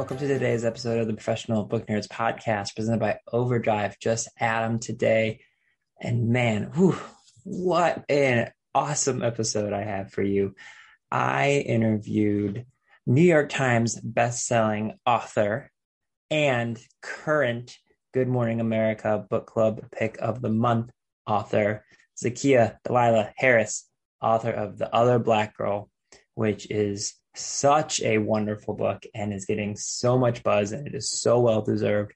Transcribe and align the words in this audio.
Welcome 0.00 0.16
to 0.16 0.28
today's 0.28 0.64
episode 0.64 0.98
of 0.98 1.08
the 1.08 1.12
Professional 1.12 1.64
Book 1.64 1.86
Nerds 1.86 2.08
podcast 2.08 2.74
presented 2.74 3.00
by 3.00 3.18
Overdrive. 3.30 3.98
Just 3.98 4.30
Adam 4.38 4.78
today. 4.78 5.40
And 6.00 6.30
man, 6.30 6.70
whew, 6.74 6.96
what 7.44 8.06
an 8.08 8.50
awesome 8.74 9.22
episode 9.22 9.74
I 9.74 9.82
have 9.82 10.10
for 10.10 10.22
you. 10.22 10.54
I 11.12 11.62
interviewed 11.66 12.64
New 13.06 13.20
York 13.20 13.50
Times 13.50 14.00
best-selling 14.00 14.94
author 15.04 15.70
and 16.30 16.80
current 17.02 17.76
Good 18.14 18.26
Morning 18.26 18.62
America 18.62 19.26
book 19.28 19.46
club 19.46 19.84
pick 19.92 20.16
of 20.18 20.40
the 20.40 20.48
month 20.48 20.90
author, 21.26 21.84
Zakiya 22.16 22.78
Dalila 22.88 23.32
Harris, 23.36 23.86
author 24.22 24.50
of 24.50 24.78
The 24.78 24.92
Other 24.94 25.18
Black 25.18 25.58
Girl, 25.58 25.90
which 26.32 26.70
is 26.70 27.19
such 27.34 28.00
a 28.02 28.18
wonderful 28.18 28.74
book 28.74 29.04
and 29.14 29.32
is 29.32 29.44
getting 29.44 29.76
so 29.76 30.18
much 30.18 30.42
buzz 30.42 30.72
and 30.72 30.86
it 30.86 30.94
is 30.94 31.10
so 31.10 31.40
well 31.40 31.62
deserved. 31.62 32.12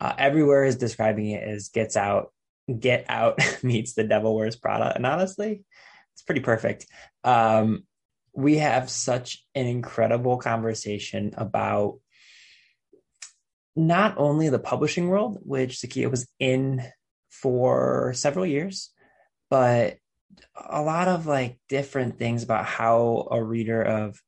Uh, 0.00 0.14
everywhere 0.18 0.64
is 0.64 0.76
describing 0.76 1.30
it 1.30 1.42
as 1.42 1.68
gets 1.68 1.96
out, 1.96 2.32
get 2.78 3.04
out 3.08 3.40
meets 3.62 3.94
the 3.94 4.04
devil 4.04 4.34
wears 4.36 4.56
Prada. 4.56 4.92
And 4.94 5.06
honestly, 5.06 5.62
it's 6.14 6.22
pretty 6.22 6.40
perfect. 6.40 6.86
Um, 7.24 7.84
we 8.34 8.58
have 8.58 8.88
such 8.88 9.44
an 9.54 9.66
incredible 9.66 10.38
conversation 10.38 11.34
about 11.36 11.98
not 13.74 14.14
only 14.18 14.48
the 14.48 14.58
publishing 14.58 15.08
world, 15.08 15.38
which 15.42 15.78
Zakiya 15.78 16.10
was 16.10 16.26
in 16.38 16.82
for 17.30 18.12
several 18.14 18.46
years, 18.46 18.90
but 19.50 19.96
a 20.56 20.82
lot 20.82 21.08
of 21.08 21.26
like 21.26 21.58
different 21.68 22.18
things 22.18 22.42
about 22.42 22.64
how 22.64 23.28
a 23.30 23.42
reader 23.42 23.82
of 23.82 24.20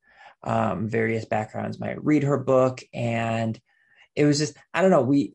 um, 0.45 0.89
various 0.89 1.25
backgrounds 1.25 1.81
might 1.81 2.05
read 2.05 2.23
her 2.23 2.39
book. 2.39 2.83
And 2.92 3.59
it 4.14 4.25
was 4.25 4.39
just, 4.39 4.56
I 4.73 4.83
don't 4.83 4.91
know, 4.91 5.03
we, 5.03 5.34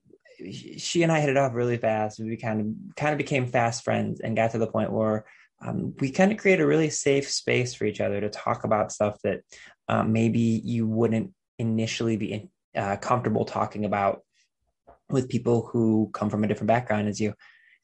she 0.77 1.03
and 1.03 1.11
I 1.11 1.19
hit 1.19 1.29
it 1.29 1.37
off 1.37 1.53
really 1.53 1.77
fast. 1.77 2.19
We 2.19 2.37
kind 2.37 2.61
of 2.61 2.95
kind 2.95 3.11
of 3.11 3.17
became 3.17 3.47
fast 3.47 3.83
friends 3.83 4.21
and 4.21 4.37
got 4.37 4.51
to 4.51 4.57
the 4.57 4.67
point 4.67 4.91
where 4.91 5.25
um, 5.61 5.93
we 5.99 6.11
kind 6.11 6.31
of 6.31 6.37
create 6.37 6.61
a 6.61 6.65
really 6.65 6.89
safe 6.89 7.29
space 7.29 7.73
for 7.73 7.83
each 7.85 7.99
other 7.99 8.21
to 8.21 8.29
talk 8.29 8.63
about 8.63 8.93
stuff 8.93 9.17
that 9.23 9.41
um, 9.89 10.13
maybe 10.13 10.61
you 10.63 10.87
wouldn't 10.87 11.33
initially 11.57 12.15
be 12.15 12.49
uh, 12.75 12.95
comfortable 12.97 13.43
talking 13.43 13.83
about 13.83 14.21
with 15.09 15.27
people 15.27 15.67
who 15.71 16.09
come 16.13 16.29
from 16.29 16.43
a 16.43 16.47
different 16.47 16.67
background 16.67 17.09
as 17.09 17.19
you. 17.19 17.33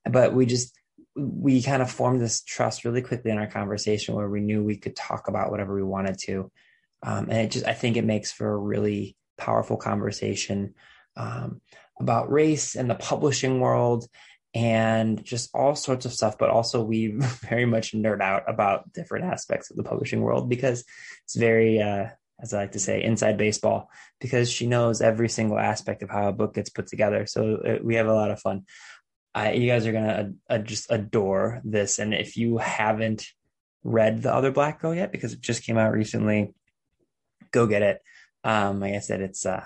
But 0.10 0.34
we 0.34 0.46
just 0.46 0.78
we 1.16 1.62
kind 1.62 1.82
of 1.82 1.90
formed 1.90 2.22
this 2.22 2.42
trust 2.44 2.86
really 2.86 3.02
quickly 3.02 3.32
in 3.32 3.38
our 3.38 3.48
conversation 3.48 4.16
where 4.16 4.30
we 4.30 4.42
knew 4.42 4.64
we 4.64 4.78
could 4.78 4.96
talk 4.96 5.28
about 5.28 5.50
whatever 5.50 5.74
we 5.74 5.84
wanted 5.84 6.18
to. 6.20 6.52
Um, 7.04 7.30
and 7.30 7.40
it 7.40 7.52
just, 7.52 7.66
I 7.66 7.74
think 7.74 7.98
it 7.98 8.06
makes 8.06 8.32
for 8.32 8.52
a 8.52 8.58
really 8.58 9.16
powerful 9.38 9.78
conversation 9.78 10.74
um, 11.18 11.62
about 12.00 12.32
race 12.32 12.76
and 12.76 12.90
the 12.90 12.96
publishing 12.96 13.60
world 13.60 14.08
and 14.54 15.24
just 15.24 15.50
all 15.54 15.76
sorts 15.76 16.06
of 16.06 16.14
stuff. 16.14 16.38
But 16.38 16.50
also, 16.50 16.82
we 16.82 17.08
very 17.50 17.66
much 17.66 17.94
nerd 17.94 18.22
out 18.22 18.44
about 18.48 18.92
different 18.94 19.26
aspects 19.26 19.70
of 19.70 19.78
the 19.78 19.84
publishing 19.84 20.22
world 20.22 20.50
because 20.50 20.84
it's 21.26 21.36
very, 21.36 21.82
uh, 21.82 22.08
as 22.40 22.54
I 22.54 22.62
like 22.62 22.72
to 22.72 22.80
say, 22.80 23.04
inside 23.04 23.38
baseball, 23.38 23.90
because 24.20 24.50
she 24.50 24.66
knows 24.66 25.02
every 25.02 25.30
single 25.30 25.60
aspect 25.60 26.04
of 26.04 26.10
how 26.10 26.30
a 26.30 26.34
book 26.34 26.54
gets 26.54 26.70
put 26.70 26.88
together. 26.88 27.26
So 27.26 27.58
uh, 27.58 27.78
we 27.84 27.96
have 27.96 28.08
a 28.08 28.14
lot 28.14 28.32
of 28.32 28.40
fun. 28.40 28.64
Uh, 29.34 29.52
you 29.54 29.68
guys 29.68 29.86
are 29.86 29.92
gonna 29.92 30.32
uh, 30.50 30.60
just 30.60 30.90
adore 30.90 31.62
this, 31.66 32.00
and 32.00 32.14
if 32.14 32.38
you 32.38 32.58
haven't 32.58 33.26
read 33.84 34.22
the 34.22 34.34
other 34.34 34.52
Black 34.52 34.82
Girl 34.82 34.96
yet, 34.96 35.12
because 35.12 35.34
it 35.34 35.42
just 35.42 35.64
came 35.64 35.78
out 35.78 35.92
recently, 35.92 36.54
go 37.52 37.68
get 37.68 37.82
it. 37.82 38.02
Um, 38.44 38.80
like 38.80 38.94
I 38.94 39.00
said, 39.00 39.22
it's 39.22 39.46
uh, 39.46 39.64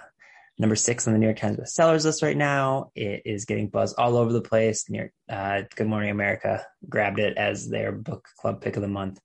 number 0.57 0.75
six 0.75 1.07
on 1.07 1.13
the 1.13 1.19
New 1.19 1.25
York 1.25 1.37
Times 1.37 1.57
bestsellers 1.57 2.05
list 2.05 2.21
right 2.21 2.37
now. 2.37 2.91
It 2.95 3.23
is 3.25 3.45
getting 3.45 3.69
buzz 3.69 3.93
all 3.93 4.17
over 4.17 4.31
the 4.31 4.41
place. 4.41 4.89
Near 4.89 5.11
uh, 5.29 5.63
Good 5.75 5.87
Morning 5.87 6.11
America 6.11 6.65
grabbed 6.87 7.19
it 7.19 7.37
as 7.37 7.67
their 7.67 7.91
book 7.91 8.27
club 8.37 8.61
pick 8.61 8.75
of 8.75 8.81
the 8.81 8.87
month. 8.87 9.19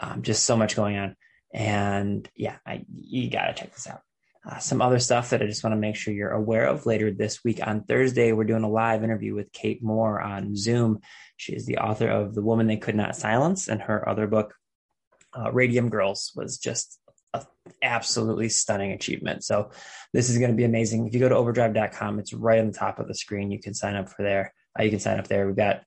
Um, 0.00 0.22
just 0.22 0.44
so 0.44 0.56
much 0.56 0.74
going 0.74 0.96
on, 0.96 1.16
and 1.52 2.28
yeah, 2.34 2.56
I, 2.66 2.84
you 2.92 3.30
gotta 3.30 3.54
check 3.54 3.72
this 3.72 3.86
out. 3.86 4.00
Uh, 4.46 4.58
some 4.58 4.82
other 4.82 4.98
stuff 4.98 5.30
that 5.30 5.40
I 5.40 5.46
just 5.46 5.64
want 5.64 5.72
to 5.72 5.80
make 5.80 5.96
sure 5.96 6.12
you're 6.12 6.30
aware 6.30 6.66
of 6.66 6.84
later 6.84 7.10
this 7.10 7.42
week 7.44 7.66
on 7.66 7.84
Thursday. 7.84 8.32
We're 8.32 8.44
doing 8.44 8.64
a 8.64 8.68
live 8.68 9.02
interview 9.02 9.34
with 9.34 9.52
Kate 9.52 9.82
Moore 9.82 10.20
on 10.20 10.54
Zoom. 10.56 11.00
She 11.36 11.54
is 11.54 11.64
the 11.64 11.78
author 11.78 12.08
of 12.08 12.34
The 12.34 12.42
Woman 12.42 12.66
They 12.66 12.76
Could 12.76 12.96
Not 12.96 13.16
Silence, 13.16 13.68
and 13.68 13.80
her 13.82 14.06
other 14.06 14.26
book, 14.26 14.54
uh, 15.32 15.50
Radium 15.52 15.88
Girls, 15.88 16.32
was 16.36 16.58
just 16.58 16.98
absolutely 17.82 18.48
stunning 18.48 18.92
achievement. 18.92 19.44
So 19.44 19.70
this 20.12 20.28
is 20.28 20.38
going 20.38 20.50
to 20.50 20.56
be 20.56 20.64
amazing. 20.64 21.06
If 21.06 21.14
you 21.14 21.20
go 21.20 21.28
to 21.28 21.36
overdrive.com, 21.36 22.18
it's 22.18 22.32
right 22.32 22.60
on 22.60 22.66
the 22.66 22.78
top 22.78 22.98
of 22.98 23.08
the 23.08 23.14
screen. 23.14 23.50
You 23.50 23.60
can 23.60 23.74
sign 23.74 23.96
up 23.96 24.08
for 24.08 24.22
there. 24.22 24.52
Uh, 24.78 24.82
you 24.84 24.90
can 24.90 25.00
sign 25.00 25.18
up 25.18 25.28
there. 25.28 25.46
We've 25.46 25.56
got 25.56 25.82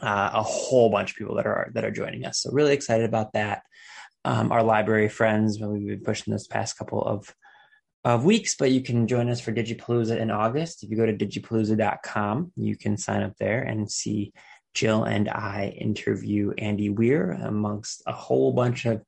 uh, 0.00 0.30
a 0.34 0.42
whole 0.42 0.90
bunch 0.90 1.10
of 1.12 1.16
people 1.16 1.36
that 1.36 1.46
are 1.46 1.70
that 1.74 1.84
are 1.84 1.90
joining 1.90 2.24
us. 2.24 2.40
So 2.40 2.50
really 2.52 2.74
excited 2.74 3.06
about 3.06 3.32
that. 3.34 3.62
Um, 4.24 4.52
our 4.52 4.62
library 4.62 5.08
friends, 5.08 5.58
we've 5.60 5.86
been 5.86 6.00
pushing 6.00 6.32
this 6.32 6.46
past 6.46 6.78
couple 6.78 7.02
of 7.02 7.34
of 8.04 8.24
weeks, 8.24 8.56
but 8.56 8.72
you 8.72 8.80
can 8.80 9.06
join 9.06 9.28
us 9.28 9.40
for 9.40 9.52
Digipalooza 9.52 10.18
in 10.18 10.30
August. 10.30 10.82
If 10.82 10.90
you 10.90 10.96
go 10.96 11.06
to 11.06 11.12
digipalooza.com, 11.12 12.52
you 12.56 12.76
can 12.76 12.96
sign 12.96 13.22
up 13.22 13.36
there 13.38 13.62
and 13.62 13.90
see 13.90 14.32
Jill 14.74 15.04
and 15.04 15.28
I 15.28 15.76
interview 15.78 16.52
Andy 16.58 16.88
Weir 16.88 17.32
amongst 17.32 18.02
a 18.06 18.12
whole 18.12 18.52
bunch 18.52 18.86
of 18.86 19.02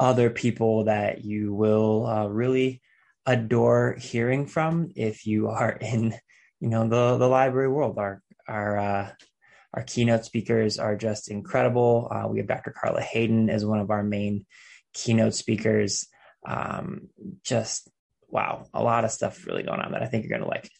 other 0.00 0.30
people 0.30 0.84
that 0.84 1.24
you 1.24 1.52
will 1.54 2.06
uh, 2.06 2.26
really 2.26 2.80
adore 3.26 3.96
hearing 4.00 4.46
from 4.46 4.90
if 4.96 5.26
you 5.26 5.48
are 5.48 5.70
in, 5.80 6.14
you 6.58 6.68
know, 6.68 6.88
the 6.88 7.18
the 7.18 7.28
library 7.28 7.68
world. 7.68 7.98
Our 7.98 8.22
our 8.48 8.78
uh, 8.78 9.10
our 9.74 9.82
keynote 9.84 10.24
speakers 10.24 10.78
are 10.78 10.96
just 10.96 11.30
incredible. 11.30 12.08
Uh, 12.10 12.26
we 12.28 12.38
have 12.38 12.48
Dr. 12.48 12.72
Carla 12.72 13.02
Hayden 13.02 13.48
as 13.50 13.64
one 13.64 13.78
of 13.78 13.90
our 13.90 14.02
main 14.02 14.46
keynote 14.94 15.34
speakers. 15.34 16.08
Um, 16.44 17.08
just 17.44 17.88
wow, 18.28 18.66
a 18.72 18.82
lot 18.82 19.04
of 19.04 19.12
stuff 19.12 19.46
really 19.46 19.62
going 19.62 19.80
on 19.80 19.92
that 19.92 20.02
I 20.02 20.06
think 20.06 20.24
you're 20.24 20.38
going 20.38 20.48
to 20.48 20.48
like. 20.48 20.70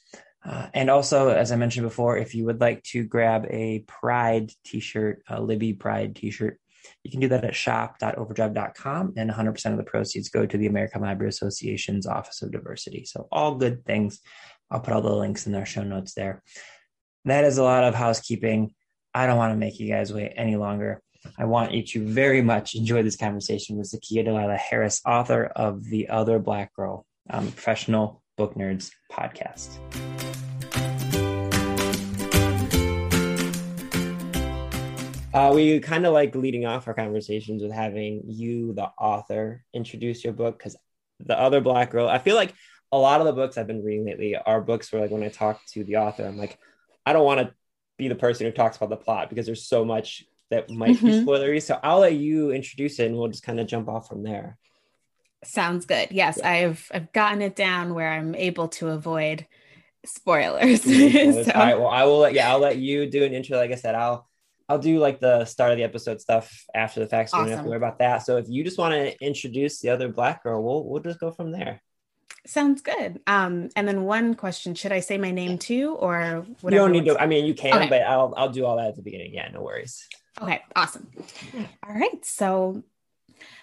Uh, 0.42 0.68
and 0.72 0.88
also, 0.88 1.28
as 1.28 1.52
I 1.52 1.56
mentioned 1.56 1.86
before, 1.86 2.16
if 2.16 2.34
you 2.34 2.46
would 2.46 2.60
like 2.60 2.82
to 2.84 3.04
grab 3.04 3.46
a 3.50 3.80
Pride 3.80 4.50
t-shirt, 4.64 5.22
a 5.28 5.40
Libby 5.40 5.74
Pride 5.74 6.16
t-shirt, 6.16 6.58
you 7.02 7.10
can 7.10 7.20
do 7.20 7.28
that 7.28 7.44
at 7.44 7.54
shop.overdrive.com 7.54 9.14
and 9.16 9.30
100% 9.30 9.70
of 9.70 9.76
the 9.76 9.82
proceeds 9.82 10.28
go 10.28 10.44
to 10.44 10.58
the 10.58 10.66
American 10.66 11.02
Library 11.02 11.30
Association's 11.30 12.06
Office 12.06 12.42
of 12.42 12.52
Diversity. 12.52 13.04
So 13.04 13.26
all 13.32 13.54
good 13.54 13.84
things. 13.84 14.20
I'll 14.70 14.80
put 14.80 14.92
all 14.92 15.02
the 15.02 15.14
links 15.14 15.46
in 15.46 15.54
our 15.54 15.66
show 15.66 15.82
notes 15.82 16.14
there. 16.14 16.42
That 17.24 17.44
is 17.44 17.58
a 17.58 17.64
lot 17.64 17.84
of 17.84 17.94
housekeeping. 17.94 18.74
I 19.14 19.26
don't 19.26 19.38
want 19.38 19.52
to 19.52 19.58
make 19.58 19.80
you 19.80 19.88
guys 19.88 20.12
wait 20.12 20.32
any 20.36 20.56
longer. 20.56 21.02
I 21.38 21.44
want 21.44 21.72
you 21.72 21.82
to 21.82 22.06
very 22.06 22.42
much 22.42 22.74
enjoy 22.74 23.02
this 23.02 23.16
conversation 23.16 23.76
with 23.76 23.90
Zakiya 23.90 24.26
Dalila 24.26 24.56
Harris, 24.56 25.02
author 25.04 25.44
of 25.44 25.84
The 25.84 26.08
Other 26.08 26.38
Black 26.38 26.74
Girl, 26.74 27.04
um, 27.28 27.50
Professional 27.50 28.22
Book 28.36 28.54
Nerds 28.54 28.90
podcast. 29.12 30.29
Uh, 35.32 35.52
we 35.54 35.78
kind 35.78 36.06
of 36.06 36.12
like 36.12 36.34
leading 36.34 36.66
off 36.66 36.88
our 36.88 36.94
conversations 36.94 37.62
with 37.62 37.70
having 37.70 38.22
you, 38.26 38.72
the 38.72 38.86
author, 38.98 39.64
introduce 39.72 40.24
your 40.24 40.32
book 40.32 40.58
because 40.58 40.76
the 41.20 41.38
other 41.38 41.60
black 41.60 41.90
girl. 41.90 42.08
I 42.08 42.18
feel 42.18 42.34
like 42.34 42.52
a 42.90 42.98
lot 42.98 43.20
of 43.20 43.26
the 43.26 43.32
books 43.32 43.56
I've 43.56 43.66
been 43.66 43.84
reading 43.84 44.06
lately 44.06 44.36
are 44.36 44.60
books 44.60 44.92
where, 44.92 45.00
like, 45.00 45.10
when 45.12 45.22
I 45.22 45.28
talk 45.28 45.60
to 45.72 45.84
the 45.84 45.96
author, 45.96 46.24
I'm 46.24 46.36
like, 46.36 46.58
I 47.06 47.12
don't 47.12 47.24
want 47.24 47.40
to 47.40 47.54
be 47.96 48.08
the 48.08 48.16
person 48.16 48.46
who 48.46 48.52
talks 48.52 48.76
about 48.76 48.90
the 48.90 48.96
plot 48.96 49.28
because 49.30 49.46
there's 49.46 49.66
so 49.66 49.84
much 49.84 50.24
that 50.50 50.68
might 50.68 50.96
mm-hmm. 50.96 51.06
be 51.06 51.12
spoilery. 51.24 51.62
So 51.62 51.78
I'll 51.80 52.00
let 52.00 52.14
you 52.14 52.50
introduce 52.50 52.98
it, 52.98 53.06
and 53.06 53.16
we'll 53.16 53.28
just 53.28 53.44
kind 53.44 53.60
of 53.60 53.68
jump 53.68 53.88
off 53.88 54.08
from 54.08 54.24
there. 54.24 54.58
Sounds 55.44 55.86
good. 55.86 56.08
Yes, 56.10 56.40
I've 56.40 56.90
I've 56.92 57.12
gotten 57.12 57.40
it 57.40 57.54
down 57.54 57.94
where 57.94 58.10
I'm 58.10 58.34
able 58.34 58.68
to 58.68 58.88
avoid 58.88 59.46
spoilers. 60.04 60.82
So- 60.82 61.52
All 61.52 61.60
right. 61.60 61.78
Well, 61.78 61.88
I 61.88 62.04
will 62.04 62.18
let 62.18 62.34
yeah, 62.34 62.50
I'll 62.50 62.58
let 62.58 62.78
you 62.78 63.06
do 63.06 63.22
an 63.22 63.32
intro. 63.32 63.56
Like 63.56 63.70
I 63.70 63.76
said, 63.76 63.94
I'll 63.94 64.29
I'll 64.70 64.78
do 64.78 65.00
like 65.00 65.18
the 65.18 65.44
start 65.44 65.72
of 65.72 65.78
the 65.78 65.82
episode 65.84 66.20
stuff 66.20 66.64
after 66.74 67.00
the 67.00 67.08
fact. 67.08 67.30
So 67.30 67.38
you 67.38 67.42
don't 67.46 67.52
have 67.56 67.64
to 67.64 67.68
worry 67.68 67.76
about 67.76 67.98
that. 67.98 68.18
So 68.18 68.36
if 68.36 68.46
you 68.48 68.62
just 68.62 68.78
want 68.78 68.94
to 68.94 69.20
introduce 69.20 69.80
the 69.80 69.90
other 69.90 70.08
black 70.08 70.44
girl, 70.44 70.62
we'll 70.62 70.84
we'll 70.84 71.02
just 71.02 71.18
go 71.18 71.32
from 71.32 71.50
there. 71.50 71.82
Sounds 72.46 72.80
good. 72.80 73.20
Um, 73.26 73.68
and 73.74 73.86
then 73.88 74.04
one 74.04 74.34
question: 74.34 74.76
Should 74.76 74.92
I 74.92 75.00
say 75.00 75.18
my 75.18 75.32
name 75.32 75.58
too, 75.58 75.96
or 75.98 76.46
you 76.62 76.70
don't 76.70 76.92
need 76.92 77.04
to. 77.06 77.20
I 77.20 77.26
mean, 77.26 77.44
you 77.46 77.54
can, 77.54 77.74
Okay. 77.74 77.88
but 77.88 78.02
I'll 78.02 78.32
I'll 78.36 78.48
do 78.48 78.64
all 78.64 78.76
that 78.76 78.86
at 78.88 78.96
the 78.96 79.02
beginning. 79.02 79.34
Yeah, 79.34 79.48
no 79.52 79.60
worries. 79.60 80.06
Okay, 80.40 80.62
awesome. 80.76 81.10
All 81.86 81.92
right, 81.94 82.24
so 82.24 82.84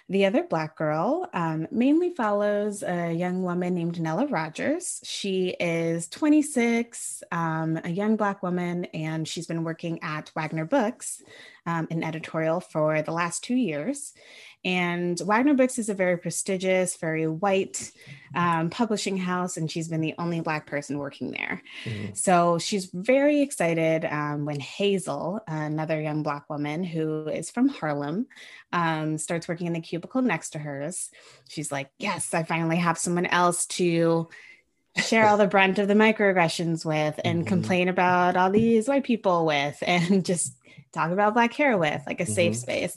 the 0.08 0.26
other 0.26 0.42
black 0.42 0.76
girl 0.76 1.28
um, 1.32 1.66
mainly 1.70 2.10
follows 2.10 2.82
a 2.82 3.12
young 3.12 3.42
woman 3.42 3.74
named 3.74 4.00
Nella 4.00 4.26
Rogers. 4.26 5.00
She 5.04 5.56
is 5.60 6.08
26, 6.08 7.22
um, 7.30 7.78
a 7.84 7.90
young 7.90 8.16
black 8.16 8.42
woman, 8.42 8.86
and 8.86 9.26
she's 9.26 9.46
been 9.46 9.64
working 9.64 10.02
at 10.02 10.30
Wagner 10.34 10.64
Books 10.64 11.22
um, 11.66 11.86
in 11.90 12.02
editorial 12.02 12.60
for 12.60 13.02
the 13.02 13.12
last 13.12 13.44
two 13.44 13.56
years. 13.56 14.14
And 14.64 15.18
Wagner 15.20 15.54
Books 15.54 15.78
is 15.78 15.88
a 15.88 15.94
very 15.94 16.16
prestigious, 16.18 16.96
very 16.96 17.26
white 17.28 17.92
um, 18.34 18.70
publishing 18.70 19.16
house, 19.16 19.56
and 19.56 19.70
she's 19.70 19.88
been 19.88 20.00
the 20.00 20.14
only 20.18 20.40
Black 20.40 20.66
person 20.66 20.98
working 20.98 21.30
there. 21.30 21.62
Mhm. 21.84 22.16
So 22.16 22.58
she's 22.58 22.90
very 22.92 23.40
excited 23.40 24.04
um, 24.04 24.44
when 24.44 24.58
Hazel, 24.60 25.40
another 25.46 26.00
young 26.00 26.22
Black 26.22 26.50
woman 26.50 26.82
who 26.82 27.28
is 27.28 27.50
from 27.50 27.68
Harlem, 27.68 28.26
um, 28.72 29.16
starts 29.16 29.48
working 29.48 29.68
in 29.68 29.72
the 29.72 29.80
cubicle 29.80 30.22
next 30.22 30.50
to 30.50 30.58
hers. 30.58 31.10
She's 31.48 31.70
like, 31.70 31.90
Yes, 31.98 32.34
I 32.34 32.42
finally 32.42 32.76
have 32.76 32.98
someone 32.98 33.26
else 33.26 33.64
to 33.66 34.28
share 34.96 35.26
all 35.28 35.36
the 35.36 35.46
brunt 35.46 35.78
of 35.78 35.86
the 35.86 35.94
microaggressions 35.94 36.84
with 36.84 37.20
and 37.24 37.44
Mhm. 37.44 37.46
complain 37.46 37.88
about 37.88 38.36
all 38.36 38.50
these 38.50 38.88
white 38.88 39.04
people 39.04 39.46
with 39.46 39.80
and 39.86 40.24
just 40.24 40.54
talk 40.98 41.10
about 41.12 41.34
black 41.34 41.52
hair 41.60 41.74
with 41.78 42.02
like 42.10 42.20
a 42.20 42.26
safe 42.26 42.54
Mhm. 42.54 42.62
space 42.64 42.96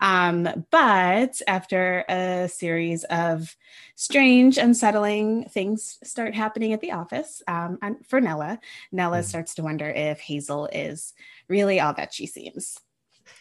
um, 0.00 0.36
but 0.70 1.32
after 1.46 2.04
a 2.08 2.48
series 2.48 3.04
of 3.04 3.56
strange 3.94 4.54
unsettling 4.58 5.44
things 5.56 5.98
start 6.02 6.34
happening 6.34 6.72
at 6.72 6.80
the 6.80 6.92
office 6.92 7.42
um, 7.54 7.78
and 7.82 7.94
for 8.08 8.20
nella 8.20 8.58
nella 8.90 9.20
Mhm. 9.20 9.24
starts 9.30 9.54
to 9.54 9.62
wonder 9.68 9.88
if 10.10 10.20
hazel 10.20 10.62
is 10.72 11.12
really 11.48 11.78
all 11.80 11.94
that 11.94 12.12
she 12.16 12.26
seems 12.26 12.78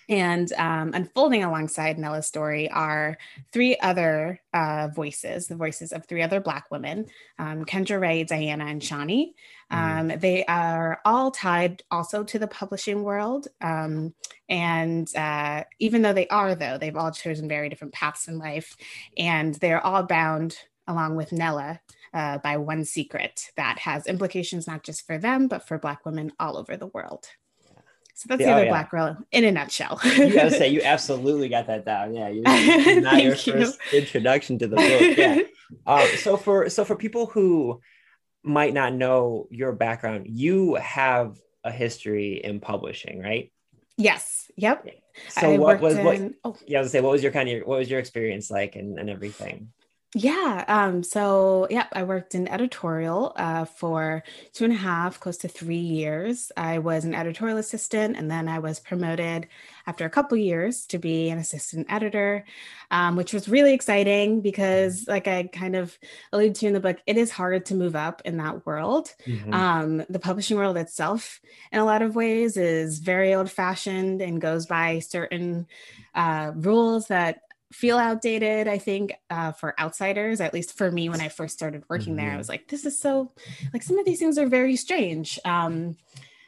and 0.09 0.51
um, 0.53 0.91
unfolding 0.93 1.43
alongside 1.43 1.97
Nella's 1.97 2.27
story 2.27 2.69
are 2.69 3.17
three 3.53 3.77
other 3.77 4.41
uh, 4.53 4.89
voices, 4.93 5.47
the 5.47 5.55
voices 5.55 5.91
of 5.93 6.05
three 6.05 6.21
other 6.21 6.41
Black 6.41 6.65
women 6.69 7.05
um, 7.39 7.65
Kendra 7.65 7.99
Rae, 7.99 8.23
Diana, 8.23 8.65
and 8.65 8.81
Shani. 8.81 9.33
Um, 9.71 10.09
they 10.19 10.45
are 10.45 10.99
all 11.05 11.31
tied 11.31 11.81
also 11.89 12.23
to 12.23 12.37
the 12.37 12.47
publishing 12.47 13.03
world. 13.03 13.47
Um, 13.61 14.13
and 14.49 15.13
uh, 15.15 15.63
even 15.79 16.01
though 16.01 16.13
they 16.13 16.27
are, 16.27 16.55
though, 16.55 16.77
they've 16.77 16.95
all 16.95 17.11
chosen 17.11 17.47
very 17.47 17.69
different 17.69 17.93
paths 17.93 18.27
in 18.27 18.37
life. 18.37 18.75
And 19.17 19.55
they're 19.55 19.83
all 19.85 20.03
bound, 20.03 20.57
along 20.87 21.15
with 21.15 21.31
Nella, 21.31 21.79
uh, 22.13 22.39
by 22.39 22.57
one 22.57 22.83
secret 22.83 23.49
that 23.55 23.79
has 23.79 24.07
implications 24.07 24.67
not 24.67 24.83
just 24.83 25.07
for 25.07 25.17
them, 25.17 25.47
but 25.47 25.67
for 25.67 25.77
Black 25.79 26.05
women 26.05 26.33
all 26.39 26.57
over 26.57 26.75
the 26.75 26.87
world. 26.87 27.27
So 28.13 28.25
that's 28.27 28.39
the 28.39 28.43
Yeah, 28.45 28.49
oh, 28.51 28.53
other 28.57 28.65
yeah. 28.65 28.71
Black 28.71 28.91
girl 28.91 29.17
in 29.31 29.45
a 29.45 29.51
nutshell. 29.51 29.99
You 30.03 30.33
gotta 30.33 30.51
say 30.51 30.67
you 30.67 30.81
absolutely 30.85 31.49
got 31.49 31.67
that 31.67 31.85
down. 31.85 32.13
Yeah, 32.13 32.27
you, 32.27 32.41
not 33.01 33.23
your 33.23 33.35
you. 33.35 33.53
first 33.53 33.79
introduction 33.93 34.59
to 34.59 34.67
the 34.67 34.75
book. 34.75 35.17
Yeah. 35.17 35.39
Um, 35.87 36.05
so 36.17 36.35
for 36.35 36.69
so 36.69 36.83
for 36.83 36.97
people 36.97 37.27
who 37.27 37.79
might 38.43 38.73
not 38.73 38.93
know 38.93 39.47
your 39.49 39.71
background, 39.71 40.27
you 40.29 40.75
have 40.75 41.37
a 41.63 41.71
history 41.71 42.41
in 42.43 42.59
publishing, 42.59 43.19
right? 43.19 43.51
yes. 43.97 44.51
Yep. 44.57 44.87
So 45.29 45.53
I 45.53 45.57
what 45.57 45.79
was 45.79 45.95
what? 45.97 46.19
oh, 46.43 46.55
Yeah, 46.67 46.79
I 46.79 46.81
was 46.81 46.87
gonna 46.87 46.89
say 46.89 47.01
what 47.01 47.11
was 47.11 47.23
your 47.23 47.31
kind 47.31 47.49
of 47.49 47.67
what 47.67 47.79
was 47.79 47.89
your 47.89 47.99
experience 47.99 48.51
like 48.51 48.75
and, 48.75 48.99
and 48.99 49.09
everything? 49.09 49.69
Yeah. 50.13 50.65
Um, 50.67 51.03
so, 51.03 51.67
yeah, 51.69 51.87
I 51.93 52.03
worked 52.03 52.35
in 52.35 52.45
editorial 52.49 53.31
uh, 53.37 53.63
for 53.63 54.23
two 54.51 54.65
and 54.65 54.73
a 54.73 54.75
half, 54.75 55.21
close 55.21 55.37
to 55.37 55.47
three 55.47 55.77
years. 55.77 56.51
I 56.57 56.79
was 56.79 57.05
an 57.05 57.15
editorial 57.15 57.57
assistant, 57.57 58.17
and 58.17 58.29
then 58.29 58.49
I 58.49 58.59
was 58.59 58.77
promoted 58.81 59.47
after 59.87 60.03
a 60.03 60.09
couple 60.09 60.37
years 60.37 60.85
to 60.87 60.97
be 60.97 61.29
an 61.29 61.37
assistant 61.37 61.87
editor, 61.89 62.43
um, 62.91 63.15
which 63.15 63.31
was 63.31 63.47
really 63.47 63.73
exciting 63.73 64.41
because, 64.41 65.05
like 65.07 65.29
I 65.29 65.43
kind 65.43 65.77
of 65.77 65.97
alluded 66.33 66.55
to 66.55 66.67
in 66.67 66.73
the 66.73 66.81
book, 66.81 66.97
it 67.07 67.15
is 67.15 67.31
hard 67.31 67.65
to 67.67 67.75
move 67.75 67.95
up 67.95 68.21
in 68.25 68.35
that 68.35 68.65
world. 68.65 69.15
Mhm. 69.25 69.53
Um, 69.53 70.03
the 70.09 70.19
publishing 70.19 70.57
world 70.57 70.75
itself, 70.75 71.39
in 71.71 71.79
a 71.79 71.85
lot 71.85 72.01
of 72.01 72.17
ways, 72.17 72.57
is 72.57 72.99
very 72.99 73.33
old 73.33 73.49
fashioned 73.49 74.21
and 74.21 74.41
goes 74.41 74.65
by 74.65 74.99
certain 74.99 75.67
uh, 76.15 76.51
rules 76.55 77.07
that 77.07 77.43
feel 77.71 77.97
outdated, 77.97 78.67
I 78.67 78.77
think, 78.77 79.13
uh, 79.29 79.51
for 79.53 79.79
outsiders, 79.79 80.41
at 80.41 80.53
least 80.53 80.77
for 80.77 80.91
me 80.91 81.09
when 81.09 81.21
I 81.21 81.29
first 81.29 81.53
started 81.55 81.83
working 81.89 82.15
there. 82.15 82.33
I 82.33 82.33
Mhm. 82.33 82.37
was 82.37 82.49
like, 82.49 82.67
this 82.67 82.85
is 82.85 82.99
so, 82.99 83.33
like, 83.73 83.83
some 83.83 83.97
of 83.97 84.05
these 84.05 84.19
things 84.19 84.37
are 84.37 84.47
very 84.47 84.75
strange. 84.75 85.39
Um, 85.45 85.97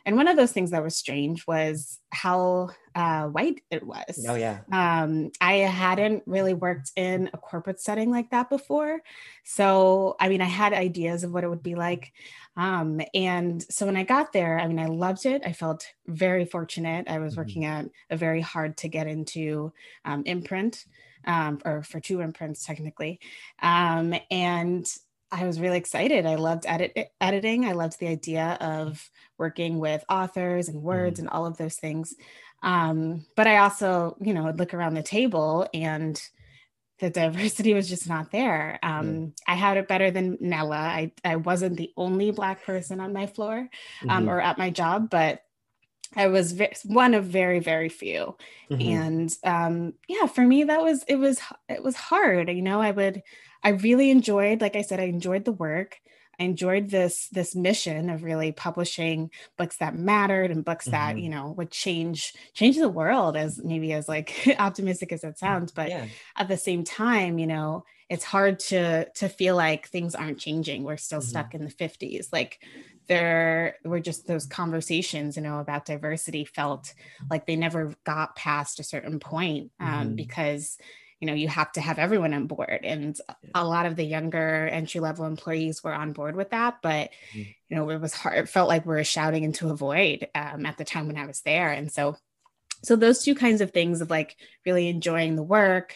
and 0.06 0.18
one 0.18 0.28
of 0.28 0.36
those 0.36 0.52
things 0.52 0.72
that 0.72 0.84
was 0.84 0.98
strange 0.98 1.48
was 1.48 2.00
how 2.12 2.72
uh, 2.94 3.28
white 3.28 3.62
it 3.72 3.88
was. 3.88 4.24
oh 4.28 4.36
yeah. 4.36 4.60
Um, 4.72 5.32
I 5.40 5.54
hadn't 5.60 6.24
really 6.28 6.54
worked 6.54 6.92
in 6.96 7.30
a 7.34 7.38
corporate 7.38 7.80
setting 7.80 8.12
like 8.12 8.30
that 8.32 8.50
before. 8.50 9.02
So, 9.44 10.16
I 10.20 10.30
mean, 10.30 10.42
I 10.42 10.46
had 10.46 10.74
ideas 10.74 11.24
of 11.24 11.32
what 11.32 11.44
it 11.44 11.50
would 11.50 11.64
be 11.64 11.76
like. 11.76 12.12
Um, 12.56 13.02
and 13.14 13.64
so 13.64 13.86
when 13.86 13.98
I 13.98 14.04
got 14.04 14.34
there, 14.34 14.60
I 14.60 14.68
mean, 14.68 14.80
I 14.80 14.88
loved 14.88 15.26
it. 15.26 15.42
I 15.46 15.54
felt 15.54 15.88
very 16.06 16.46
fortunate. 16.46 17.10
I 17.10 17.20
was 17.20 17.36
Mhm. 17.36 17.38
working 17.38 17.66
at 17.66 17.86
a 18.10 18.18
very 18.18 18.42
hard 18.42 18.78
to 18.78 18.90
get 18.90 19.08
into 19.08 19.74
um, 20.06 20.24
imprint, 20.26 20.86
um, 21.26 21.60
or 21.66 21.84
for 21.84 22.00
two 22.00 22.22
imprints 22.22 22.66
technically. 22.66 23.20
Um, 23.62 24.14
and 24.32 24.86
I 25.32 25.46
was 25.48 25.60
really 25.60 25.78
excited. 25.78 26.26
I 26.28 26.36
loved 26.36 26.66
edit- 26.68 27.12
editing. 27.20 27.66
I 27.66 27.72
loved 27.72 28.00
the 28.00 28.08
idea 28.08 28.58
of 28.62 29.10
working 29.40 29.80
with 29.80 30.04
authors 30.08 30.70
and 30.70 30.84
words 30.84 31.20
and 31.20 31.28
all 31.30 31.46
of 31.46 31.58
those 31.58 31.76
things. 31.76 32.14
Um, 32.62 33.26
but 33.36 33.48
I 33.48 33.58
also, 33.58 34.16
you 34.22 34.34
know, 34.34 34.44
would 34.44 34.60
look 34.60 34.74
around 34.74 34.94
the 34.94 35.04
table 35.04 35.68
and 35.74 36.22
the 37.00 37.10
diversity 37.22 37.74
was 37.74 37.90
just 37.90 38.08
not 38.08 38.32
there. 38.32 38.78
Um, 38.84 39.34
I 39.48 39.56
had 39.56 39.78
it 39.78 39.88
better 39.88 40.12
than 40.12 40.38
Nella. 40.40 40.78
I, 40.78 41.12
I 41.26 41.38
wasn't 41.38 41.78
the 41.78 41.92
only 41.98 42.30
Black 42.32 42.64
person 42.64 43.00
on 43.00 43.12
my 43.12 43.26
floor 43.26 43.68
um, 44.08 44.26
Mhm. 44.26 44.30
or 44.30 44.40
at 44.40 44.60
my 44.60 44.70
job, 44.70 45.10
but 45.10 45.42
I 46.16 46.28
was 46.28 46.60
one 46.86 47.14
of 47.14 47.26
very, 47.26 47.60
very 47.60 47.90
few 47.90 48.36
Mhm. 48.70 48.80
and 48.80 49.32
um 49.44 49.94
yeah 50.08 50.26
for 50.26 50.42
me 50.42 50.64
that 50.64 50.82
was 50.82 51.04
it 51.08 51.16
was 51.18 51.40
it 51.70 51.84
was 51.84 51.96
hard 51.96 52.50
you 52.50 52.62
know 52.62 52.82
i 52.82 52.90
would 52.90 53.22
i 53.64 53.70
really 53.70 54.10
enjoyed 54.10 54.62
like 54.62 54.76
i 54.76 54.82
said 54.82 55.00
i 55.00 55.04
enjoyed 55.04 55.46
the 55.46 55.52
work 55.52 56.00
i 56.40 56.44
enjoyed 56.44 56.90
this 56.90 57.28
this 57.30 57.56
mission 57.56 58.10
of 58.10 58.24
really 58.24 58.52
publishing 58.52 59.30
books 59.58 59.78
that 59.78 59.96
mattered 59.96 60.50
and 60.50 60.66
books 60.66 60.88
that 60.90 61.18
Mhm. 61.18 61.22
you 61.22 61.30
know 61.30 61.52
would 61.52 61.70
change 61.72 62.34
change 62.54 62.78
the 62.78 62.90
world 62.90 63.38
as 63.38 63.62
maybe 63.64 63.94
as 63.94 64.08
like 64.08 64.34
optimistic 64.60 65.12
as 65.12 65.24
it 65.24 65.38
sounds 65.38 65.72
but 65.72 65.90
yeah. 65.90 66.08
at 66.38 66.48
the 66.48 66.58
same 66.58 66.84
time 66.84 67.38
you 67.38 67.46
know 67.48 67.84
it's 68.10 68.24
hard 68.24 68.60
to 68.60 69.08
to 69.14 69.30
feel 69.30 69.56
like 69.56 69.88
things 69.88 70.16
aren't 70.16 70.40
changing 70.40 70.84
we're 70.84 70.98
still 70.98 71.22
Mhm. 71.22 71.24
stuck 71.30 71.54
in 71.54 71.64
the 71.64 71.70
50s 71.70 72.30
like 72.32 72.60
there 73.08 73.76
were 73.84 74.00
just 74.00 74.28
those 74.28 74.46
conversations 74.46 75.36
you 75.36 75.44
know 75.44 75.60
about 75.60 75.86
diversity 75.86 76.46
felt 76.46 76.94
like 77.30 77.46
they 77.46 77.56
never 77.56 77.94
got 78.06 78.36
past 78.36 78.80
a 78.80 78.84
certain 78.84 79.20
point 79.20 79.72
um, 79.80 80.10
Mhm. 80.10 80.16
because 80.16 80.78
you 81.20 81.28
know 81.28 81.34
you 81.34 81.48
have 81.48 81.72
to 81.74 81.82
have 81.82 82.00
everyone 82.00 82.34
on 82.34 82.48
board 82.48 82.82
and 82.84 83.18
a 83.56 83.66
lot 83.66 83.86
of 83.86 83.96
the 83.96 84.04
younger 84.04 84.68
entry 84.68 85.00
level 85.00 85.26
employees 85.26 85.84
were 85.84 85.94
on 85.94 86.14
board 86.14 86.36
with 86.36 86.50
that 86.52 86.80
but 86.82 87.12
Mhm. 87.34 87.56
you 87.70 87.76
know 87.76 87.90
it 87.90 88.02
was 88.02 88.14
hard 88.14 88.38
it 88.40 88.50
felt 88.50 88.70
like 88.70 88.86
we 88.86 88.94
were 88.96 89.04
shouting 89.04 89.44
into 89.44 89.70
a 89.70 89.76
void 89.76 90.28
um, 90.36 90.66
at 90.66 90.78
the 90.78 90.86
time 90.86 91.08
when 91.08 91.18
i 91.18 91.26
was 91.26 91.42
there 91.42 91.72
and 91.72 91.92
so 91.92 92.16
so 92.84 92.96
those 92.98 93.24
two 93.24 93.36
kinds 93.36 93.62
of 93.62 93.72
things 93.72 94.02
of 94.02 94.10
like 94.10 94.36
really 94.66 94.90
enjoying 94.90 95.36
the 95.36 95.44
work 95.44 95.96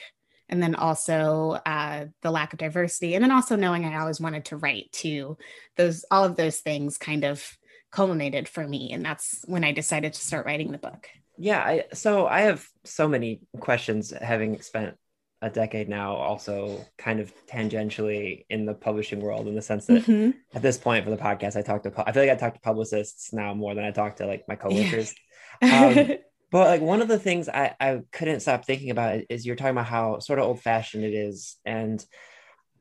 and 0.50 0.62
then 0.62 0.76
also 0.76 1.60
uh, 1.66 2.06
the 2.22 2.32
lack 2.32 2.54
of 2.54 2.60
diversity 2.60 3.16
and 3.16 3.24
then 3.24 3.32
also 3.32 3.56
knowing 3.56 3.86
i 3.86 4.00
always 4.00 4.20
wanted 4.20 4.46
to 4.46 4.58
write 4.58 4.92
too 4.92 5.38
those 5.76 6.06
all 6.12 6.24
of 6.24 6.36
those 6.36 6.60
things 6.60 6.98
kind 6.98 7.24
of 7.24 7.58
culminated 7.92 8.48
for 8.48 8.68
me 8.68 8.92
and 8.92 9.04
that's 9.06 9.44
when 9.48 9.64
i 9.64 9.72
decided 9.72 10.14
to 10.14 10.22
start 10.22 10.46
writing 10.46 10.72
the 10.72 10.78
book 10.78 11.10
Yeah, 11.38 11.60
I, 11.60 11.84
so 11.94 12.26
I 12.26 12.42
have 12.50 12.66
so 12.84 13.08
many 13.08 13.42
questions 13.60 14.12
having 14.12 14.60
spent 14.62 14.96
a 15.42 15.50
decade 15.52 15.88
now 15.88 16.16
also 16.16 16.84
kind 16.98 17.20
of 17.20 17.32
tangentially 17.46 18.46
in 18.50 18.66
the 18.66 18.74
publishing 18.74 19.20
world 19.22 19.48
in 19.48 19.54
the 19.54 19.62
sense 19.62 19.86
that 19.86 20.04
Mhm. 20.04 20.34
at 20.56 20.64
this 20.64 20.78
point 20.80 21.06
for 21.06 21.12
the 21.12 21.24
podcast 21.30 21.56
I 21.56 21.62
talk 21.62 21.84
to 21.84 21.92
I 22.08 22.12
feel 22.12 22.24
like 22.24 22.32
I 22.32 22.36
talk 22.36 22.56
to 22.56 22.60
publicists 22.60 23.34
now 23.34 23.54
more 23.54 23.76
than 23.76 23.86
I 23.86 23.92
talk 23.92 24.16
to 24.18 24.26
like 24.26 24.44
my 24.48 24.56
coworkers. 24.56 25.14
Um, 25.62 26.18
But 26.50 26.68
like 26.68 26.82
one 26.82 27.02
of 27.02 27.08
the 27.08 27.20
things 27.20 27.50
I, 27.50 27.76
I 27.80 28.02
couldn't 28.12 28.40
stop 28.40 28.66
thinking 28.66 28.90
about 28.90 29.22
is 29.30 29.46
you're 29.46 29.56
talking 29.58 29.72
about 29.72 29.86
how 29.86 30.20
sort 30.20 30.40
of 30.40 30.46
old 30.46 30.62
fashioned 30.62 31.04
it 31.04 31.14
is. 31.14 31.58
And 31.66 32.04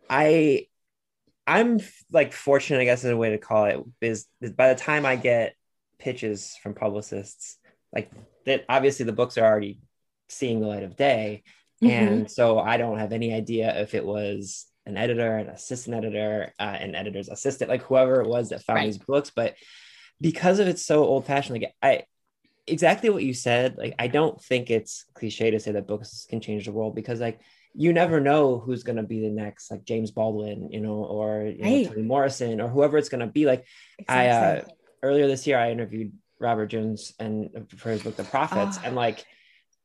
I 0.08 0.66
I'm 1.46 1.80
like 2.10 2.32
fortunate, 2.32 2.80
I 2.80 2.84
guess, 2.84 3.04
is 3.04 3.10
a 3.10 3.16
way 3.16 3.30
to 3.30 3.38
call 3.38 3.66
it. 3.66 3.80
Is, 4.00 4.26
is 4.40 4.52
by 4.52 4.68
the 4.72 4.80
time 4.80 5.06
I 5.06 5.16
get 5.16 5.54
pitches 5.98 6.56
from 6.62 6.74
publicists, 6.74 7.56
like 7.94 8.10
that, 8.46 8.64
obviously 8.68 9.04
the 9.06 9.12
books 9.12 9.38
are 9.38 9.44
already 9.44 9.78
seeing 10.28 10.60
the 10.60 10.66
light 10.66 10.82
of 10.82 10.96
day, 10.96 11.44
Mhm. 11.82 11.90
and 11.90 12.30
so 12.30 12.58
I 12.58 12.78
don't 12.78 12.98
have 12.98 13.12
any 13.12 13.32
idea 13.32 13.80
if 13.80 13.94
it 13.94 14.04
was 14.04 14.66
an 14.86 14.96
editor, 14.96 15.36
an 15.36 15.48
assistant 15.48 15.94
editor, 15.96 16.52
uh, 16.58 16.62
an 16.62 16.94
editor's 16.94 17.28
assistant, 17.28 17.70
like 17.70 17.82
whoever 17.82 18.20
it 18.20 18.28
was 18.28 18.48
that 18.48 18.62
found 18.62 18.78
Right. 18.78 18.86
these 18.86 18.98
books. 18.98 19.30
But 19.34 19.54
because 20.20 20.58
of 20.58 20.68
it's 20.68 20.84
so 20.84 21.04
old 21.04 21.26
fashioned, 21.26 21.60
like 21.60 21.74
I 21.82 22.04
exactly 22.66 23.10
what 23.10 23.22
you 23.22 23.34
said, 23.34 23.76
like 23.76 23.94
I 23.98 24.06
don't 24.08 24.40
think 24.42 24.70
it's 24.70 25.04
cliche 25.14 25.50
to 25.50 25.60
say 25.60 25.72
that 25.72 25.86
books 25.86 26.26
can 26.28 26.40
change 26.40 26.64
the 26.66 26.72
world 26.72 26.94
because 26.94 27.20
like 27.20 27.40
you 27.74 27.92
never 27.92 28.20
know 28.20 28.58
who's 28.58 28.82
going 28.82 28.96
to 28.96 29.02
be 29.02 29.20
the 29.20 29.28
next 29.30 29.70
like 29.70 29.84
James 29.84 30.10
Baldwin, 30.10 30.70
you 30.72 30.80
know, 30.80 31.04
or 31.04 31.44
you 31.44 31.62
know, 31.62 31.70
Right. 31.70 31.86
Toni 31.86 32.02
Morrison 32.02 32.60
or 32.60 32.68
whoever 32.68 32.96
it's 32.98 33.08
going 33.10 33.20
to 33.20 33.26
be. 33.26 33.44
Like 33.46 33.64
I 34.08 34.28
uh, 34.28 34.62
earlier 35.02 35.26
this 35.26 35.46
year, 35.46 35.58
I 35.58 35.70
interviewed 35.72 36.12
Robert 36.40 36.66
Jones 36.66 37.12
and 37.18 37.66
for 37.76 37.90
his 37.90 38.02
book 38.02 38.16
The 38.16 38.24
Prophets, 38.24 38.78
Ah. 38.78 38.86
and 38.86 38.96
like 38.96 39.24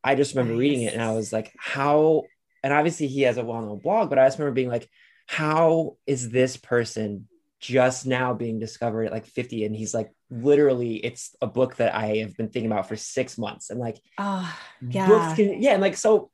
I 0.03 0.15
just 0.15 0.35
remember 0.35 0.57
reading 0.57 0.81
it 0.83 0.93
and 0.93 1.01
I 1.01 1.11
was 1.13 1.31
like, 1.31 1.51
how? 1.59 2.23
And 2.63 2.71
obviously 2.73 3.07
he 3.07 3.21
has 3.23 3.37
a 3.37 3.43
well-known 3.43 3.79
blog, 3.79 4.09
but 4.09 4.19
I 4.19 4.25
just 4.25 4.37
remember 4.39 4.55
being 4.55 4.69
like, 4.69 4.87
how 5.27 5.97
is 6.07 6.29
this 6.29 6.57
person 6.57 7.27
just 7.61 8.07
now 8.07 8.33
being 8.33 8.59
discovered 8.59 9.05
at 9.05 9.11
like 9.11 9.27
50 9.27 9.65
and 9.65 9.75
he's 9.75 9.93
like 9.93 10.11
literally 10.31 10.95
it's 10.95 11.35
a 11.41 11.47
book 11.47 11.75
that 11.75 11.93
i 11.93 12.17
have 12.17 12.35
been 12.35 12.49
thinking 12.49 12.71
about 12.71 12.87
for 12.87 12.95
six 12.95 13.37
months 13.37 13.69
and 13.69 13.79
like 13.79 14.01
oh, 14.17 14.57
books 14.81 14.95
yeah. 14.95 15.35
can 15.35 15.61
yeah 15.61 15.73
and 15.73 15.81
like 15.81 15.95
so 15.95 16.31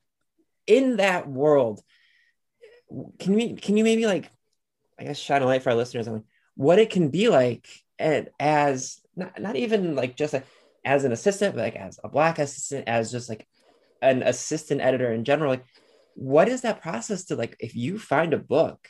in 0.66 0.96
that 0.96 1.28
world 1.28 1.82
can 3.18 3.34
we 3.34 3.54
can 3.54 3.76
you 3.76 3.84
maybe 3.84 4.06
like 4.06 4.30
i 4.98 5.04
guess 5.04 5.18
shine 5.18 5.42
a 5.42 5.46
light 5.46 5.62
for 5.62 5.70
our 5.70 5.76
listeners 5.76 6.08
on 6.08 6.24
what 6.54 6.78
it 6.78 6.88
can 6.88 7.10
be 7.10 7.28
like 7.28 7.68
and 7.98 8.30
as 8.40 8.98
not, 9.14 9.38
not 9.38 9.56
even 9.56 9.94
like 9.94 10.16
just 10.16 10.32
like 10.32 10.46
as 10.82 11.04
an 11.04 11.12
assistant 11.12 11.54
but 11.54 11.60
like 11.60 11.76
as 11.76 12.00
a 12.02 12.08
black 12.08 12.38
assistant 12.38 12.88
as 12.88 13.12
just 13.12 13.28
like 13.28 13.46
an 14.00 14.22
assistant 14.22 14.80
editor 14.80 15.12
in 15.12 15.24
general 15.24 15.50
like 15.50 15.64
what 16.14 16.48
is 16.48 16.62
that 16.62 16.80
process 16.80 17.24
to 17.24 17.36
like 17.36 17.54
if 17.60 17.76
you 17.76 17.98
find 17.98 18.32
a 18.32 18.38
book 18.38 18.88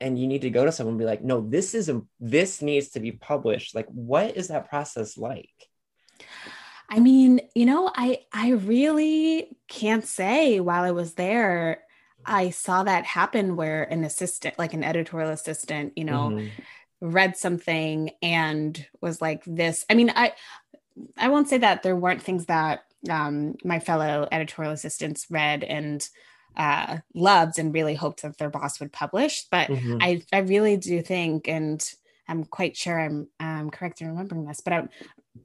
and 0.00 0.18
you 0.18 0.26
need 0.26 0.42
to 0.42 0.50
go 0.50 0.64
to 0.64 0.72
someone 0.72 0.92
and 0.92 0.98
be 0.98 1.04
like 1.04 1.22
no 1.22 1.40
this 1.40 1.74
is 1.74 1.88
a 1.88 2.02
this 2.20 2.62
needs 2.62 2.90
to 2.90 3.00
be 3.00 3.12
published 3.12 3.74
like 3.74 3.86
what 3.88 4.36
is 4.36 4.48
that 4.48 4.68
process 4.68 5.16
like 5.16 5.50
I 6.88 7.00
mean, 7.00 7.40
you 7.54 7.66
know, 7.66 7.90
I 7.92 8.20
I 8.32 8.50
really 8.50 9.56
can't 9.66 10.04
say 10.04 10.60
while 10.60 10.84
I 10.84 10.92
was 10.92 11.14
there 11.14 11.82
I 12.24 12.50
saw 12.50 12.84
that 12.84 13.04
happen 13.04 13.56
where 13.56 13.82
an 13.84 14.04
assistant 14.04 14.56
like 14.56 14.72
an 14.72 14.84
editorial 14.84 15.30
assistant, 15.30 15.94
you 15.96 16.04
know, 16.04 16.30
Mhm. 16.30 16.52
read 17.00 17.36
something 17.36 18.10
and 18.22 18.86
was 19.00 19.20
like 19.20 19.42
this. 19.46 19.84
I 19.90 19.94
mean, 19.94 20.12
I 20.14 20.34
I 21.16 21.28
won't 21.28 21.48
say 21.48 21.58
that 21.58 21.82
there 21.82 21.96
weren't 21.96 22.22
things 22.22 22.46
that 22.46 22.84
um 23.10 23.56
my 23.64 23.80
fellow 23.80 24.28
editorial 24.30 24.72
assistants 24.72 25.26
read 25.28 25.64
and 25.64 26.08
uh 26.56 26.98
loved 27.14 27.58
and 27.58 27.74
really 27.74 27.94
hoped 27.94 28.22
that 28.22 28.38
their 28.38 28.50
boss 28.50 28.80
would 28.80 28.92
publish, 28.92 29.46
but 29.50 29.68
Mhm. 29.68 29.98
I, 30.02 30.22
I 30.32 30.38
really 30.40 30.76
do 30.76 31.02
think, 31.02 31.48
and 31.48 31.82
I'm 32.28 32.44
quite 32.44 32.76
sure 32.76 32.98
I'm 32.98 33.28
um, 33.40 33.70
correct 33.70 34.00
in 34.00 34.08
remembering 34.08 34.46
this, 34.46 34.60
but 34.60 34.72
I, 34.72 34.88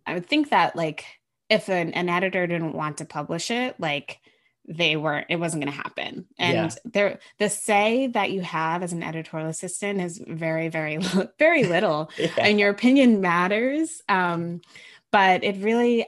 I 0.05 0.13
would 0.15 0.25
think 0.25 0.49
that 0.49 0.75
like 0.75 1.05
if 1.49 1.69
an, 1.69 1.93
an 1.93 2.09
editor 2.09 2.47
didn't 2.47 2.73
want 2.73 2.97
to 2.97 3.05
publish 3.05 3.51
it, 3.51 3.79
like 3.79 4.19
they 4.67 4.95
weren't, 4.95 5.27
it 5.29 5.35
wasn't 5.35 5.63
going 5.63 5.73
to 5.73 5.81
happen. 5.83 6.25
And 6.39 6.73
there, 6.85 7.19
the 7.39 7.49
say 7.49 8.07
that 8.07 8.31
you 8.31 8.41
have 8.41 8.83
as 8.83 8.93
an 8.93 9.03
editorial 9.03 9.49
assistant 9.49 9.99
is 9.99 10.17
very, 10.25 10.69
very, 10.69 10.97
very 11.39 11.65
little 11.65 12.09
Yeah. 12.17 12.29
and 12.37 12.59
your 12.59 12.69
opinion 12.69 13.21
matters. 13.21 14.01
Um, 14.07 14.61
but 15.11 15.43
it 15.43 15.57
really 15.57 16.05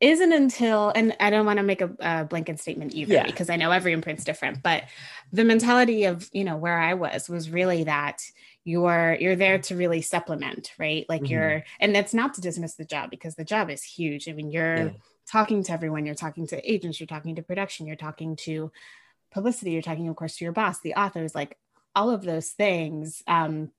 isn't 0.00 0.32
until, 0.32 0.92
and 0.94 1.16
I 1.20 1.30
don't 1.30 1.46
want 1.46 1.58
to 1.58 1.62
make 1.62 1.80
a, 1.80 1.90
a 2.00 2.24
blanket 2.24 2.60
statement 2.60 2.94
either 2.94 3.14
Yeah. 3.14 3.24
because 3.24 3.48
I 3.48 3.56
know 3.56 3.70
every 3.70 3.92
imprint's 3.92 4.24
different, 4.24 4.62
but 4.62 4.84
the 5.32 5.44
mentality 5.44 6.04
of, 6.04 6.28
you 6.32 6.44
know, 6.44 6.56
where 6.56 6.78
I 6.78 6.94
was 6.94 7.28
was 7.28 7.50
really 7.50 7.84
that 7.84 8.22
you're 8.64 9.16
you're 9.20 9.36
there 9.36 9.58
to 9.58 9.76
really 9.76 10.02
supplement, 10.02 10.72
right? 10.78 11.06
Like 11.08 11.22
Mhm. 11.22 11.30
you're 11.30 11.64
and 11.80 11.94
that's 11.94 12.12
not 12.12 12.34
to 12.34 12.40
dismiss 12.40 12.74
the 12.74 12.84
job 12.84 13.10
because 13.10 13.36
the 13.36 13.44
job 13.44 13.70
is 13.70 13.82
huge. 13.82 14.28
I 14.28 14.32
mean, 14.32 14.50
you're 14.50 14.76
Yeah. 14.76 14.90
talking 15.30 15.62
to 15.64 15.72
everyone, 15.72 16.04
you're 16.04 16.14
talking 16.14 16.46
to 16.48 16.70
agents, 16.70 17.00
you're 17.00 17.06
talking 17.06 17.36
to 17.36 17.42
production, 17.42 17.86
you're 17.86 17.96
talking 17.96 18.36
to 18.36 18.70
publicity, 19.32 19.70
you're 19.72 19.82
talking, 19.82 20.08
of 20.08 20.16
course, 20.16 20.36
to 20.36 20.44
your 20.44 20.52
boss, 20.52 20.80
the 20.80 20.94
authors, 20.94 21.34
like 21.34 21.56
all 21.94 22.10
of 22.10 22.22
those 22.22 22.50
things. 22.50 23.22
Um, 23.26 23.70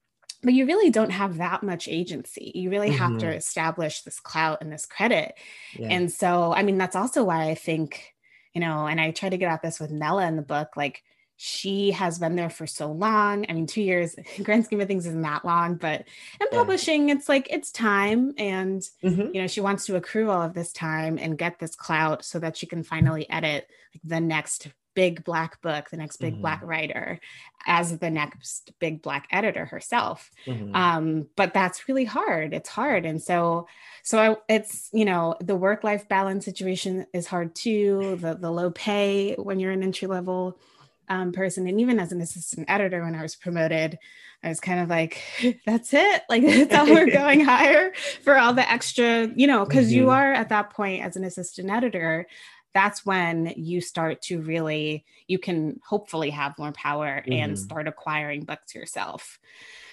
but 0.44 0.54
you 0.54 0.66
really 0.66 0.90
don't 0.90 1.10
have 1.10 1.38
that 1.38 1.64
much 1.64 1.88
agency. 1.88 2.52
You 2.54 2.70
really 2.70 2.92
have 2.92 3.18
to 3.20 3.26
Mhm. 3.26 3.36
establish 3.38 4.02
this 4.02 4.20
clout 4.20 4.60
and 4.62 4.72
this 4.72 4.86
credit. 4.86 5.36
Yeah. 5.74 5.90
And 5.90 6.12
so, 6.12 6.54
I 6.54 6.64
mean, 6.64 6.78
that's 6.78 6.96
also 6.96 7.24
why 7.24 7.50
I 7.50 7.56
think, 7.56 8.14
you 8.54 8.62
know, 8.62 8.88
and 8.88 9.02
I 9.02 9.12
try 9.12 9.30
to 9.30 9.38
get 9.38 9.52
at 9.52 9.62
this 9.62 9.80
with 9.80 9.92
Nella 9.92 10.28
in 10.28 10.36
the 10.36 10.42
book, 10.42 10.78
like 10.78 11.04
she 11.38 11.92
has 11.92 12.18
been 12.20 12.36
there 12.36 12.50
for 12.50 12.66
so 12.68 12.92
long. 12.92 13.46
I 13.48 13.54
mean, 13.54 13.68
two 13.68 13.82
years, 13.82 14.16
grand 14.44 14.66
scheme 14.66 14.82
of 14.82 14.88
things 14.88 15.06
isn't 15.06 15.22
that 15.22 15.46
long, 15.46 15.76
but 15.76 16.02
in 16.42 16.48
Yeah. 16.52 16.58
publishing, 16.60 17.10
it's 17.10 17.30
like 17.30 17.48
it's 17.52 17.72
time. 17.72 18.34
And, 18.38 18.82
Mhm. 19.04 19.34
you 19.34 19.42
know, 19.42 19.48
she 19.48 19.62
wants 19.62 19.86
to 19.86 19.96
accrue 19.96 20.30
all 20.32 20.42
of 20.42 20.54
this 20.56 20.74
time 20.74 21.18
and 21.20 21.38
get 21.38 21.60
this 21.60 21.76
clout 21.76 22.26
so 22.26 22.40
that 22.40 22.58
she 22.58 22.66
can 22.66 22.84
finally 22.84 23.30
edit 23.30 23.70
like 23.94 24.02
the 24.04 24.20
next 24.20 24.68
big 24.96 25.24
black 25.24 25.62
book, 25.62 25.92
the 25.92 25.98
next 25.98 26.18
big 26.18 26.34
Mhm. 26.38 26.42
black 26.42 26.62
writer 26.64 27.20
as 27.68 28.00
the 28.00 28.10
next 28.10 28.72
big 28.80 29.04
black 29.04 29.28
editor 29.32 29.66
herself 29.66 30.32
Mhm. 30.48 30.76
um 30.76 31.28
but 31.36 31.54
that's 31.54 31.88
really 31.88 32.06
hard 32.06 32.54
it's 32.54 32.70
hard 32.70 33.06
and 33.06 33.22
so 33.22 33.68
so 34.04 34.18
I, 34.18 34.54
it's 34.56 34.90
you 34.94 35.06
know 35.06 35.36
the 35.42 35.56
work 35.56 35.84
life 35.84 36.08
balance 36.08 36.46
situation 36.46 37.06
is 37.14 37.28
hard 37.28 37.54
too 37.56 38.18
the 38.22 38.36
the 38.36 38.50
low 38.52 38.72
pay 38.72 39.36
when 39.36 39.60
you're 39.60 39.72
an 39.72 39.84
entry 39.84 40.08
level 40.08 40.60
um, 41.10 41.32
person 41.32 41.68
and 41.68 41.80
even 41.80 42.00
as 42.00 42.12
an 42.12 42.22
assistant 42.22 42.70
editor 42.70 43.04
when 43.04 43.16
i 43.16 43.22
was 43.22 43.36
promoted 43.36 43.98
i 44.44 44.50
was 44.50 44.60
kind 44.60 44.80
of 44.80 44.90
like 44.90 45.22
that's 45.66 45.94
it 45.94 46.22
like 46.30 46.44
that's 46.46 46.74
how 46.74 46.86
we're 46.86 47.06
going 47.12 47.42
higher 47.44 47.94
for 48.24 48.38
all 48.38 48.54
the 48.54 48.70
extra 48.72 49.28
you 49.36 49.48
know 49.48 49.66
because 49.66 49.94
you 49.94 50.06
Mhm. 50.06 50.12
are 50.14 50.34
at 50.34 50.50
that 50.50 50.70
point 50.72 51.04
as 51.04 51.16
an 51.16 51.24
assistant 51.24 51.70
editor 51.70 52.28
that's 52.74 53.06
when 53.06 53.54
you 53.56 53.82
start 53.82 54.22
to 54.24 54.42
really 54.42 55.06
you 55.28 55.40
can 55.40 55.80
hopefully 55.88 56.30
have 56.30 56.58
more 56.60 56.72
power 56.74 57.24
and 57.32 57.54
Mhm. 57.54 57.58
start 57.58 57.88
acquiring 57.88 58.44
books 58.44 58.76
yourself 58.76 59.40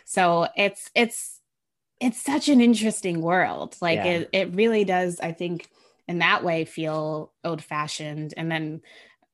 so 0.04 0.48
it's 0.56 0.90
it's 0.94 1.40
it's 2.00 2.20
such 2.20 2.48
an 2.48 2.60
interesting 2.60 3.20
world 3.20 3.76
like 3.80 4.04
Yeah. 4.04 4.18
it, 4.18 4.28
it 4.32 4.54
really 4.54 4.84
does 4.84 5.20
i 5.20 5.32
think 5.32 5.68
in 6.08 6.18
that 6.18 6.44
way 6.44 6.64
feel 6.64 7.32
old 7.44 7.62
fashioned 7.62 8.34
and 8.36 8.50
then 8.50 8.80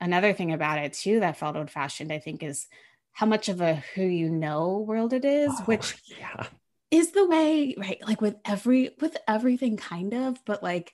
another 0.00 0.32
thing 0.32 0.52
about 0.52 0.78
it 0.78 0.92
too 0.92 1.20
that 1.20 1.36
felt 1.36 1.56
old 1.56 1.70
fashioned 1.70 2.12
i 2.12 2.18
think 2.18 2.42
is 2.42 2.66
how 3.12 3.26
much 3.26 3.48
of 3.48 3.60
a 3.60 3.74
who 3.94 4.02
you 4.02 4.30
know 4.30 4.78
world 4.86 5.12
it 5.12 5.24
is 5.24 5.60
Oh, 5.60 5.64
which 5.66 5.94
yeah. 6.18 6.46
is 6.90 7.12
the 7.12 7.26
way 7.26 7.74
right 7.78 8.00
like 8.06 8.20
with 8.20 8.36
every 8.44 8.90
with 9.00 9.16
everything 9.28 9.76
kind 9.76 10.12
of 10.14 10.38
but 10.44 10.62
like 10.62 10.92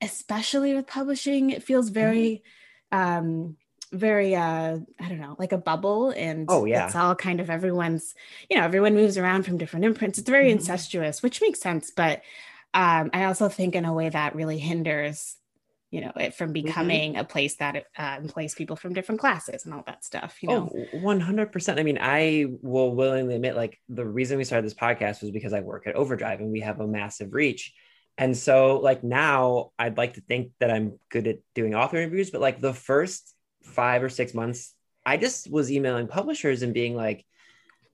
especially 0.00 0.74
with 0.74 0.86
publishing 0.86 1.50
it 1.50 1.62
feels 1.62 1.90
very 1.90 2.42
um 2.92 3.56
very 3.92 4.34
uh 4.34 4.78
i 5.00 5.08
don't 5.08 5.20
know 5.20 5.36
like 5.38 5.52
a 5.52 5.58
bubble 5.58 6.10
and 6.10 6.48
Oh, 6.48 6.64
yeah. 6.64 6.86
it's 6.86 6.94
all 6.96 7.14
kind 7.14 7.40
of 7.40 7.50
everyone's 7.50 8.14
you 8.48 8.56
know 8.56 8.64
everyone 8.64 8.94
moves 8.94 9.18
around 9.18 9.44
from 9.44 9.58
different 9.58 9.84
imprints 9.84 10.18
it's 10.18 10.28
very 10.30 10.48
Mhm. 10.48 10.52
incestuous 10.52 11.22
which 11.22 11.40
makes 11.40 11.60
sense 11.60 11.90
but 11.90 12.22
um 12.74 13.10
i 13.12 13.24
also 13.24 13.48
think 13.48 13.74
in 13.74 13.84
a 13.84 13.92
way 13.92 14.08
that 14.08 14.34
really 14.36 14.58
hinders 14.58 15.36
you 15.90 16.00
know 16.00 16.12
it 16.16 16.34
from 16.34 16.52
becoming 16.52 17.16
a 17.16 17.24
place 17.24 17.56
that 17.56 17.84
uh, 17.98 18.16
employs 18.22 18.54
people 18.54 18.76
from 18.76 18.92
different 18.92 19.20
classes 19.20 19.64
and 19.64 19.74
all 19.74 19.82
that 19.86 20.04
stuff 20.04 20.38
you 20.42 20.48
know 20.48 20.70
Oh, 20.72 20.98
100%. 20.98 21.78
I 21.78 21.82
mean, 21.82 21.98
I 22.00 22.46
will 22.62 22.94
willingly 22.94 23.34
admit, 23.34 23.56
like, 23.56 23.78
the 23.88 24.04
reason 24.04 24.38
we 24.38 24.44
started 24.44 24.64
this 24.66 24.74
podcast 24.74 25.22
was 25.22 25.30
because 25.30 25.52
I 25.52 25.60
work 25.60 25.86
at 25.86 25.96
Overdrive 25.96 26.40
and 26.40 26.50
we 26.50 26.60
have 26.60 26.80
a 26.80 26.86
massive 26.86 27.32
reach. 27.32 27.72
And 28.18 28.36
so, 28.36 28.78
like, 28.78 29.02
now 29.02 29.70
I'd 29.78 29.96
like 29.96 30.14
to 30.14 30.20
think 30.20 30.52
that 30.60 30.70
I'm 30.70 30.98
good 31.10 31.26
at 31.26 31.38
doing 31.54 31.74
author 31.74 31.96
interviews, 31.96 32.30
but 32.30 32.40
like 32.40 32.60
the 32.60 32.74
first 32.74 33.34
five 33.62 34.02
or 34.02 34.08
six 34.08 34.34
months, 34.34 34.74
I 35.06 35.16
just 35.16 35.50
was 35.50 35.70
emailing 35.70 36.06
publishers 36.06 36.62
and 36.62 36.74
being 36.74 36.94
like, 36.94 37.24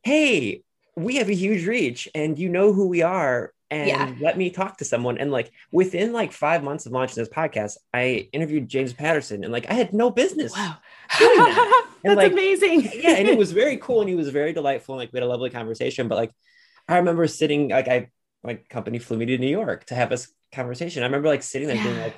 hey, 0.03 0.63
we 0.97 1.17
have 1.17 1.29
a 1.29 1.35
huge 1.35 1.67
reach 1.67 2.09
and 2.15 2.39
you 2.39 2.49
know 2.49 2.73
who 2.73 2.89
we 2.89 3.03
are. 3.03 3.53
And 3.71 3.89
Yeah. 3.89 4.15
let 4.21 4.39
me 4.39 4.51
talk 4.51 4.79
to 4.79 4.85
someone. 4.85 5.19
And 5.19 5.31
like 5.31 5.51
within 5.73 6.13
like 6.13 6.33
five 6.33 6.63
months 6.63 6.87
of 6.87 6.93
launching 6.93 7.17
this 7.17 7.29
podcast, 7.29 7.77
I 7.93 8.29
interviewed 8.33 8.69
James 8.69 8.93
Patterson 8.93 9.43
and 9.43 9.53
like 9.53 9.69
I 9.69 9.75
had 9.75 9.93
no 9.93 10.11
business 10.11 10.53
wow 10.53 10.77
that. 11.19 11.85
That's 12.05 12.17
like, 12.17 12.33
amazing 12.33 12.83
yeah, 12.95 13.17
and 13.17 13.29
it 13.29 13.39
was 13.39 13.53
very 13.53 13.77
cool 13.79 14.01
and 14.01 14.09
he 14.09 14.15
was 14.15 14.29
very 14.29 14.53
delightful 14.53 14.95
and 14.95 15.01
like 15.01 15.13
we 15.13 15.19
had 15.19 15.25
a 15.25 15.29
lovely 15.29 15.51
conversation. 15.51 16.09
But 16.09 16.17
like 16.17 16.33
I 16.89 16.99
remember 16.99 17.27
sitting 17.27 17.69
like 17.71 17.89
I 17.89 18.11
my 18.43 18.55
company 18.71 18.99
flew 18.99 19.17
me 19.17 19.27
to 19.27 19.39
New 19.39 19.49
York 19.49 19.87
to 19.87 19.95
have 19.95 20.11
this 20.11 20.33
conversation. 20.53 21.03
I 21.03 21.07
remember 21.07 21.29
like 21.29 21.43
sitting 21.43 21.69
there 21.69 21.83
being 21.83 22.01
like, 22.01 22.17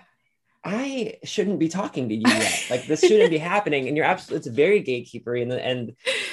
I 0.64 1.18
shouldn't 1.24 1.58
be 1.58 1.68
talking 1.68 2.08
to 2.08 2.14
you 2.14 2.24
yet. 2.26 2.66
Like 2.68 2.86
this 2.86 3.00
shouldn't 3.00 3.30
be 3.30 3.38
happening. 3.54 3.88
And 3.88 3.96
you're 3.96 4.06
absolutely, 4.06 4.48
it's 4.48 4.56
very 4.56 4.82
gatekeepery 4.82 5.42
and, 5.42 5.52
and 5.52 5.92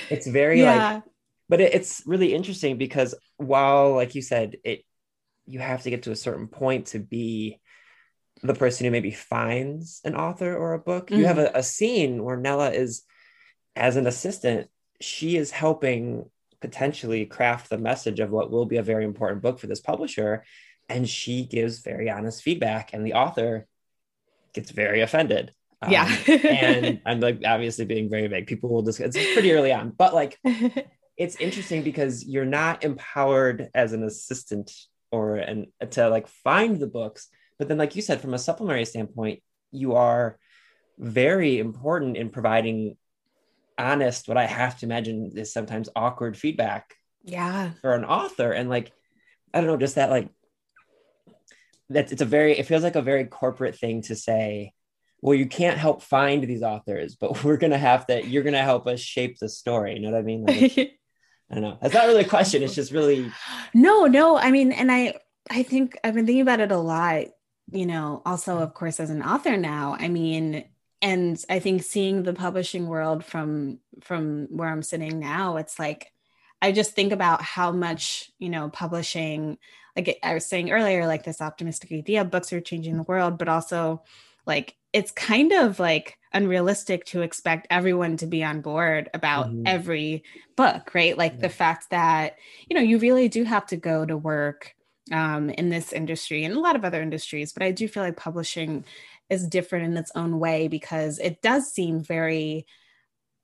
it's 0.09 0.27
very 0.27 0.61
yeah. 0.61 0.95
like, 0.95 1.03
but 1.47 1.61
it, 1.61 1.73
it's 1.73 2.01
really 2.05 2.33
interesting 2.33 2.77
because 2.77 3.15
while, 3.37 3.93
like 3.93 4.15
you 4.15 4.21
said, 4.21 4.57
it, 4.63 4.83
you 5.47 5.59
have 5.59 5.83
to 5.83 5.89
get 5.89 6.03
to 6.03 6.11
a 6.11 6.15
certain 6.15 6.47
point 6.47 6.87
to 6.87 6.99
be 6.99 7.59
the 8.41 8.53
person 8.53 8.85
who 8.85 8.91
maybe 8.91 9.11
finds 9.11 10.01
an 10.03 10.15
author 10.15 10.55
or 10.55 10.73
a 10.73 10.79
book. 10.79 11.11
You 11.11 11.25
have 11.25 11.37
a, 11.37 11.51
a 11.53 11.63
scene 11.63 12.23
where 12.23 12.37
Nella 12.37 12.71
is, 12.71 13.03
as 13.75 13.95
an 13.95 14.07
assistant, 14.07 14.69
she 15.01 15.37
is 15.37 15.51
helping 15.51 16.29
potentially 16.61 17.25
craft 17.25 17.69
the 17.69 17.77
message 17.77 18.19
of 18.19 18.31
what 18.31 18.51
will 18.51 18.65
be 18.65 18.77
a 18.77 18.83
very 18.83 19.05
important 19.05 19.41
book 19.41 19.59
for 19.59 19.67
this 19.67 19.81
publisher. 19.81 20.43
And 20.89 21.07
she 21.07 21.45
gives 21.45 21.79
very 21.79 22.09
honest 22.09 22.43
feedback, 22.43 22.93
and 22.93 23.05
the 23.05 23.13
author 23.13 23.67
gets 24.53 24.71
very 24.71 25.01
offended. 25.01 25.51
Um, 25.81 25.91
Yeah. 25.91 26.17
and 26.27 27.01
I'm 27.05 27.19
like 27.19 27.41
obviously 27.45 27.85
being 27.85 28.09
very 28.09 28.27
vague. 28.27 28.47
People 28.47 28.69
will 28.69 28.83
just 28.83 28.99
it's 28.99 29.15
pretty 29.33 29.51
early 29.51 29.73
on, 29.73 29.91
but 29.91 30.13
like 30.13 30.37
it's 31.17 31.35
interesting 31.37 31.83
because 31.83 32.25
you're 32.25 32.45
not 32.45 32.83
empowered 32.83 33.69
as 33.73 33.93
an 33.93 34.03
assistant 34.03 34.71
or 35.15 35.37
an 35.37 35.67
to 35.91 36.09
like 36.09 36.27
find 36.27 36.79
the 36.79 36.87
books, 36.87 37.27
but 37.57 37.67
then 37.67 37.77
like 37.77 37.95
you 37.95 38.01
said, 38.01 38.21
from 38.21 38.33
a 38.33 38.39
supplementary 38.39 38.85
standpoint, 38.85 39.41
you 39.71 39.93
are 39.93 40.37
very 40.97 41.59
important 41.59 42.17
in 42.17 42.29
providing 42.29 42.97
honest, 43.77 44.27
what 44.27 44.37
I 44.37 44.45
have 44.45 44.77
to 44.79 44.85
imagine 44.85 45.31
is 45.35 45.51
sometimes 45.51 45.89
awkward 45.95 46.37
feedback 46.37 46.95
yeah. 47.23 47.71
for 47.81 47.93
an 47.93 48.05
author. 48.05 48.51
And 48.51 48.69
like, 48.69 48.91
I 49.53 49.59
don't 49.59 49.67
know, 49.67 49.77
just 49.77 49.95
that 49.95 50.09
like 50.09 50.29
that 51.89 52.11
it's 52.11 52.21
a 52.21 52.25
very 52.25 52.57
it 52.57 52.65
feels 52.65 52.83
like 52.83 52.95
a 52.95 53.01
very 53.01 53.25
corporate 53.25 53.77
thing 53.77 54.01
to 54.01 54.15
say 54.15 54.73
well 55.21 55.35
you 55.35 55.45
can't 55.45 55.77
help 55.77 56.01
find 56.01 56.43
these 56.43 56.63
authors 56.63 57.15
but 57.15 57.43
we're 57.43 57.57
gonna 57.57 57.77
have 57.77 58.07
to 58.07 58.25
you're 58.25 58.43
gonna 58.43 58.57
help 58.63 58.87
us 58.87 58.99
shape 58.99 59.37
the 59.39 59.49
story 59.49 59.93
you 59.93 59.99
know 59.99 60.11
what 60.11 60.17
i 60.17 60.23
mean 60.23 60.45
like, 60.45 60.97
i 61.49 61.55
don't 61.55 61.63
know 61.63 61.77
that's 61.81 61.93
not 61.93 62.07
really 62.07 62.23
a 62.23 62.27
question 62.27 62.63
it's 62.63 62.75
just 62.75 62.91
really 62.91 63.31
no, 63.75 64.05
no. 64.05 64.37
I 64.37 64.51
mean, 64.51 64.71
and 64.71 64.89
I 64.89 65.15
I 65.49 65.63
think 65.63 65.97
I've 66.03 66.13
been 66.13 66.25
thinking 66.25 66.41
about 66.41 66.61
it 66.61 66.71
a 66.71 66.77
lot, 66.77 67.25
you 67.71 67.85
know, 67.85 68.21
also 68.25 68.59
of 68.59 68.73
course 68.73 68.99
as 69.01 69.09
an 69.09 69.21
author 69.21 69.57
now. 69.57 69.97
I 69.99 70.07
mean, 70.07 70.63
and 71.01 71.43
I 71.49 71.59
think 71.59 71.83
seeing 71.83 72.23
the 72.23 72.33
publishing 72.33 72.87
world 72.87 73.25
from 73.25 73.79
from 74.01 74.47
where 74.49 74.69
I'm 74.69 74.81
sitting 74.81 75.19
now, 75.19 75.57
it's 75.57 75.77
like 75.77 76.11
I 76.61 76.71
just 76.71 76.93
think 76.93 77.11
about 77.11 77.41
how 77.41 77.73
much, 77.73 78.31
you 78.39 78.49
know, 78.49 78.69
publishing 78.69 79.57
like 79.95 80.17
I 80.23 80.33
was 80.33 80.45
saying 80.45 80.71
earlier 80.71 81.05
like 81.05 81.25
this 81.25 81.41
optimistic 81.41 81.91
idea 81.91 82.23
books 82.23 82.53
are 82.53 82.61
changing 82.61 82.95
the 82.95 83.03
world, 83.03 83.37
but 83.37 83.49
also 83.49 84.03
like 84.45 84.75
it's 84.93 85.11
kind 85.11 85.51
of 85.51 85.79
like 85.79 86.17
unrealistic 86.33 87.05
to 87.05 87.21
expect 87.21 87.67
everyone 87.69 88.17
to 88.17 88.27
be 88.27 88.43
on 88.43 88.61
board 88.61 89.09
about 89.13 89.47
Mhm. 89.47 89.65
every 89.65 90.23
book, 90.57 90.93
right? 90.93 91.17
Like 91.17 91.39
the 91.39 91.49
fact 91.49 91.89
that, 91.91 92.37
you 92.69 92.75
know, 92.75 92.81
you 92.81 92.97
really 92.99 93.27
do 93.29 93.43
have 93.43 93.65
to 93.67 93.77
go 93.77 94.05
to 94.05 94.17
work 94.17 94.73
um, 95.11 95.49
in 95.51 95.69
this 95.69 95.93
industry 95.93 96.43
and 96.43 96.55
a 96.55 96.59
lot 96.59 96.75
of 96.75 96.83
other 96.85 97.01
industries, 97.01 97.53
but 97.53 97.63
I 97.63 97.71
do 97.71 97.87
feel 97.87 98.03
like 98.03 98.17
publishing 98.17 98.85
is 99.29 99.47
different 99.47 99.85
in 99.85 99.97
its 99.97 100.11
own 100.15 100.39
way 100.39 100.67
because 100.67 101.19
it 101.19 101.41
does 101.41 101.71
seem 101.71 102.01
very, 102.01 102.65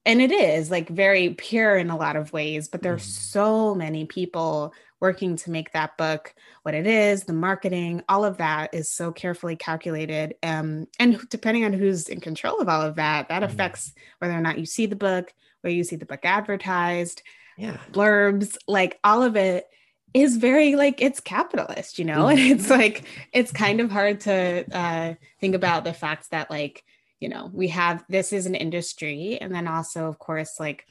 and 0.05 0.21
it 0.21 0.31
is 0.31 0.71
like 0.71 0.89
very 0.89 1.33
pure 1.35 1.77
in 1.77 1.89
a 1.89 1.97
lot 1.97 2.15
of 2.15 2.33
ways, 2.33 2.67
but 2.69 2.81
there's 2.81 3.03
Mhm. 3.03 3.05
so 3.05 3.75
many 3.75 4.05
people 4.05 4.73
working 5.01 5.35
to 5.35 5.51
make 5.51 5.73
that 5.73 5.97
book 5.97 6.33
what 6.61 6.75
it 6.75 6.85
is, 6.85 7.23
the 7.23 7.33
marketing, 7.33 8.03
all 8.07 8.23
of 8.23 8.37
that 8.37 8.73
is 8.73 8.89
so 8.89 9.11
carefully 9.11 9.55
calculated. 9.55 10.35
Um, 10.43 10.87
and 10.99 11.19
depending 11.29 11.65
on 11.65 11.73
who's 11.73 12.07
in 12.07 12.21
control 12.21 12.59
of 12.59 12.69
all 12.69 12.81
of 12.81 12.95
that, 12.95 13.27
that 13.29 13.41
Mhm. 13.41 13.45
affects 13.47 13.93
whether 14.19 14.33
or 14.33 14.41
not 14.41 14.59
you 14.59 14.65
see 14.65 14.85
the 14.85 14.95
book, 14.95 15.33
where 15.61 15.73
you 15.73 15.83
see 15.83 15.95
the 15.95 16.05
book 16.05 16.23
advertised, 16.23 17.23
yeah 17.57 17.77
blurbs, 17.91 18.57
like 18.67 18.99
all 19.03 19.23
of 19.23 19.35
it 19.35 19.67
is 20.13 20.37
very 20.37 20.75
like 20.75 21.01
it's 21.01 21.19
capitalist, 21.19 21.99
you 21.99 22.05
know? 22.05 22.27
And 22.27 22.39
it's 22.53 22.69
like 22.69 23.03
it's 23.33 23.51
kind 23.51 23.81
of 23.81 23.91
hard 23.91 24.21
to 24.21 24.65
uh, 24.71 25.13
think 25.39 25.55
about 25.55 25.83
the 25.83 25.93
fact 25.93 26.31
that 26.31 26.49
like 26.49 26.83
you 27.19 27.29
know 27.29 27.49
we 27.53 27.69
have 27.69 28.03
this 28.07 28.33
is 28.33 28.45
an 28.45 28.55
industry, 28.55 29.39
and 29.41 29.53
then 29.53 29.67
also 29.67 30.07
of 30.07 30.19
course 30.19 30.59
like 30.59 30.85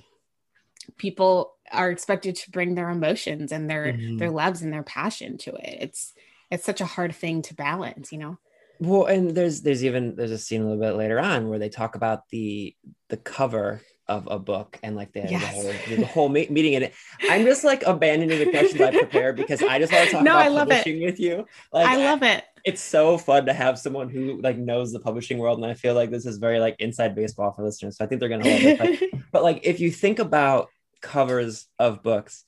people 0.97 1.55
are 1.73 1.91
expected 1.91 2.37
to 2.37 2.51
bring 2.51 2.75
their 2.75 2.91
emotions 2.91 3.53
and 3.53 3.69
their 3.71 3.93
Mhm. 3.93 4.19
their 4.19 4.31
loves 4.31 4.63
and 4.63 4.73
their 4.73 4.83
passion 4.83 5.39
to 5.39 5.55
it. 5.55 5.79
It's 5.81 6.13
it's 6.51 6.65
such 6.65 6.81
a 6.81 6.85
hard 6.87 7.15
thing 7.15 7.43
to 7.43 7.55
balance, 7.55 8.11
you 8.13 8.19
know? 8.19 8.39
well 8.83 9.05
and 9.05 9.33
there's 9.37 9.61
there's 9.61 9.85
even 9.85 10.17
there's 10.17 10.31
a 10.31 10.39
scene 10.39 10.63
a 10.63 10.65
little 10.65 10.81
bit 10.81 10.97
later 10.97 11.21
on 11.21 11.49
where 11.51 11.59
they 11.59 11.69
talk 11.69 11.97
about 11.97 12.27
the 12.31 12.75
the 13.11 13.17
cover 13.19 13.83
of 14.09 14.27
a 14.31 14.39
book 14.39 14.79
and 14.83 14.97
like 14.97 15.13
the, 15.13 15.21
Yes. 15.21 15.43
the 15.43 15.47
whole 15.49 15.97
the 15.99 16.07
whole 16.07 16.29
me- 16.31 16.47
meeting 16.49 16.73
in 16.73 16.83
it 16.85 16.95
i'm 17.29 17.45
just 17.45 17.63
like 17.63 17.83
abandoning 17.87 18.39
the 18.39 18.47
questions 18.51 18.81
i 18.81 18.91
prepared 18.91 19.37
because 19.37 19.63
i 19.63 19.79
just 19.79 19.93
want 19.93 20.07
to 20.07 20.13
talk 20.13 20.25
No, 20.25 20.33
about 20.33 20.45
I 20.47 20.49
love 20.49 20.71
it. 20.71 20.87
with 21.03 21.21
you 21.21 21.45
like 21.75 21.87
I 21.89 21.97
love 21.97 22.23
it. 22.23 22.43
it's 22.65 22.81
so 22.81 23.19
fun 23.19 23.45
to 23.47 23.53
have 23.53 23.79
someone 23.79 24.09
who 24.09 24.41
like 24.41 24.57
knows 24.57 24.93
the 24.95 25.01
publishing 25.01 25.37
world 25.37 25.59
and 25.63 25.71
i 25.71 25.75
feel 25.75 25.93
like 25.95 26.11
this 26.11 26.25
is 26.25 26.39
very 26.39 26.59
like 26.59 26.77
inside 26.79 27.15
baseball 27.15 27.53
for 27.53 27.63
listeners 27.63 27.99
so 27.99 28.05
i 28.07 28.09
think 28.09 28.19
they're 28.19 28.31
gonna 28.31 28.49
love 28.49 28.63
it 28.65 28.79
but, 28.79 29.21
but 29.33 29.43
like 29.43 29.61
if 29.63 29.79
you 29.79 29.91
think 29.91 30.19
about 30.21 30.71
covers 31.01 31.67
of 31.79 32.03
books 32.03 32.45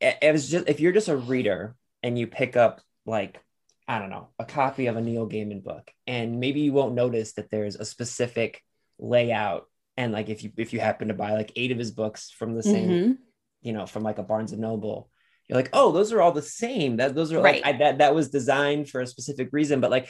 it, 0.00 0.16
it 0.22 0.32
was 0.32 0.48
just 0.50 0.68
if 0.68 0.80
you're 0.80 0.92
just 0.92 1.08
a 1.08 1.16
reader 1.16 1.74
and 2.02 2.18
you 2.18 2.26
pick 2.26 2.56
up 2.56 2.80
like 3.06 3.40
i 3.86 3.98
don't 3.98 4.10
know 4.10 4.28
a 4.38 4.44
copy 4.44 4.86
of 4.86 4.96
a 4.96 5.00
neil 5.00 5.28
gaiman 5.28 5.62
book 5.62 5.90
and 6.06 6.38
maybe 6.40 6.60
you 6.60 6.72
won't 6.72 6.94
notice 6.94 7.32
that 7.34 7.50
there's 7.50 7.76
a 7.76 7.84
specific 7.84 8.62
layout 8.98 9.66
and 9.96 10.12
like 10.12 10.28
if 10.28 10.42
you 10.44 10.52
if 10.56 10.72
you 10.72 10.80
happen 10.80 11.08
to 11.08 11.14
buy 11.14 11.32
like 11.32 11.52
eight 11.56 11.72
of 11.72 11.78
his 11.78 11.90
books 11.90 12.30
from 12.30 12.54
the 12.54 12.62
same 12.62 12.88
Mhm. 12.90 13.16
you 13.62 13.72
know, 13.72 13.86
from 13.86 14.04
like 14.04 14.18
a 14.18 14.22
Barnes 14.22 14.52
and 14.52 14.60
Noble. 14.60 15.10
You're 15.48 15.56
like, 15.56 15.70
oh, 15.72 15.90
those 15.90 16.12
are 16.12 16.20
all 16.20 16.30
the 16.30 16.42
same. 16.42 16.98
That 16.98 17.14
those 17.16 17.32
are 17.32 17.40
Right. 17.40 17.64
like 17.64 17.74
I, 17.74 17.78
that 17.78 17.98
that 17.98 18.14
was 18.14 18.28
designed 18.30 18.88
for 18.88 19.00
a 19.00 19.06
specific 19.06 19.48
reason. 19.50 19.80
But 19.80 19.90
like, 19.90 20.08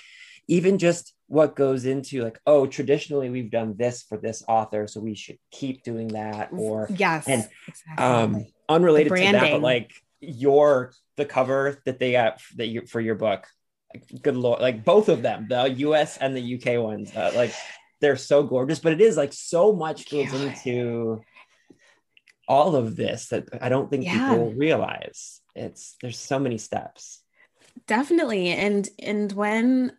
even 0.49 0.79
just 0.79 1.13
what 1.27 1.55
goes 1.55 1.85
into 1.85 2.25
like, 2.25 2.41
oh, 2.47 2.67
traditionally 2.67 3.29
we've 3.29 3.51
done 3.51 3.77
this 3.77 4.03
for 4.03 4.17
this 4.17 4.43
author, 4.49 4.87
so 4.87 5.01
we 5.01 5.15
should 5.15 5.39
keep 5.51 5.83
doing 5.83 6.09
that. 6.09 6.49
Or 6.53 6.89
yes, 6.97 7.29
and, 7.29 7.47
exactly. 7.67 8.05
um, 8.05 8.47
unrelated 8.69 9.15
to 9.15 9.33
that, 9.33 9.53
but 9.53 9.61
like 9.61 9.93
your 10.21 10.93
the 11.17 11.27
cover 11.27 11.81
that 11.85 11.99
they 11.99 12.13
got 12.13 12.41
that 12.57 12.67
you 12.67 12.87
for 12.87 13.01
your 13.01 13.15
book. 13.15 13.47
Good 14.23 14.37
lord, 14.37 14.61
like 14.61 14.85
both 14.85 15.09
of 15.09 15.23
them, 15.23 15.47
the 15.49 15.65
US 15.79 16.19
and 16.19 16.37
the 16.37 16.55
UK 16.57 16.83
ones, 16.83 17.15
uh, 17.15 17.33
like 17.35 17.53
they're 18.01 18.17
so 18.17 18.43
gorgeous. 18.43 18.79
But 18.79 18.93
it 18.93 19.01
is 19.01 19.17
like 19.17 19.33
so 19.33 19.73
much 19.73 20.11
goes 20.11 20.33
into 20.33 21.23
all 22.47 22.77
of 22.77 22.97
this 22.97 23.29
that 23.29 23.49
I 23.61 23.69
don't 23.69 23.91
think 23.91 24.05
Yeah. 24.05 24.29
people 24.29 24.53
realize. 24.53 25.41
It's 25.55 25.97
there's 26.01 26.19
so 26.19 26.39
many 26.39 26.59
steps. 26.59 27.23
definitely 27.87 28.49
and 28.49 28.89
and 28.99 29.33
when 29.33 29.93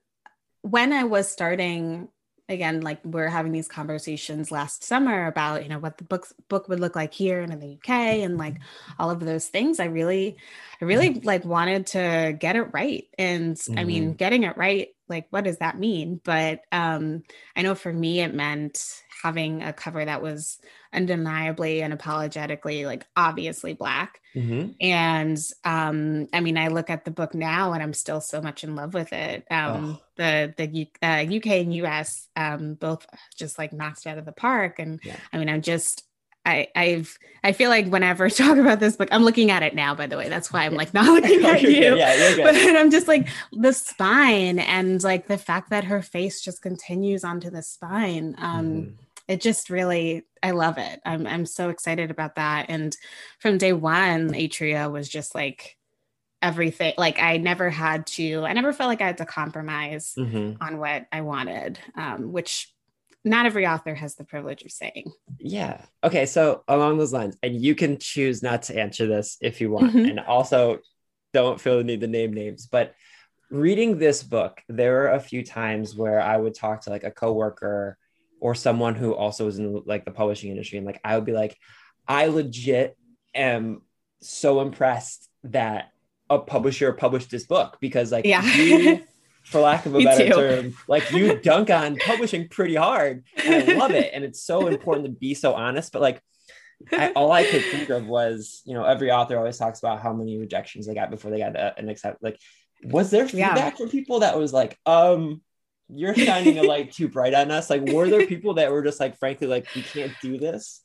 when 0.62 0.94
i 0.94 1.04
was 1.04 1.30
starting 1.30 2.08
again 2.50 2.82
like 2.82 3.00
we're 3.06 3.30
having 3.30 3.52
these 3.52 3.68
conversations 3.68 4.52
last 4.52 4.84
summer 4.84 5.28
about 5.28 5.64
you 5.64 5.70
know 5.70 5.80
what 5.80 5.98
the 5.98 6.04
books 6.04 6.34
book 6.50 6.68
would 6.68 6.80
look 6.80 6.96
like 6.96 7.14
here 7.14 7.42
and 7.42 7.54
in 7.54 7.60
the 7.60 7.76
uk 7.76 7.90
and 7.90 8.38
like 8.38 8.58
all 8.98 9.12
of 9.12 9.20
those 9.20 9.48
things 9.48 9.80
i 9.80 9.86
really 9.86 10.36
i 10.82 10.86
really 10.86 11.12
mm-hmm. 11.12 11.28
like 11.28 11.46
wanted 11.46 11.86
to 11.88 12.36
get 12.40 12.56
it 12.56 12.74
right. 12.74 13.08
And 13.18 13.60
i 13.78 13.84
mean 13.84 14.04
mm-hmm. 14.04 14.12
getting 14.14 14.44
it 14.44 14.58
right 14.58 14.90
like 15.10 15.28
what 15.32 15.44
does 15.44 15.58
that 15.58 15.78
mean 15.78 16.20
but 16.24 16.62
um 16.72 17.24
i 17.56 17.62
know 17.62 17.76
for 17.76 17.92
me 17.92 18.22
it 18.22 18.34
meant 18.34 19.02
having 19.24 19.62
a 19.64 19.74
cover 19.74 20.04
that 20.06 20.22
was 20.22 20.60
undeniably 20.94 21.82
and 21.82 21.92
apologetically 21.94 22.86
like 22.86 23.06
obviously 23.16 23.74
black 23.74 24.22
Mhm. 24.36 24.76
and 24.80 25.38
um 25.66 26.28
i 26.34 26.40
mean 26.40 26.58
i 26.58 26.68
look 26.68 26.90
at 26.92 27.04
the 27.04 27.12
book 27.12 27.34
now 27.34 27.74
and 27.74 27.82
i'm 27.82 27.94
still 27.94 28.22
so 28.22 28.42
much 28.42 28.64
in 28.64 28.76
love 28.76 28.94
with 28.94 29.12
it 29.12 29.46
um 29.50 29.98
Oh. 30.00 30.02
the 30.18 30.54
the 30.56 30.68
U- 30.68 30.86
uh, 31.02 31.26
uk 31.38 31.46
and 31.48 31.74
us 31.74 32.28
um 32.36 32.76
both 32.76 33.06
just 33.36 33.58
like 33.58 33.74
knocked 33.74 34.06
out 34.06 34.18
of 34.20 34.26
the 34.26 34.32
park 34.32 34.78
and 34.80 35.00
Yeah. 35.04 35.18
i 35.34 35.38
mean 35.40 35.50
i'm 35.50 35.62
just 35.64 36.04
I, 36.46 36.68
I've 36.76 37.18
I 37.44 37.52
feel 37.52 37.70
like 37.70 37.88
whenever 37.88 38.26
I 38.26 38.30
talk 38.46 38.58
about 38.58 38.80
this 38.80 38.96
book, 38.96 39.10
I'm 39.12 39.24
looking 39.24 39.52
at 39.52 39.62
it 39.64 39.76
now, 39.76 39.94
by 39.96 40.08
the 40.08 40.18
way. 40.18 40.30
That's 40.30 40.52
why 40.52 40.66
I'm 40.66 40.74
like 40.76 40.94
not 40.94 41.06
looking 41.06 41.44
at 41.46 41.62
good. 41.62 41.98
Yeah. 41.98 42.36
But 42.38 42.56
I'm 42.56 42.90
just 42.92 43.08
like 43.08 43.28
the 43.52 43.74
spine 43.74 44.60
and 44.60 45.04
like 45.04 45.28
the 45.28 45.38
fact 45.38 45.70
that 45.70 45.84
her 45.86 46.02
face 46.02 46.42
just 46.42 46.62
continues 46.62 47.24
onto 47.24 47.50
the 47.50 47.62
spine. 47.62 48.36
Um 48.38 48.66
Mhm. 48.72 48.94
it 49.28 49.42
just 49.42 49.70
really 49.70 50.24
i 50.42 50.52
love 50.52 50.78
it 50.80 51.00
i'm 51.06 51.28
i'm 51.28 51.46
so 51.46 51.70
excited 51.70 52.10
about 52.10 52.34
that 52.36 52.66
and 52.70 52.96
from 53.40 53.58
day 53.60 53.74
one 53.74 54.30
atria 54.34 54.90
was 54.92 55.08
just 55.08 55.36
like 55.36 55.78
everything 56.42 56.94
like 56.98 57.20
i 57.20 57.36
never 57.38 57.70
had 57.70 58.08
to 58.08 58.44
i 58.46 58.54
never 58.54 58.72
felt 58.74 58.88
like 58.88 59.02
i 59.02 59.06
had 59.08 59.18
to 59.18 59.26
compromise 59.26 60.16
Mhm. 60.18 60.58
on 60.62 60.78
what 60.80 61.06
i 61.12 61.22
wanted 61.22 61.78
um, 61.96 62.32
which 62.32 62.74
not 63.26 63.46
every 63.46 63.68
author 63.68 63.94
has 63.94 64.16
the 64.16 64.24
privilege 64.24 64.64
of 64.64 64.72
saying 64.72 65.12
Yeah. 65.40 65.84
Okay. 66.04 66.26
So 66.26 66.64
along 66.68 66.98
those 66.98 67.14
lines, 67.14 67.38
and 67.44 67.56
you 67.56 67.76
can 67.76 67.98
choose 67.98 68.42
not 68.42 68.64
to 68.64 68.78
answer 68.80 69.08
this 69.08 69.38
if 69.42 69.60
you 69.62 69.72
want, 69.72 69.94
Mhm. 69.94 70.10
and 70.10 70.20
also 70.20 70.80
don't 71.34 71.60
feel 71.62 71.78
the 71.78 71.84
need 71.84 72.02
to 72.02 72.08
name 72.08 72.34
names. 72.34 72.66
But 72.68 72.94
reading 73.52 73.98
this 73.98 74.24
book, 74.24 74.62
there 74.68 74.94
were 74.94 75.08
a 75.10 75.20
few 75.20 75.44
times 75.44 75.96
where 75.96 76.22
I 76.22 76.38
would 76.38 76.54
talk 76.56 76.82
to 76.82 76.90
like 76.90 77.04
a 77.04 77.12
coworker 77.12 77.98
or 78.40 78.56
someone 78.56 78.96
who 78.96 79.14
also 79.14 79.46
was 79.46 79.60
in 79.60 79.84
like 79.86 80.06
the 80.06 80.12
publishing 80.12 80.50
industry, 80.52 80.78
and 80.78 80.88
like 80.88 81.02
I 81.04 81.16
would 81.16 81.26
be 81.26 81.34
like, 81.34 81.58
I 82.08 82.28
legit 82.28 82.98
am 83.36 83.82
so 84.22 84.62
impressed 84.62 85.30
that 85.44 85.92
a 86.30 86.40
publisher 86.40 86.92
published 86.94 87.32
this 87.32 87.46
book 87.46 87.78
because 87.82 88.12
like 88.12 88.26
Yeah. 88.26 88.44
you, 88.56 89.02
for 89.50 89.62
lack 89.62 89.86
of 89.86 89.96
a 89.96 90.04
better 90.04 90.30
term, 90.30 90.76
like 90.88 91.12
you 91.12 91.38
dunk 91.44 91.70
on 91.72 91.98
publishing 91.98 92.48
pretty 92.48 92.76
hard. 92.76 93.24
And 93.44 93.70
I 93.72 93.74
love 93.76 93.92
it. 93.92 94.12
And 94.14 94.24
it's 94.24 94.44
so 94.44 94.68
important 94.68 95.06
to 95.08 95.12
be 95.12 95.34
so 95.34 95.54
honest. 95.54 95.92
But 95.92 96.02
like 96.04 96.22
I, 96.92 97.12
all 97.16 97.32
I 97.32 97.44
could 97.44 97.64
think 97.64 97.90
of 97.90 98.06
was, 98.06 98.62
you 98.66 98.74
know, 98.76 98.84
every 98.84 99.12
author 99.12 99.38
always 99.38 99.58
talks 99.58 99.80
about 99.80 100.02
how 100.02 100.14
many 100.14 100.38
rejections 100.38 100.86
they 100.86 100.94
got 100.94 101.10
before 101.10 101.32
they 101.32 101.40
got 101.40 101.56
a- 101.56 101.78
an 101.80 101.90
accept. 101.90 102.22
Like, 102.22 102.40
was 102.84 103.10
there 103.10 103.26
Yeah. 103.26 103.54
feedback 103.54 103.78
from 103.78 103.90
people 103.90 104.20
that 104.20 104.38
was 104.38 104.54
like, 104.54 104.78
um, 104.86 105.42
you're 105.92 106.14
shining 106.16 106.60
a 106.60 106.64
light 106.64 106.92
too 106.92 107.08
bright 107.08 107.34
on 107.34 107.50
us? 107.50 107.70
Like, 107.70 107.90
were 107.90 108.08
there 108.08 108.28
people 108.28 108.54
that 108.54 108.72
were 108.72 108.84
just 108.84 109.00
like, 109.00 109.18
frankly, 109.18 109.48
like, 109.48 109.68
we 109.76 109.82
can't 109.82 110.14
do 110.22 110.38
this? 110.38 110.82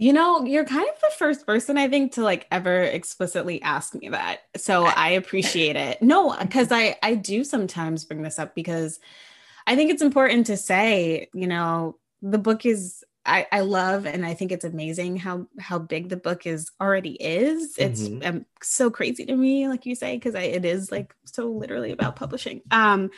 You 0.00 0.14
know, 0.14 0.46
you're 0.46 0.64
kind 0.64 0.88
of 0.88 0.98
the 0.98 1.14
first 1.18 1.44
person 1.44 1.76
I 1.76 1.86
think 1.86 2.12
to 2.12 2.22
like 2.22 2.46
ever 2.50 2.84
explicitly 2.84 3.60
ask 3.60 3.94
me 3.94 4.08
that. 4.08 4.38
So 4.56 4.84
I 4.86 5.10
appreciate 5.10 5.76
it. 5.76 6.00
No, 6.00 6.34
because 6.40 6.72
I 6.72 6.96
I 7.02 7.14
do 7.14 7.44
sometimes 7.44 8.06
bring 8.06 8.22
this 8.22 8.38
up 8.38 8.54
because 8.54 8.98
I 9.66 9.76
think 9.76 9.90
it's 9.90 10.02
important 10.02 10.46
to 10.46 10.56
say, 10.56 11.28
you 11.34 11.46
know, 11.46 11.98
the 12.22 12.38
book 12.38 12.64
is 12.64 13.04
I, 13.26 13.46
I 13.52 13.60
love 13.60 14.06
and 14.06 14.24
I 14.24 14.32
think 14.32 14.52
it's 14.52 14.64
amazing 14.64 15.18
how 15.18 15.46
how 15.58 15.78
big 15.78 16.08
the 16.08 16.16
book 16.16 16.46
is 16.46 16.70
already 16.80 17.12
is. 17.22 17.76
It's 17.76 18.08
Mhm. 18.08 18.26
um, 18.26 18.46
so 18.62 18.90
crazy 18.90 19.26
to 19.26 19.36
me, 19.36 19.68
like 19.68 19.84
you 19.84 19.94
say, 19.94 20.16
because 20.16 20.34
I 20.34 20.44
it 20.44 20.64
is 20.64 20.90
like 20.90 21.14
so 21.26 21.50
literally 21.50 21.92
about 21.92 22.16
publishing. 22.16 22.62
Um, 22.70 23.10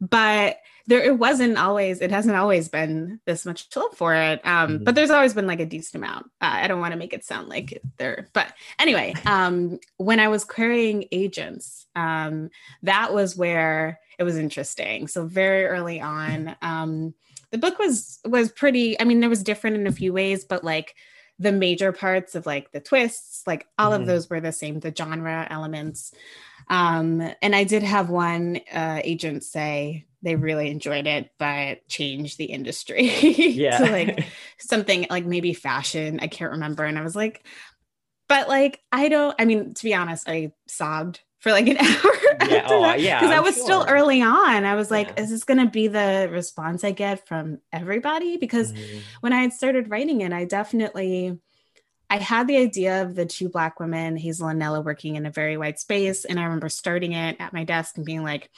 but 0.00 0.58
there 0.86 1.02
it 1.02 1.18
wasn't 1.18 1.56
always 1.58 2.00
it 2.00 2.10
hasn't 2.10 2.36
always 2.36 2.68
been 2.68 3.20
this 3.26 3.44
much 3.46 3.68
love 3.76 3.94
for 3.96 4.14
it 4.14 4.40
um 4.44 4.78
Mhm. 4.80 4.84
but 4.84 4.94
there's 4.94 5.10
always 5.10 5.34
been 5.34 5.46
like 5.46 5.60
a 5.60 5.66
decent 5.66 6.02
amount 6.04 6.26
uh, 6.40 6.58
i 6.62 6.66
don't 6.66 6.80
want 6.80 6.92
to 6.92 6.98
make 6.98 7.12
it 7.12 7.24
sound 7.24 7.48
like 7.48 7.82
there 7.98 8.28
but 8.32 8.52
anyway 8.78 9.14
um 9.26 9.78
when 9.98 10.20
i 10.20 10.28
was 10.28 10.44
querying 10.44 11.04
agents 11.12 11.86
um 11.96 12.50
that 12.82 13.12
was 13.14 13.36
where 13.36 13.98
it 14.18 14.24
was 14.24 14.36
interesting 14.36 15.08
so 15.08 15.24
very 15.26 15.64
early 15.66 16.00
on 16.00 16.56
um 16.62 17.14
the 17.50 17.58
book 17.58 17.78
was 17.78 18.18
was 18.24 18.50
pretty 18.50 18.98
i 19.00 19.04
mean 19.04 19.22
it 19.22 19.28
was 19.28 19.42
different 19.42 19.76
in 19.76 19.86
a 19.86 19.92
few 19.92 20.12
ways 20.12 20.44
but 20.44 20.64
like 20.64 20.94
the 21.38 21.52
major 21.52 21.92
parts 21.92 22.34
of 22.34 22.46
like 22.46 22.70
the 22.72 22.80
twists 22.80 23.42
like 23.46 23.66
all 23.78 23.90
Mhm. 23.92 24.00
of 24.00 24.06
those 24.06 24.30
were 24.30 24.40
the 24.40 24.52
same 24.52 24.80
the 24.80 24.94
genre 24.94 25.46
elements 25.50 26.12
um 26.68 27.20
and 27.42 27.54
i 27.54 27.64
did 27.64 27.82
have 27.82 28.10
one 28.10 28.60
uh 28.72 29.00
agent 29.04 29.44
say 29.44 30.06
they 30.22 30.36
really 30.36 30.70
enjoyed 30.70 31.06
it 31.06 31.30
but 31.38 31.86
changed 31.88 32.38
the 32.38 32.44
industry 32.46 33.02
Yeah. 33.08 33.78
to 33.78 33.90
like 33.90 34.24
something 34.58 35.06
like 35.10 35.24
maybe 35.26 35.54
fashion 35.54 36.20
i 36.20 36.26
can't 36.28 36.52
remember 36.52 36.84
and 36.84 36.98
i 36.98 37.02
was 37.02 37.16
like 37.16 37.46
but 38.28 38.48
like 38.48 38.80
i 38.92 39.08
don't 39.08 39.34
i 39.38 39.44
mean 39.44 39.74
to 39.74 39.84
be 39.84 39.94
honest 39.94 40.28
i 40.28 40.52
sobbed 40.68 41.20
for 41.40 41.50
like 41.52 41.66
an 41.68 41.76
hour 41.80 42.12
Yeah, 42.48 42.66
oh, 42.68 42.94
yeah, 42.94 43.20
because 43.20 43.34
i 43.36 43.40
was 43.40 43.60
still 43.60 43.84
early 43.88 44.22
on 44.22 44.64
i 44.64 44.74
was 44.74 44.90
like 44.90 45.08
Yeah. 45.16 45.24
is 45.24 45.30
this 45.30 45.44
going 45.44 45.58
to 45.58 45.70
be 45.70 45.88
the 45.88 46.28
response 46.30 46.84
i 46.84 46.92
get 46.92 47.26
from 47.26 47.58
everybody 47.72 48.36
because 48.36 48.72
Mhm. 48.72 49.02
when 49.20 49.32
I 49.32 49.40
had 49.42 49.52
started 49.52 49.88
writing 49.90 50.20
it, 50.22 50.32
I 50.32 50.44
definitely 50.44 51.38
I 52.12 52.16
had 52.18 52.46
the 52.46 52.58
idea 52.58 53.02
of 53.02 53.14
the 53.14 53.24
two 53.24 53.48
black 53.48 53.80
women, 53.80 54.18
Hazel 54.18 54.48
and 54.48 54.58
Nella, 54.58 54.82
working 54.82 55.16
in 55.16 55.24
a 55.24 55.30
very 55.30 55.56
white 55.56 55.80
space. 55.80 56.26
And 56.26 56.38
I 56.38 56.42
remember 56.44 56.68
starting 56.68 57.12
it 57.12 57.36
at 57.40 57.54
my 57.54 57.64
desk 57.64 57.96
and 57.96 58.04
being 58.04 58.22
like, 58.22 58.50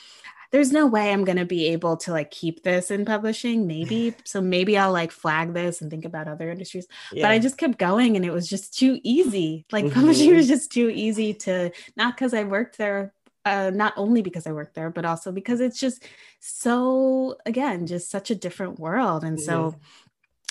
there's 0.50 0.72
no 0.72 0.86
way 0.86 1.12
I'm 1.12 1.24
gonna 1.24 1.44
be 1.44 1.68
able 1.68 1.96
to 1.98 2.10
like 2.10 2.32
keep 2.32 2.64
this 2.64 2.90
in 2.90 3.04
publishing. 3.04 3.68
Maybe. 3.68 4.12
So 4.24 4.40
maybe 4.40 4.76
I'll 4.76 4.90
like 4.92 5.12
flag 5.12 5.54
this 5.54 5.80
and 5.82 5.88
think 5.90 6.04
about 6.04 6.26
other 6.26 6.50
industries. 6.50 6.88
But 7.12 7.26
I 7.30 7.38
just 7.38 7.56
kept 7.56 7.78
going 7.78 8.16
and 8.16 8.24
it 8.24 8.32
was 8.32 8.48
just 8.48 8.76
too 8.76 8.98
easy. 9.04 9.66
Like 9.70 9.84
Mhm. 9.84 9.92
publishing 9.94 10.34
was 10.34 10.48
just 10.48 10.72
too 10.72 10.90
easy 10.92 11.32
to 11.46 11.70
not 11.96 12.16
because 12.16 12.34
I 12.34 12.42
worked 12.42 12.76
there. 12.76 13.12
Uh, 13.46 13.70
not 13.74 13.92
only 13.98 14.22
because 14.22 14.46
I 14.46 14.52
worked 14.52 14.74
there, 14.74 14.88
but 14.90 15.04
also 15.04 15.30
because 15.30 15.60
it's 15.60 15.78
just 15.78 16.02
so, 16.40 17.36
again, 17.44 17.86
just 17.86 18.10
such 18.10 18.30
a 18.30 18.34
different 18.34 18.80
world. 18.80 19.22
And 19.22 19.38
so, 19.38 19.74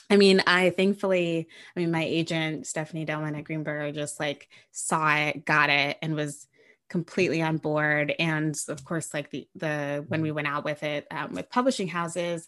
I 0.09 0.17
mean, 0.17 0.43
I 0.45 0.69
thankfully, 0.69 1.47
I 1.75 1.79
mean, 1.79 1.91
my 1.91 2.03
agent, 2.03 2.67
Stephanie 2.67 3.05
Delman 3.05 3.35
at 3.35 3.43
Greenberg, 3.43 3.95
just 3.95 4.19
like 4.19 4.49
saw 4.71 5.15
it, 5.15 5.45
got 5.45 5.69
it, 5.69 5.97
and 6.01 6.15
was 6.15 6.47
completely 6.89 7.41
on 7.41 7.57
board. 7.57 8.13
And 8.19 8.55
of 8.67 8.85
course, 8.85 9.13
like 9.13 9.31
the, 9.31 9.47
the, 9.55 10.05
when 10.07 10.21
we 10.21 10.31
went 10.31 10.47
out 10.47 10.63
with 10.65 10.83
it 10.83 11.07
um, 11.09 11.33
with 11.33 11.49
publishing 11.49 11.87
houses, 11.87 12.47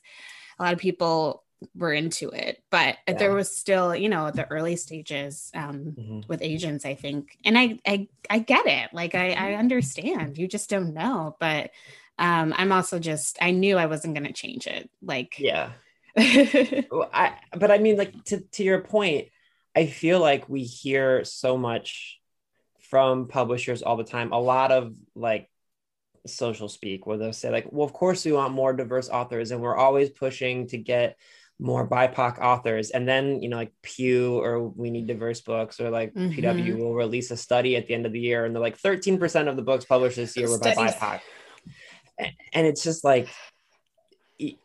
a 0.59 0.63
lot 0.63 0.73
of 0.73 0.79
people 0.79 1.43
were 1.73 1.93
into 1.93 2.29
it, 2.29 2.61
but 2.69 2.97
Yeah. 3.07 3.13
there 3.15 3.33
was 3.33 3.55
still, 3.55 3.95
you 3.95 4.09
know, 4.09 4.29
the 4.29 4.45
early 4.51 4.75
stages 4.75 5.49
um, 5.55 5.95
Mhm. 5.97 6.27
with 6.27 6.41
agents, 6.43 6.85
I 6.85 6.93
think. 6.95 7.37
And 7.45 7.57
I, 7.57 7.79
I, 7.87 8.07
I 8.29 8.39
get 8.39 8.67
it. 8.67 8.93
Like, 8.93 9.15
I, 9.15 9.31
I 9.31 9.53
understand. 9.53 10.37
You 10.37 10.47
just 10.47 10.69
don't 10.69 10.93
know. 10.93 11.35
But 11.39 11.71
um, 12.19 12.53
I'm 12.55 12.71
also 12.71 12.99
just, 12.99 13.37
I 13.41 13.51
knew 13.51 13.77
I 13.77 13.87
wasn't 13.87 14.13
going 14.13 14.27
to 14.27 14.33
change 14.33 14.67
it. 14.67 14.89
Like, 15.01 15.39
Yeah. 15.39 15.71
I, 16.17 17.33
but 17.57 17.71
I 17.71 17.77
mean, 17.77 17.97
like 17.97 18.23
to, 18.25 18.39
to 18.53 18.63
your 18.63 18.81
point, 18.81 19.27
I 19.75 19.87
feel 19.87 20.19
like 20.19 20.47
we 20.47 20.63
hear 20.63 21.23
so 21.25 21.57
much 21.57 22.19
from 22.89 23.27
publishers 23.27 23.81
all 23.81 23.97
the 23.97 24.03
time. 24.03 24.31
A 24.31 24.39
lot 24.39 24.71
of 24.71 24.95
like 25.15 25.49
social 26.27 26.69
speak 26.69 27.05
where 27.05 27.17
they'll 27.17 27.33
say 27.33 27.49
like, 27.49 27.67
well, 27.71 27.85
of 27.85 27.93
course 27.93 28.25
we 28.25 28.31
want 28.31 28.53
more 28.53 28.73
diverse 28.73 29.09
authors 29.09 29.51
and 29.51 29.61
we're 29.61 29.75
always 29.75 30.09
pushing 30.09 30.67
to 30.67 30.77
get 30.77 31.17
more 31.59 31.87
BIPOC 31.87 32.39
authors. 32.39 32.89
And 32.89 33.07
then, 33.07 33.41
you 33.41 33.49
know, 33.49 33.57
like 33.57 33.73
Pew 33.81 34.39
or 34.39 34.67
we 34.67 34.89
need 34.89 35.07
diverse 35.07 35.41
books 35.41 35.79
or 35.79 35.89
like 35.89 36.13
Mhm. 36.13 36.35
PW 36.35 36.77
will 36.77 36.93
release 36.95 37.31
a 37.31 37.37
study 37.37 37.75
at 37.75 37.87
the 37.87 37.93
end 37.93 38.05
of 38.05 38.11
the 38.11 38.19
year 38.19 38.45
and 38.45 38.55
they're 38.55 38.61
like 38.61 38.77
13% 38.77 39.47
of 39.47 39.55
the 39.55 39.61
books 39.61 39.85
published 39.85 40.17
this 40.17 40.35
year 40.35 40.49
were 40.49 40.59
by. 40.59 40.73
BIPOC. 40.73 41.21
And 42.53 42.65
it's 42.67 42.83
just 42.83 43.03
like, 43.03 43.27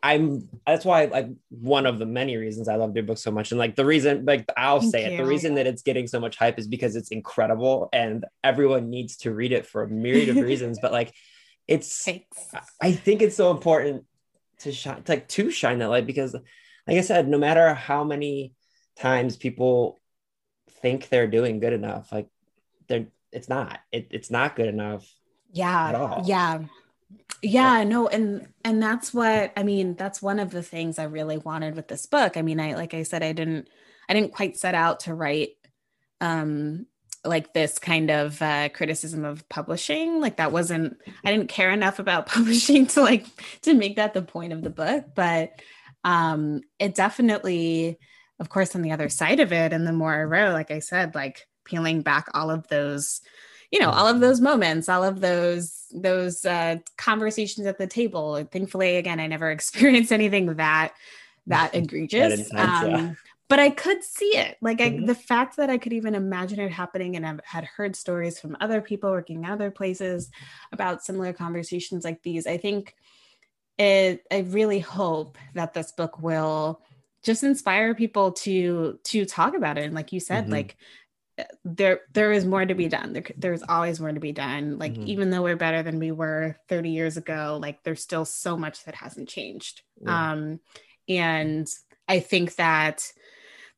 I'm 0.03 0.49
that's 0.67 0.83
why 0.83 1.05
like 1.05 1.29
one 1.49 1.85
of 1.85 1.97
the 1.97 2.05
many 2.05 2.35
reasons 2.35 2.67
I 2.67 2.75
love 2.75 2.93
your 2.93 3.05
book 3.05 3.17
so 3.17 3.31
much. 3.31 3.51
And 3.51 3.59
like 3.59 3.75
the 3.75 3.85
reason, 3.85 4.25
like 4.25 4.45
I'll 4.57 4.81
Thank 4.81 4.91
say 4.91 5.05
it, 5.05 5.17
the 5.17 5.25
reason 5.25 5.55
that 5.55 5.67
it's 5.67 5.81
getting 5.81 6.07
so 6.07 6.19
much 6.19 6.35
hype 6.35 6.59
is 6.59 6.67
because 6.67 6.97
it's 6.97 7.09
incredible 7.09 7.87
and 7.93 8.25
everyone 8.43 8.89
needs 8.89 9.17
to 9.17 9.33
read 9.33 9.53
it 9.53 9.65
for 9.65 9.83
a 9.83 9.87
myriad 9.87 10.29
of 10.29 10.35
reasons. 10.43 10.79
But 10.81 10.91
like 10.91 11.13
it's 11.67 12.03
Thanks. 12.03 12.53
I 12.81 12.91
think 12.91 13.21
it's 13.21 13.37
so 13.37 13.51
important 13.51 14.03
to 14.59 14.73
shine 14.73 15.03
like 15.07 15.27
to 15.29 15.49
shine 15.51 15.79
that 15.79 15.89
light 15.89 16.05
because 16.05 16.33
like 16.33 16.97
I 16.97 17.01
said, 17.01 17.29
no 17.29 17.37
matter 17.37 17.73
how 17.73 18.03
many 18.03 18.53
times 18.97 19.37
people 19.37 20.01
think 20.81 21.07
they're 21.07 21.27
doing 21.27 21.59
good 21.59 21.73
enough, 21.73 22.11
like 22.11 22.27
they're 22.87 23.07
it's 23.31 23.47
not. 23.47 23.79
It, 23.93 24.07
it's 24.11 24.29
not 24.29 24.57
good 24.57 24.67
enough. 24.67 25.03
at 25.89 25.95
yeah 25.95 25.97
all. 26.01 26.23
yeah 26.25 26.59
yeah 27.41 27.83
no 27.83 28.07
and 28.07 28.47
and 28.63 28.81
that's 28.81 29.13
what 29.13 29.51
i 29.57 29.63
mean 29.63 29.95
that's 29.95 30.21
one 30.21 30.39
of 30.39 30.51
the 30.51 30.61
things 30.61 30.99
i 30.99 31.03
really 31.03 31.37
wanted 31.37 31.75
with 31.75 31.87
this 31.87 32.05
book. 32.05 32.37
I 32.37 32.41
mean 32.41 32.59
i 32.59 32.75
like 32.75 32.93
i 32.93 33.03
said 33.03 33.23
i 33.23 33.31
didn't 33.31 33.67
i 34.07 34.13
didn't 34.13 34.33
quite 34.33 34.57
set 34.57 34.75
out 34.75 35.01
to 35.01 35.13
write 35.13 35.49
um 36.19 36.85
like 37.23 37.53
this 37.53 37.77
kind 37.77 38.09
of 38.09 38.41
uh, 38.41 38.69
criticism 38.69 39.25
of 39.25 39.47
publishing. 39.47 40.19
Like 40.19 40.37
that 40.37 40.51
wasn't 40.51 40.97
i 41.23 41.31
didn't 41.31 41.49
care 41.49 41.71
enough 41.71 41.99
about 41.99 42.25
publishing 42.27 42.87
to 42.87 43.01
like 43.01 43.25
to 43.61 43.73
make 43.73 43.95
that 43.95 44.13
the 44.13 44.21
point 44.21 44.53
of 44.53 44.61
the 44.61 44.69
book. 44.69 45.05
But 45.15 45.53
um 46.03 46.61
it 46.79 46.95
definitely 46.95 47.97
of 48.39 48.49
course 48.49 48.75
on 48.75 48.81
the 48.81 48.91
other 48.91 49.09
side 49.09 49.39
of 49.39 49.51
it 49.53 49.71
and 49.71 49.85
the 49.85 49.93
more 49.93 50.13
i 50.13 50.23
wrote 50.23 50.53
like 50.53 50.71
i 50.71 50.79
said 50.79 51.13
like 51.13 51.45
peeling 51.63 52.01
back 52.01 52.27
all 52.33 52.49
of 52.49 52.67
those 52.69 53.21
you 53.71 53.79
know 53.79 53.89
all 53.89 54.07
of 54.07 54.19
those 54.19 54.41
moments 54.41 54.89
all 54.89 55.03
of 55.03 55.21
those 55.21 55.85
those 55.93 56.45
uh 56.45 56.75
conversations 56.97 57.65
at 57.67 57.77
the 57.77 57.87
table 57.87 58.43
thankfully 58.51 58.97
again 58.97 59.19
i 59.19 59.27
never 59.27 59.49
experienced 59.57 60.11
anything 60.11 60.55
that 60.55 60.93
that 61.47 61.73
egregious 61.73 62.39
intense, 62.51 62.81
yeah. 62.81 62.95
um 62.97 63.17
but 63.49 63.59
i 63.59 63.69
could 63.69 64.03
see 64.03 64.37
it 64.37 64.57
like 64.61 64.79
I, 64.79 64.91
Mhm. 64.91 65.07
the 65.07 65.15
fact 65.15 65.57
that 65.57 65.69
i 65.69 65.77
could 65.77 65.93
even 65.93 66.15
imagine 66.15 66.59
it 66.59 66.71
happening 66.71 67.15
and 67.15 67.25
i've 67.25 67.41
had 67.43 67.65
heard 67.65 67.95
stories 67.95 68.39
from 68.39 68.55
other 68.61 68.81
people 68.81 69.09
working 69.11 69.43
in 69.43 69.49
other 69.49 69.71
places 69.71 70.29
about 70.71 71.03
similar 71.03 71.33
conversations 71.33 72.03
like 72.05 72.21
these 72.23 72.45
i 72.47 72.57
think 72.57 72.95
it 73.77 74.23
i 74.31 74.39
really 74.39 74.79
hope 74.79 75.37
that 75.55 75.73
this 75.73 75.91
book 75.91 76.21
will 76.21 76.81
just 77.23 77.43
inspire 77.43 77.93
people 77.95 78.31
to 78.31 78.99
to 79.03 79.25
talk 79.25 79.55
about 79.55 79.77
it 79.77 79.85
and 79.85 79.93
like 79.93 80.11
you 80.11 80.19
said 80.19 80.47
Mhm. 80.47 80.51
like 80.51 80.77
there 81.63 82.01
there 82.13 82.31
is 82.31 82.45
more 82.45 82.65
to 82.65 82.73
be 82.75 82.87
done 82.87 83.13
there, 83.13 83.23
there's 83.37 83.63
always 83.67 83.99
more 83.99 84.11
to 84.11 84.19
be 84.19 84.31
done 84.31 84.77
like 84.77 84.93
Mhm. 84.93 85.05
even 85.07 85.29
though 85.29 85.41
we're 85.41 85.55
better 85.55 85.81
than 85.81 85.97
we 85.99 86.11
were 86.11 86.57
30 86.67 86.89
years 86.89 87.17
ago 87.17 87.57
like 87.61 87.83
there's 87.83 88.01
still 88.03 88.25
so 88.25 88.57
much 88.57 88.83
that 88.83 88.95
hasn't 88.95 89.29
changed 89.29 89.81
Yeah. 90.01 90.31
um 90.33 90.59
and 91.07 91.67
i 92.07 92.19
think 92.19 92.55
that 92.55 93.11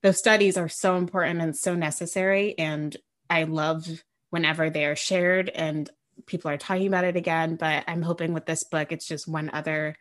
those 0.01 0.17
studies 0.17 0.57
are 0.57 0.67
so 0.69 0.97
important 0.97 1.41
and 1.41 1.55
so 1.55 1.75
necessary 1.75 2.57
and 2.57 2.97
i 3.29 3.43
love 3.43 3.87
whenever 4.31 4.69
they 4.69 4.85
are 4.85 4.95
shared 4.95 5.49
and 5.49 5.89
people 6.25 6.49
are 6.49 6.57
talking 6.57 6.87
about 6.87 7.05
it 7.05 7.15
again. 7.15 7.55
But 7.55 7.83
I'm 7.87 8.01
hoping 8.03 8.33
with 8.33 8.45
this 8.45 8.63
book, 8.63 8.91
it's 8.91 9.07
just 9.07 9.27
one 9.27 9.49
other 9.51 9.95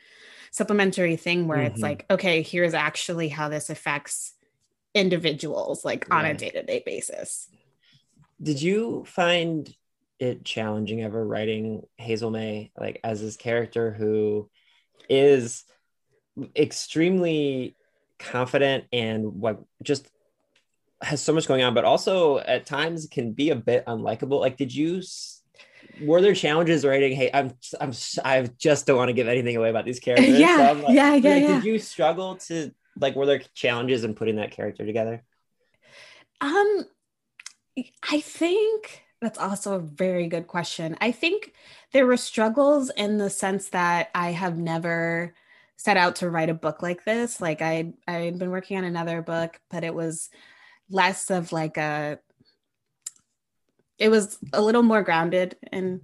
supplementary 0.50 1.16
thing 1.16 1.48
where 1.48 1.60
it's 1.60 1.80
Mhm. 1.80 1.82
like, 1.82 2.06
okay, 2.10 2.42
here's 2.42 2.74
actually 2.74 3.28
how 3.28 3.48
this 3.48 3.70
affects 3.70 4.34
individuals, 4.94 5.84
like 5.84 6.06
on 6.12 6.24
a 6.24 6.34
day 6.34 6.50
to 6.50 6.62
day 6.62 6.82
basis. 6.84 7.48
Did 8.42 8.60
you 8.60 9.04
find 9.06 9.72
it 10.18 10.44
challenging 10.44 11.02
ever 11.02 11.24
writing 11.26 11.82
Hazel 11.96 12.30
May 12.30 12.70
like 12.78 13.00
as 13.02 13.20
this 13.20 13.36
character 13.36 13.92
who 13.92 14.48
is 15.08 15.64
extremely 16.56 17.76
confident 18.18 18.84
and 18.92 19.40
what 19.40 19.60
just 19.82 20.08
has 21.02 21.20
so 21.20 21.32
much 21.32 21.48
going 21.48 21.62
on, 21.62 21.74
but 21.74 21.84
also 21.84 22.38
at 22.38 22.64
times 22.66 23.08
can 23.10 23.32
be 23.32 23.50
a 23.50 23.56
bit 23.56 23.84
unlikable? 23.86 24.40
Like, 24.40 24.56
did 24.56 24.74
you? 24.74 25.02
Were 26.00 26.22
there 26.22 26.34
challenges 26.34 26.84
writing? 26.86 27.12
Hey, 27.12 27.28
I'm, 27.34 27.52
I'm, 27.80 27.92
I 28.24 28.48
just 28.58 28.86
don't 28.86 28.96
want 28.96 29.08
to 29.08 29.12
give 29.12 29.28
anything 29.28 29.56
away 29.56 29.68
about 29.68 29.84
these 29.84 29.98
characters. 30.00 30.38
Yeah, 30.38 30.68
I'm 30.70 30.82
like- 30.82 30.94
yeah, 30.94 31.14
yeah, 31.16 31.30
like, 31.34 31.42
yeah. 31.42 31.54
Did 31.56 31.64
you 31.64 31.78
struggle 31.78 32.36
to 32.36 32.72
like? 32.98 33.16
Were 33.16 33.26
there 33.26 33.42
challenges 33.54 34.04
in 34.04 34.14
putting 34.14 34.36
that 34.36 34.50
character 34.50 34.84
together? 34.84 35.22
Um, 36.40 36.84
I 38.10 38.20
think 38.20 39.02
that's 39.20 39.38
also 39.38 39.74
a 39.76 39.80
very 39.80 40.26
good 40.26 40.48
question. 40.48 40.96
I 41.00 41.12
think 41.12 41.52
there 41.92 42.06
were 42.06 42.16
struggles 42.16 42.90
in 42.90 43.18
the 43.18 43.30
sense 43.30 43.68
that 43.68 44.10
I 44.14 44.32
have 44.32 44.58
never 44.58 45.34
set 45.76 45.96
out 45.96 46.16
to 46.16 46.30
write 46.30 46.50
a 46.50 46.54
book 46.54 46.82
like 46.82 47.04
this. 47.04 47.40
Like 47.40 47.62
I 47.62 47.92
I 48.06 48.12
had 48.12 48.38
been 48.38 48.50
working 48.50 48.78
on 48.78 48.84
another 48.84 49.22
book, 49.22 49.60
but 49.70 49.84
it 49.84 49.94
was 49.94 50.28
less 50.90 51.30
of 51.30 51.52
like 51.52 51.76
a 51.76 52.18
it 53.98 54.08
was 54.08 54.38
a 54.52 54.60
little 54.60 54.82
more 54.82 55.02
grounded 55.02 55.56
in 55.72 56.02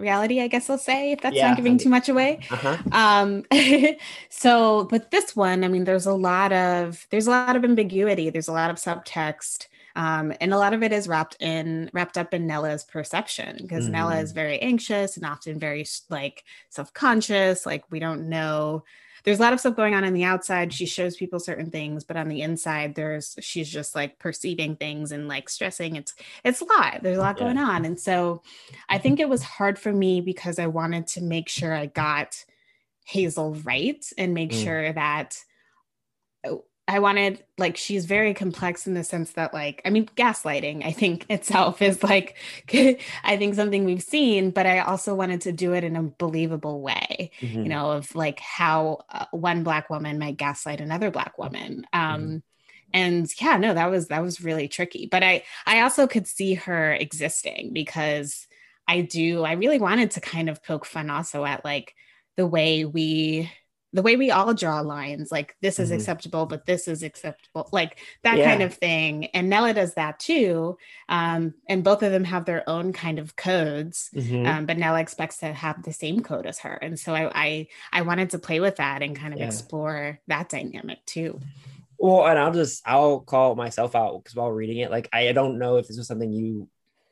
reality, 0.00 0.40
I 0.40 0.48
guess 0.48 0.70
I'll 0.70 0.78
say, 0.78 1.12
if 1.12 1.20
that's 1.20 1.36
Yeah, 1.36 1.42
not 1.42 1.56
giving 1.56 1.78
too 1.78 1.88
much 1.88 2.08
away. 2.08 2.40
Uh 2.50 2.56
huh. 2.56 2.78
um 2.92 3.44
so 4.30 4.84
but 4.90 5.10
this 5.10 5.36
one 5.36 5.64
i 5.64 5.68
mean 5.68 5.84
there's 5.84 6.06
a 6.06 6.14
lot 6.14 6.52
of 6.52 7.06
there's 7.10 7.26
a 7.26 7.30
lot 7.30 7.56
of 7.56 7.64
ambiguity. 7.64 8.30
There's 8.30 8.48
a 8.48 8.52
lot 8.52 8.70
of 8.70 8.76
subtext 8.76 9.66
um 9.96 10.32
and 10.40 10.52
a 10.54 10.58
lot 10.58 10.72
of 10.74 10.82
it 10.82 10.92
is 10.92 11.08
wrapped 11.08 11.36
in 11.40 11.90
wrapped 11.92 12.16
up 12.18 12.32
in 12.34 12.46
nella's 12.46 12.84
perception 12.84 13.56
because 13.62 13.88
nella 13.88 14.16
Mhm. 14.16 14.22
is 14.22 14.32
very 14.32 14.58
anxious 14.60 15.16
and 15.16 15.26
often 15.26 15.58
very 15.58 15.84
like 16.08 16.44
self-conscious 16.70 17.66
like 17.66 17.84
we 17.90 17.98
don't 17.98 18.28
know 18.28 18.84
there's 19.24 19.38
a 19.38 19.42
lot 19.42 19.52
of 19.52 19.60
stuff 19.60 19.76
going 19.76 19.94
on 19.94 20.02
on 20.04 20.14
the 20.14 20.24
outside 20.24 20.72
she 20.72 20.86
shows 20.86 21.16
people 21.16 21.38
certain 21.38 21.70
things 21.70 22.04
but 22.04 22.16
on 22.16 22.28
the 22.28 22.40
inside 22.42 22.94
there's 22.94 23.36
she's 23.40 23.68
just 23.68 23.94
like 23.94 24.18
perceiving 24.18 24.76
things 24.76 25.12
and 25.12 25.28
like 25.28 25.48
stressing 25.48 25.96
it's 25.96 26.14
it's 26.44 26.60
a 26.60 26.64
lot 26.64 27.00
there's 27.02 27.18
a 27.18 27.20
lot 27.20 27.36
Yeah. 27.36 27.44
going 27.44 27.58
on 27.58 27.84
and 27.84 28.00
so 28.00 28.42
i 28.88 28.98
think 28.98 29.20
it 29.20 29.28
was 29.28 29.42
hard 29.42 29.78
for 29.78 29.92
me 29.92 30.20
because 30.20 30.58
i 30.58 30.66
wanted 30.66 31.06
to 31.08 31.20
make 31.22 31.48
sure 31.48 31.74
i 31.74 31.86
got 31.86 32.44
hazel 33.04 33.54
right 33.64 34.04
and 34.18 34.34
make 34.34 34.52
Mm. 34.52 34.54
sure 34.62 34.92
that 34.92 35.38
I 36.90 36.98
wanted 36.98 37.44
like 37.56 37.76
she's 37.76 38.04
very 38.04 38.34
complex 38.34 38.88
in 38.88 38.94
the 38.94 39.04
sense 39.04 39.32
that 39.32 39.54
like 39.54 39.80
I 39.84 39.90
mean 39.90 40.06
gaslighting 40.16 40.84
I 40.84 40.90
think 40.90 41.24
itself 41.30 41.80
is 41.82 42.02
like 42.02 42.36
I 42.72 43.36
think 43.36 43.54
something 43.54 43.84
we've 43.84 44.02
seen 44.02 44.50
but 44.50 44.66
I 44.66 44.80
also 44.80 45.14
wanted 45.14 45.42
to 45.42 45.52
do 45.52 45.72
it 45.72 45.84
in 45.84 45.94
a 45.96 46.02
believable 46.02 46.80
way 46.82 47.30
Mm-hmm. 47.40 47.62
you 47.62 47.68
know 47.68 47.92
of 47.92 48.12
like 48.14 48.40
how 48.40 49.04
uh, 49.08 49.26
one 49.30 49.62
black 49.62 49.88
woman 49.88 50.18
might 50.18 50.36
gaslight 50.36 50.80
another 50.80 51.10
black 51.12 51.38
woman. 51.38 51.86
Um 51.92 52.42
and 52.92 53.30
yeah 53.40 53.56
no 53.56 53.72
that 53.74 53.90
was 53.90 54.08
that 54.08 54.22
was 54.22 54.40
really 54.42 54.66
tricky. 54.66 55.06
But 55.10 55.22
I 55.22 55.44
I 55.66 55.82
also 55.82 56.08
could 56.08 56.26
see 56.26 56.54
her 56.54 56.92
existing 56.92 57.72
because 57.72 58.48
I 58.88 59.02
do 59.02 59.44
I 59.44 59.52
really 59.52 59.78
wanted 59.78 60.10
to 60.12 60.20
kind 60.20 60.48
of 60.50 60.64
poke 60.64 60.86
fun 60.86 61.08
also 61.08 61.44
at 61.44 61.64
like 61.64 61.94
the 62.36 62.46
way 62.46 62.84
we 62.84 63.50
the 63.92 64.02
way 64.02 64.16
we 64.16 64.30
all 64.30 64.54
draw 64.54 64.80
lines 64.80 65.32
like 65.32 65.56
this 65.62 65.78
is 65.80 65.90
Mhm. 65.90 65.94
acceptable 65.96 66.46
but 66.46 66.64
this 66.66 66.86
is 66.86 67.02
acceptable 67.02 67.68
like 67.72 67.98
that 68.22 68.38
Yeah. 68.38 68.44
kind 68.50 68.62
of 68.62 68.74
thing 68.74 69.26
and 69.26 69.50
nella 69.50 69.74
does 69.74 69.94
that 69.94 70.18
too 70.18 70.76
um, 71.08 71.54
and 71.68 71.82
both 71.82 72.02
of 72.02 72.12
them 72.12 72.24
have 72.24 72.44
their 72.44 72.68
own 72.68 72.92
kind 72.92 73.18
of 73.18 73.34
codes 73.36 74.10
Mhm. 74.14 74.46
um, 74.46 74.66
but 74.66 74.78
nella 74.78 75.00
expects 75.00 75.38
to 75.38 75.52
have 75.52 75.82
the 75.82 75.92
same 75.92 76.20
code 76.20 76.46
as 76.46 76.60
her 76.60 76.74
and 76.74 76.98
so 76.98 77.14
i 77.14 77.30
i, 77.34 77.66
I 77.92 78.02
wanted 78.02 78.30
to 78.30 78.38
play 78.38 78.60
with 78.60 78.76
that 78.76 79.02
and 79.02 79.16
kind 79.16 79.34
of 79.34 79.40
Yeah. 79.40 79.46
explore 79.46 80.20
that 80.28 80.48
dynamic 80.48 81.04
too 81.06 81.40
Well, 82.02 82.26
and 82.26 82.38
I'll 82.38 82.52
just 82.52 82.82
I'll 82.86 83.20
call 83.20 83.54
myself 83.56 83.94
out 83.94 84.22
because 84.22 84.34
while 84.34 84.50
reading 84.50 84.78
it, 84.78 84.90
like 84.90 85.08
I 85.12 85.32
don't 85.32 85.58
know 85.58 85.76
if 85.76 85.86
this 85.86 85.98
was 85.98 86.06
something 86.06 86.32
you 86.32 86.66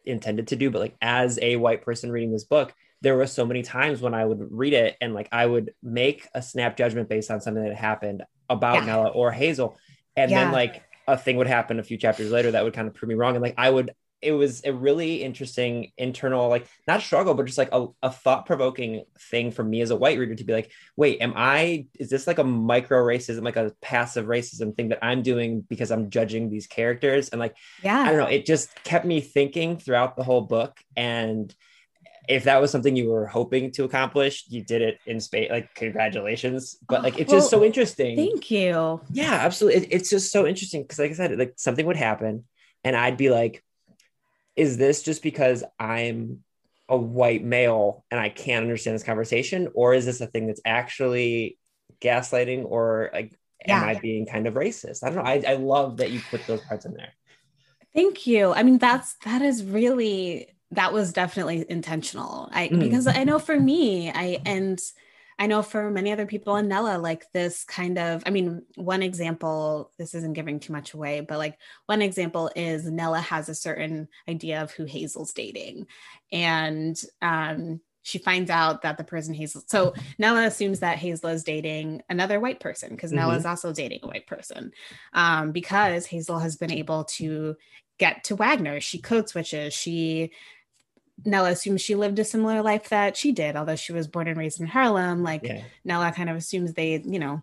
intended 0.06 0.48
to 0.48 0.56
do, 0.56 0.70
but 0.70 0.78
like 0.80 0.96
as 1.02 1.38
a 1.42 1.56
white 1.56 1.82
person 1.82 2.10
reading 2.10 2.32
this 2.32 2.44
book, 2.44 2.72
there 3.00 3.16
were 3.16 3.26
so 3.26 3.46
many 3.46 3.62
times 3.62 4.00
when 4.00 4.14
I 4.14 4.24
would 4.24 4.40
read 4.50 4.72
it 4.72 4.96
and 5.00 5.14
like 5.14 5.28
I 5.32 5.46
would 5.46 5.72
make 5.82 6.26
a 6.34 6.42
snap 6.42 6.76
judgment 6.76 7.08
based 7.08 7.30
on 7.30 7.40
something 7.40 7.62
that 7.64 7.76
happened 7.76 8.22
about 8.50 8.76
Yeah. 8.76 8.86
Nella 8.86 9.08
or 9.10 9.30
Hazel, 9.30 9.78
and 10.16 10.30
Yeah. 10.30 10.44
then 10.44 10.52
like 10.52 10.82
a 11.06 11.16
thing 11.16 11.36
would 11.36 11.46
happen 11.46 11.78
a 11.78 11.82
few 11.82 11.96
chapters 11.96 12.30
later 12.30 12.50
that 12.52 12.64
would 12.64 12.74
kind 12.74 12.88
of 12.88 12.94
prove 12.94 13.08
me 13.08 13.14
wrong, 13.14 13.34
and 13.34 13.42
like 13.42 13.54
I 13.56 13.70
would. 13.70 13.92
It 14.20 14.32
was 14.32 14.62
a 14.64 14.72
really 14.72 15.22
interesting 15.22 15.92
internal, 15.96 16.48
like 16.48 16.66
not 16.88 17.02
struggle, 17.02 17.34
but 17.34 17.46
just 17.46 17.56
like 17.56 17.68
a, 17.70 17.86
a 18.02 18.10
thought 18.10 18.46
provoking 18.46 19.04
thing 19.30 19.52
for 19.52 19.62
me 19.62 19.80
as 19.80 19.90
a 19.92 19.96
white 19.96 20.18
reader 20.18 20.34
to 20.34 20.42
be 20.42 20.52
like, 20.52 20.72
wait, 20.96 21.20
am 21.20 21.34
I, 21.36 21.86
is 22.00 22.10
this 22.10 22.26
like 22.26 22.38
a 22.40 22.44
micro 22.44 22.98
racism, 23.00 23.44
like 23.44 23.54
a 23.54 23.72
passive 23.80 24.26
racism 24.26 24.74
thing 24.74 24.88
that 24.88 25.04
I'm 25.04 25.22
doing 25.22 25.60
because 25.60 25.92
I'm 25.92 26.10
judging 26.10 26.50
these 26.50 26.66
characters? 26.66 27.28
And 27.28 27.38
like, 27.38 27.54
yeah 27.80 28.00
I 28.00 28.06
don't 28.06 28.18
know, 28.18 28.26
it 28.26 28.44
just 28.44 28.74
kept 28.82 29.04
me 29.04 29.20
thinking 29.20 29.78
throughout 29.78 30.16
the 30.16 30.24
whole 30.24 30.40
book. 30.40 30.76
And 30.96 31.54
if 32.28 32.44
that 32.44 32.60
was 32.60 32.70
something 32.70 32.94
you 32.94 33.08
were 33.08 33.26
hoping 33.26 33.70
to 33.72 33.84
accomplish, 33.84 34.44
you 34.48 34.62
did 34.62 34.82
it 34.82 34.98
in 35.06 35.18
space. 35.18 35.50
Like, 35.50 35.74
congratulations. 35.74 36.76
But 36.86 37.02
like, 37.02 37.18
it's 37.18 37.32
just 37.32 37.50
so 37.50 37.64
interesting. 37.64 38.16
thank 38.16 38.50
you 38.50 39.00
Yeah, 39.12 39.32
absolutely. 39.32 39.82
It- 39.84 39.92
it's 39.92 40.10
just 40.10 40.30
so 40.30 40.46
interesting 40.46 40.82
because, 40.82 40.98
like 40.98 41.10
I 41.10 41.14
said, 41.14 41.38
like 41.38 41.54
something 41.56 41.86
would 41.86 41.96
happen, 41.96 42.44
and 42.84 42.94
I'd 42.94 43.16
be 43.16 43.30
like, 43.30 43.64
"Is 44.56 44.76
this 44.76 45.02
just 45.02 45.22
because 45.22 45.64
I'm 45.78 46.44
a 46.88 46.96
white 46.96 47.42
male 47.42 48.04
and 48.10 48.20
I 48.20 48.28
can't 48.28 48.62
understand 48.62 48.94
this 48.94 49.02
conversation, 49.02 49.68
or 49.74 49.94
is 49.94 50.04
this 50.06 50.20
a 50.20 50.26
thing 50.26 50.46
that's 50.46 50.60
actually 50.64 51.58
gaslighting, 52.00 52.64
or 52.66 53.10
like, 53.12 53.32
am 53.66 53.84
I 53.84 53.98
being 53.98 54.26
kind 54.26 54.46
of 54.46 54.54
racist? 54.54 55.02
I 55.02 55.06
don't 55.08 55.16
know. 55.16 55.22
I, 55.22 55.42
I 55.46 55.54
love 55.54 55.96
that 55.98 56.10
you 56.10 56.20
put 56.30 56.46
those 56.46 56.60
parts 56.62 56.84
in 56.84 56.92
there. 56.94 57.12
Thank 57.94 58.26
you. 58.26 58.52
I 58.52 58.62
mean, 58.62 58.78
that's 58.78 59.16
that 59.24 59.42
is 59.42 59.64
really 59.64 60.48
that 60.72 60.92
was 60.92 61.12
definitely 61.12 61.64
intentional. 61.68 62.48
I 62.52 62.68
Mm. 62.68 62.80
because 62.80 63.06
I 63.06 63.24
know 63.24 63.38
for 63.38 63.58
me, 63.58 64.10
I 64.10 64.40
and 64.44 64.80
I 65.38 65.46
know 65.46 65.62
for 65.62 65.88
many 65.90 66.12
other 66.12 66.26
people 66.26 66.56
in 66.56 66.66
Nella, 66.66 66.98
like 66.98 67.30
this 67.32 67.62
kind 67.62 67.96
of, 67.96 68.24
I 68.26 68.30
mean, 68.30 68.64
one 68.74 69.02
example, 69.04 69.92
this 69.96 70.14
isn't 70.14 70.32
giving 70.32 70.58
too 70.58 70.72
much 70.72 70.94
away, 70.94 71.20
but 71.20 71.38
like 71.38 71.56
one 71.86 72.02
example 72.02 72.50
is 72.56 72.84
Nella 72.90 73.20
has 73.20 73.48
a 73.48 73.54
certain 73.54 74.08
idea 74.28 74.62
of 74.62 74.72
who 74.72 74.84
Hazel's 74.84 75.32
dating. 75.32 75.86
And 76.32 77.00
um 77.22 77.80
she 78.02 78.18
finds 78.18 78.48
out 78.50 78.82
that 78.82 78.96
the 78.96 79.04
person 79.04 79.34
Hazel, 79.34 79.62
so 79.66 79.92
Nella 80.18 80.46
assumes 80.46 80.80
that 80.80 80.96
Hazel 80.96 81.28
is 81.28 81.44
dating 81.44 82.02
another 82.08 82.40
white 82.40 82.58
person 82.58 82.88
because 82.90 83.12
Nella 83.12 83.36
is 83.36 83.44
also 83.44 83.70
dating 83.70 84.00
a 84.02 84.06
white 84.06 84.26
person 84.26 84.72
um, 85.12 85.52
because 85.52 86.06
Hazel 86.06 86.38
has 86.38 86.56
been 86.56 86.72
able 86.72 87.04
to 87.04 87.56
get 87.98 88.24
to 88.24 88.36
Wagner. 88.36 88.80
She 88.80 88.98
code 88.98 89.28
switches. 89.28 89.74
She 89.74 90.32
Nella 91.24 91.50
assumes 91.50 91.80
she 91.80 91.94
lived 91.94 92.18
a 92.18 92.24
similar 92.24 92.62
life 92.62 92.88
that 92.90 93.16
she 93.16 93.32
did, 93.32 93.56
although 93.56 93.76
she 93.76 93.92
was 93.92 94.08
born 94.08 94.28
and 94.28 94.38
raised 94.38 94.60
in 94.60 94.66
Harlem. 94.66 95.22
Like 95.22 95.42
Yeah. 95.42 95.62
Nella 95.84 96.12
kind 96.12 96.30
of 96.30 96.36
assumes 96.36 96.74
they, 96.74 97.02
you 97.04 97.18
know, 97.18 97.42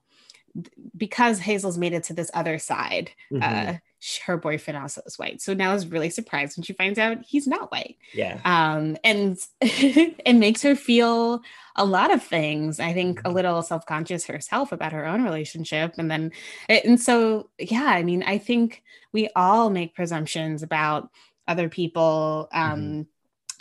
because 0.96 1.40
Hazel's 1.40 1.78
made 1.78 1.94
it 1.94 2.04
to 2.06 2.14
this 2.14 2.32
other 2.34 2.58
side, 2.60 3.12
uh, 3.42 3.74
sh- 4.00 4.20
her 4.20 4.38
boyfriend 4.38 4.78
also 4.78 5.02
is 5.06 5.20
white. 5.20 5.42
So 5.42 5.54
Nella's 5.54 5.88
really 5.88 6.10
surprised 6.10 6.58
when 6.58 6.64
she 6.64 6.74
finds 6.74 6.98
out 6.98 7.26
he's 7.28 7.48
not 7.48 7.72
white 7.72 7.98
yeah. 8.14 8.40
um, 8.46 8.96
and 9.04 9.38
it 9.62 10.36
makes 10.36 10.62
her 10.62 10.76
feel 10.76 11.42
a 11.76 11.84
lot 11.84 12.14
of 12.14 12.24
things. 12.24 12.80
I 12.80 12.94
think 12.94 13.22
a 13.26 13.30
little 13.30 13.62
self 13.62 13.86
conscious 13.86 14.26
herself 14.28 14.72
about 14.72 14.94
her 14.94 15.06
own 15.06 15.24
relationship, 15.24 15.96
and 15.98 16.10
then 16.10 16.32
and 16.70 17.02
so 17.02 17.50
yeah. 17.60 17.86
I 17.86 18.04
mean, 18.04 18.24
I 18.24 18.38
think 18.38 18.82
we 19.12 19.30
all 19.36 19.70
make 19.70 19.96
presumptions 19.96 20.64
about 20.64 21.10
other 21.48 21.68
people 21.68 22.48
um, 22.54 23.08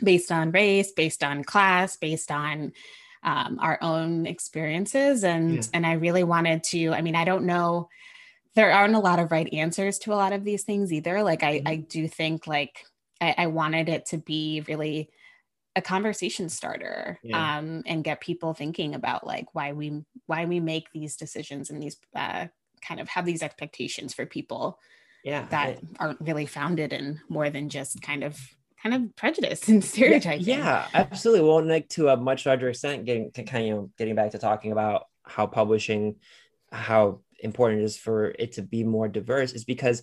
based 0.03 0.31
on 0.33 0.51
race, 0.51 0.93
based 0.93 1.23
on 1.23 1.45
class, 1.45 1.97
based 1.97 2.31
on 2.31 2.73
um, 3.23 3.59
our 3.61 3.79
own 3.81 4.27
experiences, 4.27 5.25
and 5.25 5.57
Yeah. 5.57 5.63
and 5.73 5.87
I 5.87 5.93
really 5.95 6.25
wanted 6.25 6.63
to. 6.65 6.93
I 6.93 7.01
mean, 7.03 7.17
I 7.17 7.25
don't 7.25 7.47
know. 7.47 7.89
There 8.55 8.71
aren't 8.71 8.95
a 8.95 9.01
lot 9.01 9.19
of 9.19 9.33
right 9.33 9.53
answers 9.53 9.99
to 10.01 10.13
a 10.13 10.17
lot 10.17 10.33
of 10.33 10.45
these 10.45 10.63
things 10.63 10.93
either. 10.93 11.23
Like 11.23 11.43
I, 11.43 11.63
I 11.67 11.77
do 11.77 12.07
think 12.07 12.47
like 12.47 12.85
I, 13.21 13.35
I 13.39 13.47
wanted 13.49 13.89
it 13.89 14.07
to 14.07 14.19
be 14.19 14.63
really 14.69 15.11
a 15.77 15.83
conversation 15.83 16.49
starter 16.49 17.19
Yeah. 17.25 17.59
um, 17.59 17.83
and 17.87 18.05
get 18.05 18.21
people 18.21 18.55
thinking 18.55 18.95
about 18.95 19.27
like 19.27 19.47
why 19.55 19.73
we 19.73 20.05
why 20.27 20.45
we 20.45 20.61
make 20.61 20.93
these 20.93 21.17
decisions 21.17 21.71
and 21.71 21.83
these 21.83 21.97
uh, 22.15 22.47
kind 22.87 23.01
of 23.01 23.09
have 23.09 23.25
these 23.25 23.43
expectations 23.43 24.15
for 24.15 24.25
people 24.27 24.79
Yeah. 25.25 25.47
that 25.51 25.81
aren't 25.99 26.21
really 26.21 26.47
founded 26.47 26.93
in 26.93 27.21
more 27.29 27.51
than 27.51 27.71
just 27.71 28.03
kind 28.03 28.23
of 28.23 28.39
kind 28.85 28.95
of 28.95 29.17
prejudice 29.17 29.69
and 29.69 29.83
stereotyping. 29.83 30.45
Yeah, 30.45 30.87
absolutely. 30.93 31.49
Well, 31.49 31.65
like 31.65 31.89
to 31.91 32.09
a 32.11 32.17
much 32.17 32.47
larger 32.47 32.69
extent, 32.69 33.07
getting 33.07 33.33
to 33.33 33.43
kind 33.43 33.73
of 33.73 33.97
getting 33.97 34.15
back 34.15 34.33
to 34.33 34.39
talking 34.39 34.73
about 34.73 35.07
how 35.25 35.47
publishing, 35.47 36.17
how 36.71 37.21
important 37.41 37.81
it 37.81 37.85
is 37.85 37.97
for 37.97 38.27
it 38.39 38.53
to 38.53 38.63
be 38.63 38.85
more 38.85 39.09
diverse, 39.09 39.53
is 39.53 39.65
because 39.65 40.03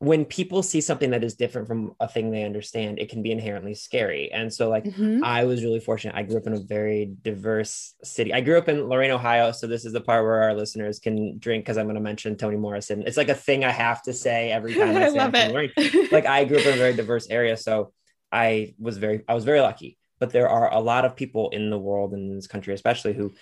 when 0.00 0.24
people 0.24 0.62
see 0.62 0.80
something 0.80 1.10
that 1.10 1.24
is 1.24 1.34
different 1.34 1.66
from 1.66 1.92
a 1.98 2.06
thing 2.06 2.30
they 2.30 2.44
understand, 2.44 3.00
it 3.00 3.08
can 3.08 3.20
be 3.20 3.32
inherently 3.32 3.74
scary. 3.74 4.30
And 4.30 4.52
so, 4.52 4.68
like, 4.68 4.84
Mhm. 4.84 5.24
I 5.24 5.44
was 5.44 5.64
really 5.64 5.80
fortunate. 5.80 6.14
I 6.14 6.22
grew 6.22 6.36
up 6.36 6.46
in 6.46 6.52
a 6.52 6.60
very 6.60 7.16
diverse 7.22 7.94
city. 8.04 8.32
I 8.32 8.40
grew 8.40 8.58
up 8.58 8.68
in 8.68 8.88
Lorain, 8.88 9.10
Ohio. 9.10 9.50
So 9.50 9.66
this 9.66 9.84
is 9.84 9.92
the 9.92 10.00
part 10.00 10.22
where 10.22 10.42
our 10.42 10.54
listeners 10.54 11.00
can 11.00 11.38
drink 11.38 11.64
because 11.64 11.76
I'm 11.78 11.86
going 11.86 11.96
to 11.96 12.00
mention 12.00 12.36
Toni 12.36 12.56
Morrison. 12.56 13.02
It's 13.08 13.16
like 13.16 13.28
a 13.28 13.34
thing 13.34 13.64
I 13.64 13.70
have 13.72 14.00
to 14.02 14.12
say 14.12 14.52
every 14.52 14.74
time 14.74 14.96
I, 14.96 15.06
I 15.06 15.08
say 15.10 15.18
love 15.18 15.34
it. 15.34 15.52
Lorain. 15.52 15.72
Like 16.12 16.26
I 16.26 16.44
grew 16.44 16.58
up 16.58 16.66
in 16.66 16.74
a 16.74 16.76
very 16.76 16.94
diverse 16.94 17.28
area, 17.28 17.56
so 17.56 17.92
I 18.32 18.74
was 18.78 18.98
very 18.98 19.22
I 19.28 19.34
was 19.34 19.44
very 19.44 19.60
lucky. 19.60 19.98
But 20.18 20.30
there 20.30 20.48
are 20.48 20.72
a 20.72 20.80
lot 20.80 21.04
of 21.04 21.14
people 21.14 21.50
in 21.50 21.70
the 21.70 21.78
world 21.78 22.12
and 22.12 22.30
in 22.30 22.36
this 22.36 22.48
country, 22.48 22.74
especially, 22.74 23.12
who, 23.12 23.32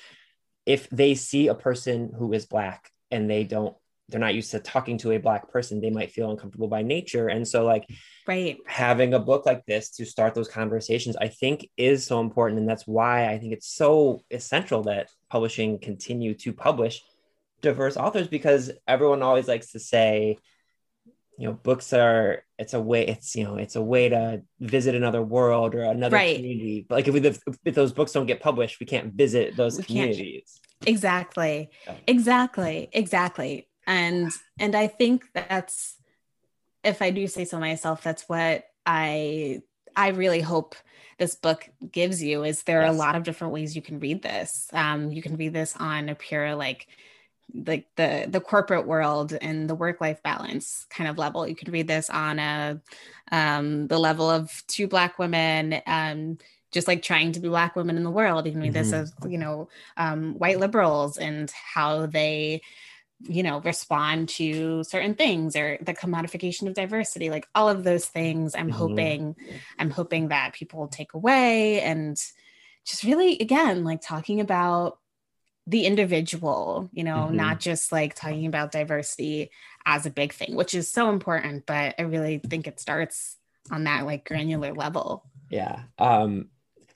if 0.66 0.90
they 0.90 1.14
see 1.14 1.48
a 1.48 1.54
person 1.54 2.12
who 2.16 2.34
is 2.34 2.44
black 2.44 2.90
and 3.10 3.30
they 3.30 3.44
don't 3.44 3.74
they're 4.08 4.20
not 4.20 4.34
used 4.34 4.52
to 4.52 4.60
talking 4.60 4.98
to 4.98 5.12
a 5.12 5.18
black 5.18 5.50
person 5.50 5.80
they 5.80 5.90
might 5.90 6.12
feel 6.12 6.30
uncomfortable 6.30 6.68
by 6.68 6.82
nature 6.82 7.28
and 7.28 7.46
so 7.46 7.64
like 7.64 7.88
right. 8.26 8.56
having 8.66 9.14
a 9.14 9.18
book 9.18 9.44
like 9.46 9.64
this 9.66 9.90
to 9.90 10.04
start 10.04 10.34
those 10.34 10.48
conversations 10.48 11.16
i 11.16 11.28
think 11.28 11.68
is 11.76 12.04
so 12.04 12.20
important 12.20 12.58
and 12.58 12.68
that's 12.68 12.86
why 12.86 13.28
i 13.28 13.38
think 13.38 13.52
it's 13.52 13.68
so 13.68 14.20
essential 14.30 14.82
that 14.82 15.08
publishing 15.28 15.78
continue 15.78 16.34
to 16.34 16.52
publish 16.52 17.02
diverse 17.62 17.96
authors 17.96 18.28
because 18.28 18.70
everyone 18.86 19.22
always 19.22 19.48
likes 19.48 19.72
to 19.72 19.80
say 19.80 20.36
you 21.38 21.46
know 21.46 21.52
books 21.52 21.92
are 21.92 22.42
it's 22.58 22.74
a 22.74 22.80
way 22.80 23.06
it's 23.06 23.36
you 23.36 23.44
know 23.44 23.56
it's 23.56 23.76
a 23.76 23.82
way 23.82 24.08
to 24.08 24.42
visit 24.60 24.94
another 24.94 25.22
world 25.22 25.74
or 25.74 25.82
another 25.82 26.16
Right. 26.16 26.36
community 26.36 26.86
but 26.88 26.94
like 26.96 27.08
if, 27.08 27.14
we, 27.14 27.20
if, 27.20 27.40
if 27.64 27.74
those 27.74 27.92
books 27.92 28.12
don't 28.12 28.26
get 28.26 28.40
published 28.40 28.80
we 28.80 28.86
can't 28.86 29.12
visit 29.12 29.56
those 29.56 29.76
We 29.78 29.84
communities 29.84 30.60
Exactly. 30.84 31.70
Yeah. 31.86 31.94
Exactly. 32.06 32.88
Exactly. 32.92 33.68
And 33.86 34.30
and 34.58 34.74
I 34.74 34.88
think 34.88 35.24
that's 35.32 35.96
if 36.82 37.02
I 37.02 37.10
do 37.10 37.26
say 37.26 37.44
so 37.44 37.58
myself, 37.58 38.02
that's 38.02 38.28
what 38.28 38.64
I 38.84 39.62
I 39.94 40.08
really 40.08 40.40
hope 40.40 40.74
this 41.18 41.34
book 41.34 41.68
gives 41.90 42.22
you 42.22 42.44
is 42.44 42.62
there 42.64 42.82
are 42.82 42.86
a 42.86 42.92
lot 42.92 43.16
of 43.16 43.22
different 43.22 43.54
ways 43.54 43.74
you 43.74 43.80
can 43.82 44.00
read 44.00 44.22
this. 44.22 44.68
Um, 44.72 45.10
you 45.10 45.22
can 45.22 45.36
read 45.36 45.54
this 45.54 45.74
on 45.76 46.08
a 46.08 46.14
pure 46.14 46.54
like 46.54 46.88
like 47.54 47.86
the 47.96 48.26
the 48.28 48.40
corporate 48.40 48.86
world 48.86 49.32
and 49.40 49.68
the 49.70 49.74
work 49.74 50.00
life 50.00 50.22
balance 50.22 50.86
kind 50.90 51.08
of 51.08 51.18
level. 51.18 51.46
You 51.46 51.56
can 51.56 51.72
read 51.72 51.88
this 51.88 52.10
on 52.10 52.38
a 52.38 52.80
um, 53.32 53.86
the 53.88 53.98
level 53.98 54.28
of 54.30 54.62
two 54.66 54.86
black 54.88 55.18
women 55.18 55.80
um, 55.86 56.38
just 56.72 56.88
like 56.88 57.02
trying 57.02 57.32
to 57.32 57.40
be 57.40 57.48
black 57.48 57.76
women 57.76 57.96
in 57.96 58.02
the 58.04 58.10
world. 58.10 58.46
You 58.46 58.52
can 58.52 58.60
read 58.60 58.74
this 58.74 58.92
Mhm. 58.92 59.02
as 59.02 59.14
you 59.28 59.38
know 59.38 59.68
um, 59.96 60.34
white 60.38 60.58
liberals 60.60 61.18
and 61.18 61.50
how 61.50 62.06
they 62.06 62.62
you 63.22 63.42
know 63.42 63.60
respond 63.60 64.28
to 64.28 64.84
certain 64.84 65.14
things 65.14 65.56
or 65.56 65.78
the 65.80 65.94
commodification 65.94 66.68
of 66.68 66.74
diversity 66.74 67.30
like 67.30 67.48
all 67.54 67.66
of 67.68 67.82
those 67.82 68.04
things 68.06 68.54
i'm 68.54 68.68
Mhm. 68.68 68.74
hoping 68.74 69.36
i'm 69.78 69.90
hoping 69.90 70.28
that 70.28 70.52
people 70.52 70.80
will 70.80 70.88
take 70.88 71.14
away 71.14 71.80
and 71.80 72.18
just 72.84 73.04
really 73.04 73.38
again 73.38 73.84
like 73.84 74.02
talking 74.02 74.40
about 74.40 74.98
the 75.66 75.84
individual 75.84 76.88
you 76.92 77.02
know 77.04 77.28
Mhm. 77.30 77.32
not 77.32 77.60
just 77.60 77.90
like 77.92 78.14
talking 78.14 78.46
about 78.46 78.72
diversity 78.72 79.50
as 79.84 80.06
a 80.06 80.10
big 80.10 80.32
thing 80.32 80.54
which 80.54 80.74
is 80.74 80.90
so 80.90 81.10
important 81.10 81.66
but 81.66 81.94
i 81.98 82.02
really 82.02 82.38
think 82.38 82.66
it 82.66 82.78
starts 82.80 83.36
on 83.70 83.84
that 83.84 84.06
like 84.06 84.24
granular 84.26 84.72
level 84.72 85.24
Yeah. 85.50 85.82
Um, 85.98 86.48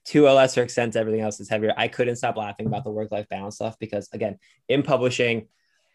to 0.06 0.26
a 0.28 0.32
lesser 0.32 0.62
extent, 0.62 0.96
everything 0.96 1.20
else 1.20 1.38
is 1.40 1.48
heavier. 1.48 1.72
I 1.76 1.86
couldn't 1.86 2.16
stop 2.16 2.36
laughing 2.36 2.66
about 2.66 2.82
the 2.84 2.90
work 2.90 3.12
life 3.12 3.28
balance 3.28 3.56
stuff 3.56 3.78
because, 3.78 4.08
again, 4.12 4.38
in 4.68 4.82
publishing, 4.82 5.46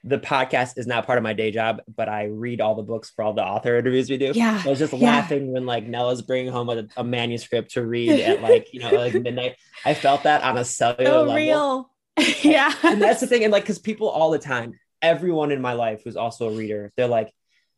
the 0.05 0.19
podcast 0.19 0.77
is 0.77 0.85
not 0.87 1.05
part 1.05 1.17
of 1.17 1.23
my 1.23 1.33
day 1.33 1.51
job, 1.51 1.81
but 1.93 2.07
I 2.07 2.25
read 2.25 2.61
all 2.61 2.75
the 2.75 2.83
books 2.83 3.09
for 3.09 3.23
all 3.25 3.33
the 3.33 3.43
author 3.43 3.75
interviews 3.77 4.09
we 4.09 4.17
do. 4.17 4.31
Yeah, 4.33 4.61
I 4.63 4.69
was 4.69 4.79
just 4.79 4.93
yeah. 4.93 4.99
laughing 5.05 5.51
when 5.51 5.65
like 5.65 5.85
Nella's 5.85 6.21
bringing 6.21 6.51
home 6.51 6.69
a, 6.69 6.87
a 6.95 7.03
manuscript 7.03 7.71
to 7.71 7.85
read 7.85 8.11
at 8.29 8.41
like, 8.41 8.71
you 8.73 8.79
know, 8.79 8.91
like 8.91 9.15
midnight. 9.15 9.55
I 9.83 9.93
felt 9.95 10.23
that 10.23 10.43
on 10.43 10.57
a 10.57 10.63
cellular 10.63 11.05
so 11.05 11.19
level. 11.23 11.35
real 11.35 11.89
yeah 12.43 12.73
And 12.83 13.01
that's 13.01 13.21
the 13.21 13.27
thing. 13.27 13.43
And 13.43 13.51
like, 13.51 13.63
because 13.63 13.79
people 13.79 14.09
all 14.09 14.31
the 14.31 14.39
time, 14.39 14.79
everyone 15.01 15.51
in 15.51 15.61
my 15.61 15.73
life 15.73 16.01
who's 16.03 16.15
also 16.15 16.49
a 16.49 16.55
reader, 16.55 16.91
they're 16.95 17.07
like, 17.07 17.31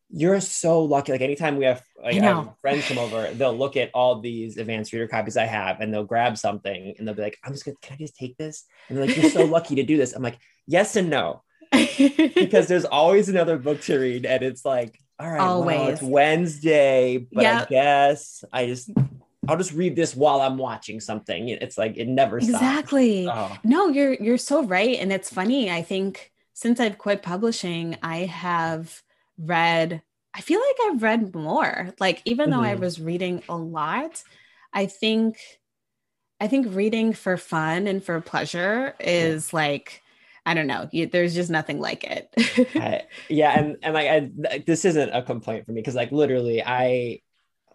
you're 0.10 0.40
so 0.40 0.84
lucky. 0.84 1.12
Like 1.12 1.22
anytime 1.22 1.58
we 1.58 1.66
have 1.66 1.84
like 2.02 2.16
have 2.16 2.54
friends 2.62 2.88
come 2.88 2.98
over, 2.98 3.30
they'll 3.34 3.58
look 3.58 3.76
at 3.76 3.92
all 3.94 4.22
these 4.22 4.58
advanced 4.58 4.94
reader 4.94 5.08
copies 5.08 5.36
I 5.36 5.46
have 5.46 5.82
and 5.82 5.94
they'll 5.94 6.06
grab 6.06 6.38
something 6.38 6.96
and 6.98 7.08
they'll 7.08 7.16
be 7.16 7.24
like, 7.24 7.38
I'm 7.44 7.52
just 7.52 7.66
gonna 7.66 7.76
can 7.82 7.96
I 7.96 7.98
just 7.98 8.16
take 8.16 8.38
this? 8.38 8.64
And 8.88 8.98
they're 8.98 9.06
like, 9.06 9.18
You're 9.18 9.30
so 9.30 9.46
lucky 9.46 9.76
to 9.76 9.84
do 9.84 9.98
this. 9.98 10.14
I'm 10.14 10.24
like, 10.24 10.40
yes 10.66 10.96
and 10.96 11.10
no. 11.10 11.44
Because 11.98 12.68
there's 12.68 12.86
always 12.86 13.28
another 13.28 13.58
book 13.58 13.82
to 13.82 13.98
read, 13.98 14.26
and 14.26 14.42
it's 14.44 14.64
like, 14.64 14.98
all 15.20 15.30
right, 15.30 15.40
well, 15.40 15.62
Always. 15.62 15.94
it's 15.94 16.02
Wednesday, 16.02 17.28
but 17.32 17.46
I 17.46 17.66
guess 17.66 18.44
I 18.54 18.68
just 18.68 18.90
I'll 19.48 19.58
just 19.58 19.74
read 19.74 19.96
this 19.96 20.16
while 20.16 20.42
I'm 20.42 20.58
watching 20.58 21.00
something. 21.00 21.50
It's 21.50 21.78
like 21.78 21.98
it 21.98 22.08
never 22.08 22.42
stops. 22.42 22.96
exactly 22.96 23.34
Oh, 23.34 23.58
No, 23.64 23.88
you're 23.90 24.14
you're 24.14 24.38
so 24.38 24.64
right 24.64 24.98
and 25.00 25.12
it's 25.12 25.30
funny. 25.30 25.70
I 25.72 25.82
think 25.82 26.32
since 26.54 26.80
I've 26.80 26.98
quit 26.98 27.22
publishing, 27.24 27.98
I 28.04 28.20
have 28.26 29.02
read 29.38 30.02
I 30.34 30.42
feel 30.42 30.60
like 30.60 30.76
I've 30.94 31.02
read 31.04 31.34
more. 31.36 31.94
Like 32.00 32.22
even 32.26 32.50
though 32.52 32.62
I 32.62 32.76
Mhm. 32.76 32.76
was 32.76 33.02
reading 33.02 33.44
a 33.50 33.58
lot, 33.58 34.24
I 34.74 34.86
think 34.86 35.38
I 36.40 36.48
think 36.48 36.68
reading 36.76 37.14
for 37.14 37.38
fun 37.38 37.88
and 37.88 38.04
for 38.04 38.20
pleasure 38.22 38.96
is 39.00 39.54
like 39.54 40.04
I 40.46 40.54
don't 40.54 40.68
know. 40.68 40.88
You, 40.94 41.08
there's 41.08 41.36
just 41.36 41.50
nothing 41.50 41.80
like 41.80 42.04
it. 42.06 42.34
I, 42.76 43.04
yeah, 43.28 43.58
and 43.58 43.78
and 43.82 43.94
like 43.94 44.08
I, 44.08 44.60
this 44.66 44.86
isn't 44.86 45.10
a 45.10 45.24
complaint 45.24 45.66
for 45.66 45.72
me 45.72 45.82
because 45.82 45.96
like 45.96 46.12
literally 46.12 46.62
I 46.64 47.22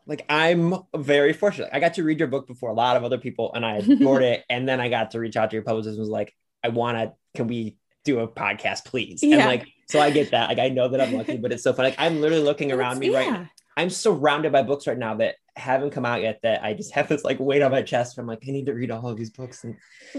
like 0.06 0.24
I'm 0.28 0.74
very 0.94 1.32
fortunate. 1.32 1.70
I 1.72 1.80
got 1.80 1.94
to 1.94 2.02
read 2.02 2.18
your 2.18 2.28
book 2.28 2.46
before 2.46 2.70
a 2.70 2.74
lot 2.74 2.96
of 2.96 3.04
other 3.04 3.18
people, 3.18 3.52
and 3.54 3.64
I 3.64 3.76
adored 3.76 4.22
it. 4.22 4.44
And 4.50 4.68
then 4.68 4.80
I 4.80 4.88
got 4.88 5.12
to 5.12 5.20
reach 5.20 5.36
out 5.36 5.50
to 5.50 5.56
your 5.56 5.62
publicist 5.62 5.94
and 5.94 6.00
was 6.00 6.08
like, 6.08 6.34
I 6.64 6.68
want 6.68 6.98
to. 6.98 7.12
Can 7.34 7.46
we 7.46 7.76
do 8.04 8.20
a 8.20 8.28
podcast, 8.28 8.84
please? 8.84 9.22
Yeah. 9.22 9.36
And 9.36 9.46
like, 9.46 9.68
so 9.88 10.00
I 10.00 10.10
get 10.10 10.32
that. 10.32 10.48
Like, 10.48 10.58
I 10.58 10.68
know 10.68 10.88
that 10.88 11.00
I'm 11.00 11.14
lucky, 11.14 11.36
but 11.36 11.52
it's 11.52 11.62
so 11.62 11.72
fun. 11.72 11.84
Like, 11.84 11.94
I'm 11.98 12.20
literally 12.20 12.44
looking 12.44 12.72
around 12.72 12.98
me 12.98 13.14
right. 13.14 13.26
Yeah. 13.26 13.46
I'm 13.76 13.88
surrounded 13.88 14.52
by 14.52 14.62
books 14.62 14.86
right 14.86 14.98
now 14.98 15.14
that 15.14 15.36
haven't 15.56 15.90
come 15.90 16.04
out 16.04 16.20
yet. 16.20 16.40
That 16.42 16.62
I 16.62 16.74
just 16.74 16.92
have 16.92 17.08
this 17.08 17.24
like 17.24 17.40
weight 17.40 17.62
on 17.62 17.70
my 17.70 17.82
chest. 17.82 18.18
I'm 18.18 18.26
like, 18.26 18.42
I 18.46 18.50
need 18.50 18.66
to 18.66 18.74
read 18.74 18.90
all 18.90 19.08
of 19.08 19.16
these 19.16 19.30
books. 19.30 19.64
And 19.64 19.76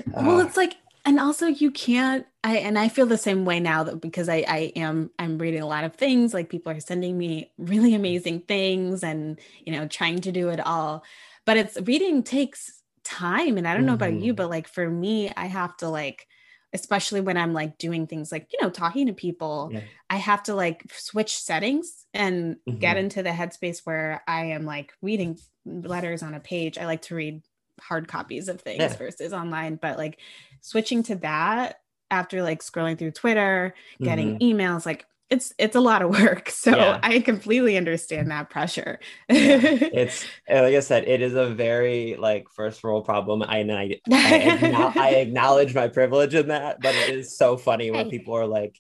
well 0.08 0.40
uh, 0.40 0.46
it's 0.46 0.58
like 0.58 0.76
and 1.06 1.20
also 1.20 1.48
you 1.48 1.72
can't 1.72 2.26
i 2.44 2.58
and 2.58 2.78
i 2.78 2.88
feel 2.88 3.06
the 3.06 3.18
same 3.18 3.46
way 3.46 3.60
now 3.60 3.84
that 3.84 4.02
because 4.02 4.30
i 4.30 4.44
i 4.48 4.72
am 4.76 5.10
i'm 5.20 5.38
reading 5.38 5.62
a 5.62 5.68
lot 5.68 5.84
of 5.84 5.96
things 5.96 6.34
like 6.34 6.50
people 6.50 6.72
are 6.72 6.80
sending 6.80 7.18
me 7.18 7.52
really 7.58 7.94
amazing 7.94 8.40
things 8.42 9.04
and 9.04 9.40
you 9.66 9.72
know 9.72 9.88
trying 9.88 10.20
to 10.22 10.32
do 10.32 10.50
it 10.50 10.60
all 10.66 11.04
but 11.46 11.58
it's 11.58 11.78
reading 11.82 12.24
takes 12.24 12.82
time 13.04 13.58
and 13.58 13.68
i 13.68 13.74
don't 13.74 13.86
know 13.86 13.94
about 13.94 14.14
you 14.14 14.34
Mhm. 14.34 14.38
but 14.38 14.50
like 14.50 14.68
for 14.68 14.90
me 14.90 15.32
i 15.36 15.46
have 15.46 15.76
to 15.78 15.90
like 15.90 16.28
especially 16.74 17.22
when 17.22 17.38
i'm 17.38 17.54
like 17.54 17.78
doing 17.78 18.08
things 18.08 18.32
like 18.32 18.48
you 18.54 18.60
know 18.62 18.70
talking 18.70 19.08
to 19.08 19.14
people 19.14 19.70
Yeah. 19.74 19.82
i 20.10 20.16
have 20.16 20.42
to 20.44 20.56
like 20.56 20.84
switch 20.94 21.38
settings 21.38 22.06
and 22.14 22.58
get 22.80 22.96
Mhm. 22.96 23.00
into 23.02 23.24
the 23.24 23.30
headspace 23.30 23.82
where 23.84 24.24
i 24.28 24.46
am 24.46 24.64
like 24.66 24.94
reading 25.02 25.38
letters 25.66 26.24
on 26.24 26.34
a 26.34 26.40
page 26.40 26.78
i 26.78 26.86
like 26.86 27.02
to 27.04 27.16
read 27.16 27.42
hard 27.82 28.08
copies 28.08 28.48
of 28.50 28.62
things 28.62 28.80
Yeah. 28.80 28.98
versus 28.98 29.34
online 29.34 29.76
but 29.82 29.98
like 29.98 30.20
switching 30.62 31.04
to 31.04 31.16
that 31.18 31.80
after 32.12 32.42
like 32.44 32.62
scrolling 32.62 32.98
through 32.98 33.12
twitter 33.12 33.74
getting 34.02 34.36
emails 34.40 34.86
like 34.86 35.06
it's 35.30 35.54
it's 35.58 35.76
a 35.76 35.80
lot 35.82 36.02
of 36.02 36.10
work 36.12 36.50
so 36.52 36.72
Mm-hmm. 36.72 36.82
Yeah. 36.82 37.00
i 37.04 37.20
completely 37.20 37.78
understand 37.78 38.30
that 38.32 38.50
pressure 38.50 39.00
it's 39.30 40.26
uh, 40.50 40.62
like 40.62 40.76
I 40.76 40.80
said, 40.82 41.08
it 41.08 41.22
is 41.22 41.34
a 41.34 41.48
very 41.48 42.16
like 42.20 42.50
first 42.50 42.84
world 42.84 43.06
problem. 43.06 43.42
I 43.44 43.58
and 43.60 43.72
I 43.72 44.00
I, 44.12 44.40
acknow- 44.62 44.94
I 44.98 45.10
acknowledge 45.16 45.74
my 45.74 45.88
privilege 45.88 46.36
in 46.36 46.50
that, 46.50 46.82
but 46.82 46.96
it 46.96 47.10
is 47.10 47.38
so 47.38 47.58
funny 47.58 47.92
when 47.92 48.10
people 48.10 48.36
are 48.36 48.48
like, 48.48 48.80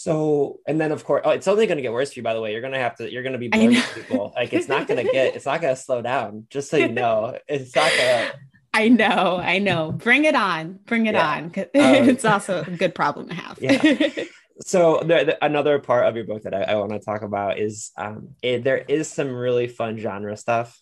so, 0.00 0.60
and 0.68 0.80
then 0.80 0.92
of 0.92 1.04
course, 1.04 1.22
oh, 1.24 1.30
it's 1.30 1.48
only 1.48 1.66
going 1.66 1.78
to 1.78 1.82
get 1.82 1.92
worse 1.92 2.12
for 2.12 2.20
you. 2.20 2.22
By 2.22 2.32
the 2.34 2.40
way, 2.40 2.52
you're 2.52 2.60
going 2.60 2.72
to 2.72 2.78
have 2.78 2.94
to, 2.98 3.10
you're 3.10 3.24
going 3.24 3.32
to 3.32 3.38
be 3.38 3.50
I 3.52 3.58
bored 3.58 3.72
know. 3.72 3.78
with 3.80 3.94
people. 3.94 4.32
Like, 4.36 4.52
it's 4.52 4.68
not 4.68 4.86
going 4.86 5.04
to 5.04 5.10
get, 5.12 5.34
it's 5.34 5.44
not 5.46 5.60
going 5.60 5.74
to 5.74 5.80
slow 5.80 6.02
down. 6.02 6.46
Just 6.50 6.70
so 6.70 6.76
you 6.76 6.86
know, 6.86 7.36
it's 7.48 7.74
not 7.74 7.90
going 7.90 8.28
to. 8.30 8.32
i 8.74 8.86
know 8.88 9.38
i 9.42 9.58
know 9.58 9.90
bring 9.90 10.24
it 10.24 10.34
on 10.36 10.78
bring 10.86 11.06
it 11.06 11.14
Yeah. 11.14 11.26
on 11.28 11.44
Um, 11.56 12.08
it's 12.10 12.24
also 12.24 12.60
a 12.62 12.70
good 12.70 12.94
problem 12.94 13.28
to 13.28 13.34
have 13.34 13.58
Yeah. 13.60 13.80
So 14.60 14.98
the, 15.00 15.24
the- 15.24 15.44
another 15.44 15.78
part 15.78 16.06
of 16.06 16.14
your 16.16 16.26
book 16.26 16.42
that 16.42 16.52
I, 16.54 16.62
I 16.62 16.74
want 16.76 16.90
to 16.92 16.98
talk 16.98 17.22
about 17.22 17.58
is 17.58 17.90
um, 17.96 18.30
it, 18.42 18.64
there 18.64 18.78
is 18.78 19.08
some 19.08 19.30
really 19.32 19.68
fun 19.68 19.98
genre 19.98 20.36
stuff. 20.36 20.80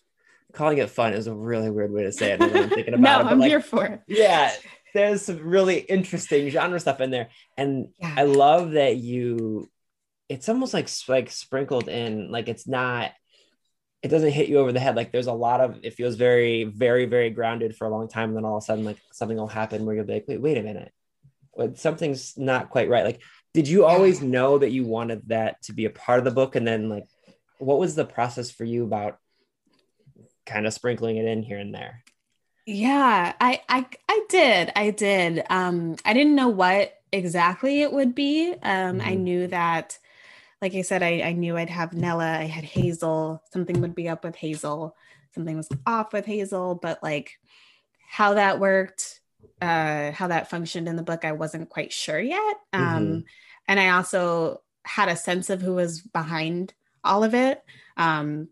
Calling 0.53 0.79
it 0.79 0.89
fun 0.89 1.13
is 1.13 1.27
a 1.27 1.33
really 1.35 1.69
weird 1.69 1.91
way 1.91 2.03
to 2.03 2.11
say 2.11 2.31
it. 2.33 2.41
I'm 2.41 2.69
thinking 2.69 2.93
about 2.95 3.23
no 3.23 3.29
it, 3.29 3.31
i'm 3.31 3.39
like, 3.39 3.49
here 3.49 3.61
for 3.61 3.85
it 3.85 4.01
yeah 4.07 4.51
there's 4.97 5.21
some 5.23 5.39
really 5.39 5.79
interesting 5.79 6.49
genre 6.49 6.79
stuff 6.79 6.99
in 7.01 7.11
there 7.11 7.29
and 7.57 7.89
Yeah. 7.99 8.15
i 8.17 8.23
love 8.23 8.71
that 8.71 8.97
you 8.97 9.69
it's 10.29 10.49
almost 10.49 10.73
like 10.73 10.89
like 11.07 11.31
sprinkled 11.31 11.87
in 11.87 12.31
like 12.31 12.49
it's 12.49 12.67
not 12.67 13.11
it 14.03 14.09
doesn't 14.09 14.31
hit 14.31 14.47
you 14.47 14.59
over 14.59 14.71
the 14.71 14.79
head. 14.79 14.95
Like 14.95 15.11
there's 15.11 15.27
a 15.27 15.33
lot 15.33 15.59
of 15.59 15.79
it 15.81 15.95
feels 15.95 16.15
very, 16.15 16.65
very, 16.65 17.05
very 17.05 17.29
grounded 17.31 17.75
for 17.75 17.87
a 17.87 17.89
long 17.89 18.07
time. 18.07 18.29
And 18.29 18.37
then 18.37 18.45
all 18.45 18.57
of 18.57 18.63
a 18.63 18.65
sudden, 18.65 18.85
like 18.85 18.99
something 19.11 19.35
will 19.35 19.47
happen 19.47 19.85
where 19.85 19.95
you'll 19.95 20.05
be 20.05 20.13
like, 20.13 20.27
wait, 20.27 20.39
wait 20.39 20.57
a 20.57 20.63
minute. 20.63 20.91
Something's 21.75 22.37
not 22.37 22.69
quite 22.69 22.89
right. 22.89 23.03
Like, 23.03 23.21
did 23.55 23.67
you 23.67 23.85
always 23.85 24.21
know 24.21 24.59
that 24.59 24.69
you 24.71 24.85
wanted 24.85 25.27
that 25.29 25.61
to 25.63 25.73
be 25.73 25.85
a 25.85 25.89
part 25.89 26.19
of 26.19 26.25
the 26.25 26.31
book? 26.31 26.55
And 26.55 26.67
then 26.67 26.89
like 26.89 27.05
what 27.57 27.79
was 27.79 27.95
the 27.95 28.05
process 28.05 28.51
for 28.51 28.63
you 28.65 28.83
about 28.83 29.17
kind 30.45 30.67
of 30.67 30.73
sprinkling 30.73 31.17
it 31.17 31.25
in 31.25 31.41
here 31.41 31.57
and 31.57 31.73
there? 31.73 32.03
Yeah, 32.67 33.33
I 33.41 33.61
I 33.69 33.87
I 34.09 34.25
did. 34.29 34.71
I 34.75 34.91
did. 34.91 35.45
Um 35.49 35.97
I 36.05 36.13
didn't 36.13 36.35
know 36.35 36.49
what 36.49 36.93
exactly 37.13 37.81
it 37.81 37.93
would 37.93 38.15
be. 38.15 38.53
Um 38.63 39.01
I 39.01 39.15
Mhm. 39.15 39.23
knew 39.23 39.47
that 39.49 39.99
like 40.61 40.75
I 40.75 40.83
said 40.83 41.03
I 41.03 41.21
I 41.23 41.33
knew 41.33 41.57
I'd 41.57 41.69
have 41.71 41.93
Nella, 41.93 42.39
I 42.39 42.45
had 42.45 42.65
Hazel, 42.65 43.43
something 43.53 43.81
would 43.81 43.95
be 43.95 44.09
up 44.09 44.23
with 44.25 44.35
Hazel, 44.37 44.95
something 45.35 45.57
was 45.57 45.69
off 45.87 46.13
with 46.13 46.25
Hazel, 46.25 46.75
but 46.75 47.03
like 47.03 47.39
how 48.09 48.35
that 48.35 48.59
worked, 48.59 49.21
uh 49.61 50.11
how 50.13 50.27
that 50.29 50.49
functioned 50.49 50.89
in 50.89 50.97
the 50.97 51.03
book 51.03 51.25
I 51.25 51.33
wasn't 51.33 51.69
quite 51.69 51.93
sure 51.93 52.19
yet. 52.21 52.57
Um 52.73 53.23
and 53.67 53.79
I 53.79 53.89
also 53.91 54.61
had 54.85 55.09
a 55.09 55.17
sense 55.17 55.49
of 55.51 55.61
who 55.61 55.75
was 55.75 56.01
behind 56.01 56.73
all 57.03 57.23
of 57.23 57.35
it. 57.35 57.61
Um 57.97 58.49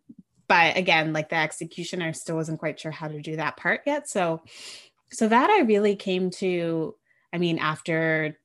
but 0.47 0.77
again 0.77 1.13
like 1.13 1.29
the 1.29 1.35
execution 1.35 2.01
i 2.01 2.11
still 2.11 2.35
wasn't 2.35 2.59
quite 2.59 2.79
sure 2.79 2.91
how 2.91 3.07
to 3.07 3.21
do 3.21 3.35
that 3.35 3.57
part 3.57 3.81
yet 3.85 4.09
so 4.09 4.41
so 5.11 5.27
that 5.27 5.49
i 5.49 5.61
really 5.61 5.95
came 5.95 6.29
to 6.29 6.95
i 7.33 7.37
mean 7.37 7.59
after 7.59 8.37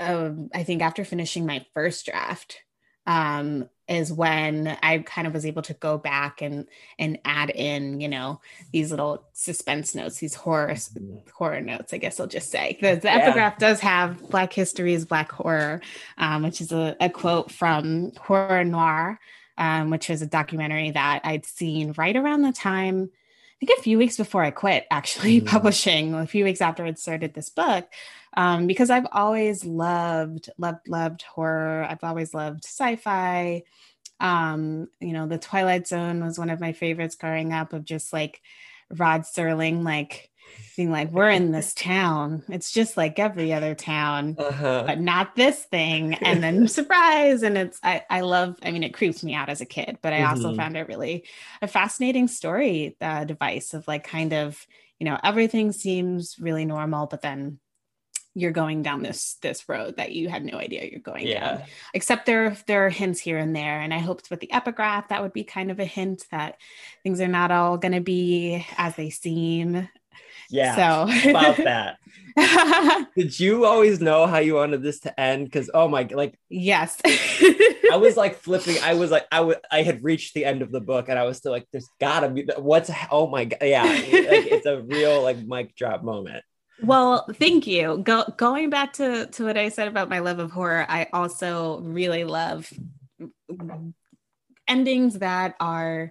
um, 0.00 0.50
i 0.54 0.62
think 0.62 0.82
after 0.82 1.04
finishing 1.04 1.46
my 1.46 1.64
first 1.74 2.06
draft 2.06 2.62
um 3.06 3.68
is 3.86 4.10
when 4.10 4.78
i 4.82 4.98
kind 4.98 5.26
of 5.26 5.34
was 5.34 5.44
able 5.44 5.60
to 5.60 5.74
go 5.74 5.98
back 5.98 6.40
and 6.40 6.66
and 6.98 7.18
add 7.24 7.50
in 7.50 8.00
you 8.00 8.08
know 8.08 8.40
these 8.72 8.90
little 8.90 9.24
suspense 9.34 9.94
notes 9.94 10.18
these 10.18 10.34
horror 10.34 10.74
horror 11.34 11.60
notes 11.60 11.92
i 11.92 11.98
guess 11.98 12.18
i'll 12.18 12.26
just 12.26 12.50
say 12.50 12.78
the, 12.80 12.94
the 12.96 13.08
Yeah. 13.08 13.18
epigraph 13.18 13.58
does 13.58 13.80
have 13.80 14.20
black 14.30 14.54
history 14.54 14.94
is 14.94 15.04
black 15.04 15.30
horror 15.30 15.82
um, 16.16 16.42
which 16.42 16.62
is 16.62 16.72
a, 16.72 16.96
a 16.98 17.10
quote 17.10 17.50
from 17.50 18.12
horror 18.18 18.64
noire 18.64 19.20
um, 19.58 19.90
which 19.90 20.08
was 20.08 20.22
a 20.22 20.26
documentary 20.26 20.90
that 20.90 21.20
I'd 21.24 21.46
seen 21.46 21.94
right 21.96 22.16
around 22.16 22.42
the 22.42 22.52
time, 22.52 23.10
I 23.62 23.66
think 23.66 23.78
a 23.78 23.82
few 23.82 23.98
weeks 23.98 24.16
before 24.16 24.42
I 24.42 24.50
quit 24.50 24.86
actually 24.90 25.40
Mhm. 25.42 25.46
publishing, 25.46 26.14
a 26.14 26.26
few 26.26 26.44
weeks 26.44 26.60
after 26.60 26.84
I'd 26.84 26.98
started 26.98 27.34
this 27.34 27.50
book, 27.50 27.88
um, 28.36 28.66
because 28.66 28.90
I've 28.90 29.06
always 29.12 29.64
loved, 29.64 30.50
loved, 30.58 30.88
loved 30.88 31.22
horror. 31.22 31.86
I've 31.88 32.02
always 32.02 32.34
loved 32.34 32.64
sci 32.64 32.96
fi. 32.96 33.62
Um, 34.20 34.88
you 35.00 35.12
know, 35.12 35.26
The 35.26 35.38
Twilight 35.38 35.86
Zone 35.88 36.24
was 36.24 36.38
one 36.38 36.50
of 36.50 36.60
my 36.60 36.72
favorites 36.72 37.16
growing 37.16 37.52
up, 37.52 37.72
of 37.72 37.84
just 37.84 38.12
like 38.12 38.40
Rod 38.90 39.22
Serling, 39.22 39.82
like 39.84 40.30
being 40.76 40.90
like, 40.90 41.10
we're 41.12 41.30
in 41.30 41.52
this 41.52 41.72
town. 41.74 42.42
It's 42.48 42.72
just 42.72 42.96
like 42.96 43.18
every 43.18 43.52
other 43.52 43.74
town 43.74 44.36
Uh-huh. 44.38 44.84
but 44.86 44.98
not 45.00 45.36
this 45.36 45.62
thing 45.64 46.14
and 46.14 46.42
then 46.42 46.66
surprise 46.78 47.42
and 47.42 47.56
it's 47.56 47.78
I, 47.82 48.02
I 48.10 48.20
love 48.22 48.56
i 48.62 48.70
mean 48.70 48.82
it 48.82 48.92
creeps 48.94 49.22
me 49.22 49.34
out 49.34 49.48
as 49.48 49.60
a 49.60 49.66
kid 49.66 49.98
but 50.02 50.12
i 50.12 50.22
also 50.24 50.50
Mhm. 50.52 50.56
found 50.56 50.76
it 50.76 50.88
really 50.88 51.24
a 51.62 51.68
fascinating 51.68 52.28
story 52.28 52.96
uh, 53.00 53.24
device 53.24 53.72
of 53.74 53.86
like 53.86 54.04
kind 54.04 54.32
of 54.32 54.66
you 54.98 55.04
know 55.06 55.18
everything 55.22 55.72
seems 55.72 56.36
really 56.38 56.64
normal 56.64 57.06
but 57.06 57.22
then 57.22 57.58
you're 58.34 58.50
going 58.50 58.82
down 58.82 59.02
this 59.02 59.34
this 59.42 59.68
road 59.68 59.96
that 59.96 60.10
you 60.12 60.28
had 60.28 60.44
no 60.44 60.58
idea 60.58 60.88
you're 60.90 61.00
going 61.00 61.26
down 61.34 61.62
except 61.94 62.26
there 62.26 62.56
there 62.66 62.86
are 62.86 62.90
hints 62.90 63.20
here 63.20 63.38
and 63.38 63.54
there 63.54 63.80
and 63.80 63.94
i 63.94 63.98
hoped 63.98 64.28
with 64.30 64.40
the 64.40 64.52
epigraph 64.52 65.08
that 65.08 65.22
would 65.22 65.32
be 65.32 65.44
kind 65.44 65.70
of 65.70 65.78
a 65.78 65.84
hint 65.84 66.24
that 66.30 66.56
things 67.04 67.20
are 67.20 67.28
not 67.28 67.50
all 67.52 67.78
going 67.78 67.92
to 67.94 68.00
be 68.00 68.66
as 68.76 68.96
they 68.96 69.08
seem 69.10 69.88
Yeah. 70.50 71.06
so 71.06 71.30
About 71.30 71.56
that. 71.56 71.98
Did 73.16 73.38
you 73.38 73.64
always 73.64 74.00
know 74.00 74.26
how 74.26 74.38
you 74.38 74.54
wanted 74.54 74.82
this 74.82 75.00
to 75.00 75.20
end? 75.20 75.44
Because 75.44 75.70
oh 75.72 75.88
my 75.88 76.08
like 76.10 76.38
yes 76.48 77.00
I 77.94 77.96
was 77.96 78.16
like 78.16 78.36
flipping. 78.36 78.76
I 78.82 78.94
was 78.94 79.10
like, 79.10 79.26
I 79.30 79.40
would, 79.40 79.58
I 79.70 79.82
had 79.82 80.02
reached 80.02 80.34
the 80.34 80.44
end 80.44 80.62
of 80.62 80.70
the 80.70 80.80
book, 80.80 81.08
and 81.08 81.18
I 81.18 81.24
was 81.24 81.36
still 81.38 81.52
like, 81.52 81.66
"There's 81.72 81.88
gotta 82.00 82.28
be 82.28 82.48
what's." 82.58 82.90
Oh 83.10 83.28
my 83.28 83.44
god, 83.44 83.58
yeah, 83.62 83.84
like, 83.84 84.06
it's 84.10 84.66
a 84.66 84.82
real 84.82 85.22
like 85.22 85.38
mic 85.38 85.74
drop 85.76 86.02
moment. 86.02 86.44
Well, 86.82 87.26
thank 87.34 87.66
you. 87.66 87.98
Go, 88.02 88.24
going 88.36 88.70
back 88.70 88.94
to 88.94 89.26
to 89.26 89.44
what 89.44 89.56
I 89.56 89.68
said 89.68 89.88
about 89.88 90.08
my 90.08 90.18
love 90.18 90.38
of 90.38 90.50
horror, 90.50 90.84
I 90.88 91.06
also 91.12 91.80
really 91.80 92.24
love 92.24 92.72
endings 94.66 95.18
that 95.20 95.54
are 95.60 96.10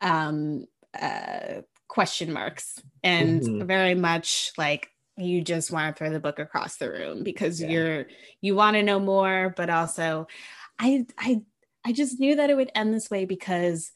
um, 0.00 0.66
uh, 1.00 1.62
question 1.92 2.32
marks 2.32 2.82
and 3.04 3.42
Mhm. 3.42 3.68
very 3.68 3.94
much 3.94 4.52
like 4.56 4.88
you 5.18 5.42
just 5.42 5.70
want 5.70 5.94
to 5.94 5.98
throw 5.98 6.10
the 6.10 6.20
book 6.20 6.38
across 6.38 6.76
the 6.78 6.90
room 6.90 7.22
because 7.22 7.60
Yeah. 7.60 7.68
you're 7.68 8.06
you 8.40 8.54
want 8.54 8.76
to 8.76 8.82
know 8.82 8.98
more, 8.98 9.52
but 9.58 9.68
also 9.68 10.26
I 10.78 11.06
I 11.18 11.42
I 11.84 11.92
just 11.92 12.18
knew 12.18 12.36
that 12.36 12.48
it 12.48 12.56
would 12.56 12.72
end 12.74 12.94
this 12.94 13.10
way 13.10 13.26
because 13.26 13.92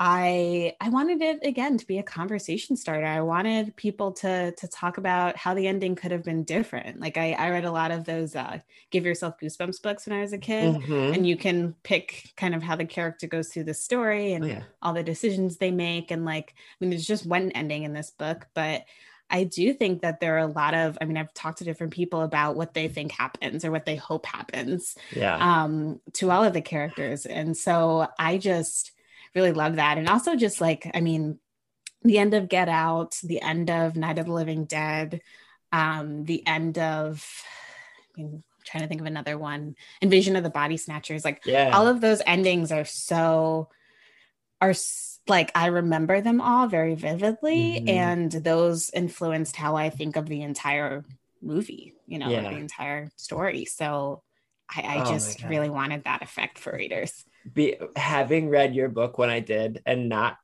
I 0.00 0.74
I 0.80 0.88
wanted 0.88 1.22
it 1.22 1.38
again 1.46 1.78
to 1.78 1.86
be 1.86 1.98
a 1.98 2.02
conversation 2.02 2.76
starter. 2.76 3.06
I 3.06 3.20
wanted 3.20 3.76
people 3.76 4.12
to 4.14 4.52
to 4.52 4.68
talk 4.68 4.98
about 4.98 5.36
how 5.36 5.54
the 5.54 5.68
ending 5.68 5.94
could 5.94 6.10
have 6.10 6.24
been 6.24 6.42
different. 6.42 6.98
Like 7.00 7.16
I, 7.16 7.32
I 7.32 7.50
read 7.50 7.64
a 7.64 7.70
lot 7.70 7.92
of 7.92 8.04
those 8.04 8.34
uh, 8.34 8.58
give 8.90 9.04
yourself 9.06 9.38
goosebumps 9.40 9.80
books 9.82 10.06
when 10.06 10.16
I 10.18 10.20
was 10.20 10.32
a 10.32 10.38
kid. 10.38 10.74
Mhm. 10.74 11.14
And 11.14 11.26
you 11.26 11.36
can 11.36 11.74
pick 11.84 12.32
kind 12.36 12.54
of 12.56 12.62
how 12.62 12.74
the 12.74 12.84
character 12.84 13.28
goes 13.28 13.48
through 13.52 13.64
the 13.64 13.74
story 13.74 14.32
and 14.32 14.44
Oh, 14.44 14.48
yeah. 14.48 14.62
all 14.82 14.94
the 14.94 15.04
decisions 15.04 15.58
they 15.58 15.70
make. 15.70 16.10
And 16.10 16.24
like, 16.24 16.54
I 16.56 16.74
mean, 16.80 16.90
there's 16.90 17.06
just 17.06 17.24
one 17.26 17.52
ending 17.52 17.84
in 17.84 17.92
this 17.92 18.10
book, 18.10 18.48
but 18.54 18.84
I 19.30 19.44
do 19.44 19.72
think 19.72 20.02
that 20.02 20.20
there 20.20 20.34
are 20.34 20.38
a 20.38 20.46
lot 20.46 20.74
of, 20.74 20.98
I 21.00 21.06
mean, 21.06 21.16
I've 21.16 21.32
talked 21.32 21.58
to 21.58 21.64
different 21.64 21.92
people 21.94 22.20
about 22.20 22.56
what 22.56 22.74
they 22.74 22.88
think 22.88 23.10
happens 23.12 23.64
or 23.64 23.70
what 23.70 23.86
they 23.86 23.96
hope 23.96 24.26
happens 24.26 24.96
Yeah. 25.14 25.36
um, 25.38 26.00
to 26.14 26.30
all 26.30 26.44
of 26.44 26.52
the 26.52 26.60
characters. 26.60 27.24
And 27.26 27.56
so 27.56 28.06
I 28.18 28.36
just 28.38 28.90
really 29.34 29.52
love 29.52 29.76
that. 29.76 29.98
And 29.98 30.08
also 30.08 30.36
just 30.36 30.60
like, 30.60 30.90
I 30.94 31.00
mean, 31.00 31.38
the 32.02 32.18
end 32.18 32.34
of 32.34 32.48
Get 32.48 32.68
Out, 32.68 33.18
the 33.22 33.40
end 33.40 33.70
of 33.70 33.96
Night 33.96 34.18
of 34.18 34.26
the 34.26 34.32
Living 34.32 34.64
Dead, 34.64 35.20
um, 35.72 36.24
the 36.24 36.46
end 36.46 36.78
of, 36.78 37.26
I 38.16 38.20
mean, 38.20 38.28
I'm 38.34 38.42
trying 38.64 38.82
to 38.82 38.88
think 38.88 39.00
of 39.00 39.06
another 39.06 39.38
one, 39.38 39.74
Invasion 40.00 40.36
of 40.36 40.42
the 40.42 40.50
Body 40.50 40.76
Snatchers, 40.76 41.24
like 41.24 41.42
yeah. 41.46 41.70
all 41.72 41.88
of 41.88 42.00
those 42.00 42.22
endings 42.26 42.70
are 42.70 42.84
so, 42.84 43.70
are 44.60 44.74
like, 45.26 45.50
I 45.54 45.66
remember 45.66 46.20
them 46.20 46.40
all 46.40 46.68
very 46.68 46.94
vividly. 46.94 47.82
Mhm. 47.82 47.88
And 47.88 48.32
those 48.32 48.90
influenced 48.90 49.56
how 49.56 49.76
I 49.76 49.90
think 49.90 50.16
of 50.16 50.26
the 50.26 50.42
entire 50.42 51.04
movie, 51.40 51.94
you 52.06 52.18
know, 52.18 52.30
like 52.30 52.50
the 52.50 52.58
entire 52.58 53.10
story. 53.16 53.64
So 53.64 54.22
I, 54.74 54.82
I 54.82 55.02
Oh 55.02 55.12
just 55.12 55.42
really 55.44 55.70
wanted 55.70 56.04
that 56.04 56.22
effect 56.22 56.58
for 56.58 56.74
readers. 56.74 57.24
Be, 57.52 57.76
having 57.96 58.48
read 58.48 58.74
your 58.74 58.88
book 58.88 59.18
when 59.18 59.30
I 59.30 59.40
did, 59.40 59.82
and 59.86 60.08
not 60.08 60.36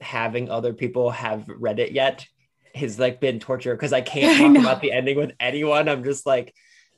having 0.00 0.50
other 0.50 0.72
people 0.72 1.10
have 1.10 1.48
read 1.48 1.78
it 1.78 1.92
yet, 1.92 2.26
has 2.74 2.98
like 2.98 3.20
been 3.20 3.40
torture 3.40 3.74
because 3.74 3.92
I 3.92 4.00
can't 4.00 4.38
talk 4.40 4.52
know. 4.52 4.60
about 4.60 4.80
the 4.80 4.92
ending 4.92 5.16
with 5.16 5.32
anyone. 5.38 5.88
I'm 5.88 6.04
just 6.04 6.26
like, 6.26 6.54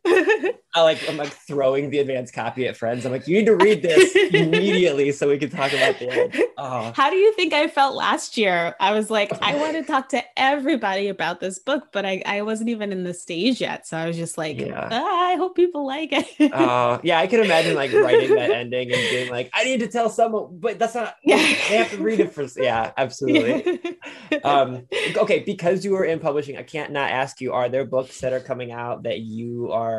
I 0.75 0.83
like, 0.83 1.09
I'm 1.09 1.17
like 1.17 1.33
throwing 1.33 1.89
the 1.91 1.99
advanced 2.01 2.35
copy 2.35 2.69
at 2.69 2.77
friends. 2.77 3.07
I'm 3.07 3.13
like, 3.13 3.27
you 3.27 3.39
need 3.39 3.47
to 3.47 3.57
read 3.57 3.83
this 3.83 4.15
immediately 4.15 5.11
so 5.13 5.29
we 5.29 5.39
can 5.39 5.49
talk 5.51 5.73
about 5.73 5.99
the 5.99 6.11
end. 6.11 6.43
Oh, 6.59 6.93
How 6.95 7.09
do 7.11 7.17
you 7.17 7.33
think 7.35 7.53
I 7.55 7.67
felt 7.67 7.95
last 7.95 8.37
year? 8.37 8.75
I 8.79 8.93
was 8.93 9.11
like, 9.11 9.33
I 9.43 9.57
want 9.57 9.73
to 9.75 9.83
talk 9.83 10.11
to 10.11 10.23
everybody 10.37 11.09
about 11.09 11.41
this 11.41 11.59
book, 11.59 11.89
but 11.93 12.05
I, 12.05 12.23
I 12.27 12.43
wasn't 12.43 12.69
even 12.69 12.93
in 12.93 13.05
the 13.05 13.15
stage 13.15 13.61
yet. 13.61 13.87
So 13.87 13.97
I 13.97 14.07
was 14.07 14.17
just 14.17 14.37
like, 14.37 14.61
Yeah. 14.61 14.89
"Ah, 14.91 15.29
I 15.31 15.37
hope 15.37 15.57
people 15.57 15.87
like 15.87 16.11
it. 16.13 16.53
Oh, 16.55 17.01
yeah, 17.03 17.19
I 17.21 17.27
can 17.27 17.41
imagine 17.41 17.75
like 17.75 17.93
writing 17.93 18.35
that 18.35 18.51
ending 18.51 18.93
and 18.93 19.01
being 19.11 19.31
like, 19.31 19.51
I 19.55 19.65
need 19.65 19.81
to 19.81 19.89
tell 19.89 20.11
someone, 20.11 20.59
but 20.61 20.79
that's 20.79 20.95
not. 20.95 21.17
Yeah. 21.25 21.37
they 21.37 21.77
have 21.77 21.91
to 21.91 21.99
read 21.99 22.21
it 22.21 22.33
first. 22.33 22.57
Yeah, 22.61 22.93
absolutely. 22.97 23.81
Um, 24.43 24.87
okay, 25.17 25.41
because 25.41 25.85
you 25.85 25.93
were 25.93 26.05
in 26.05 26.19
publishing, 26.19 26.57
I 26.57 26.63
can't 26.63 26.91
not 26.93 27.11
ask 27.11 27.41
you: 27.41 27.53
Are 27.53 27.69
there 27.69 27.85
books 27.85 28.21
that 28.21 28.33
are 28.33 28.41
coming 28.41 28.73
out 28.73 29.05
that 29.05 29.21
you 29.21 29.71
are 29.73 29.96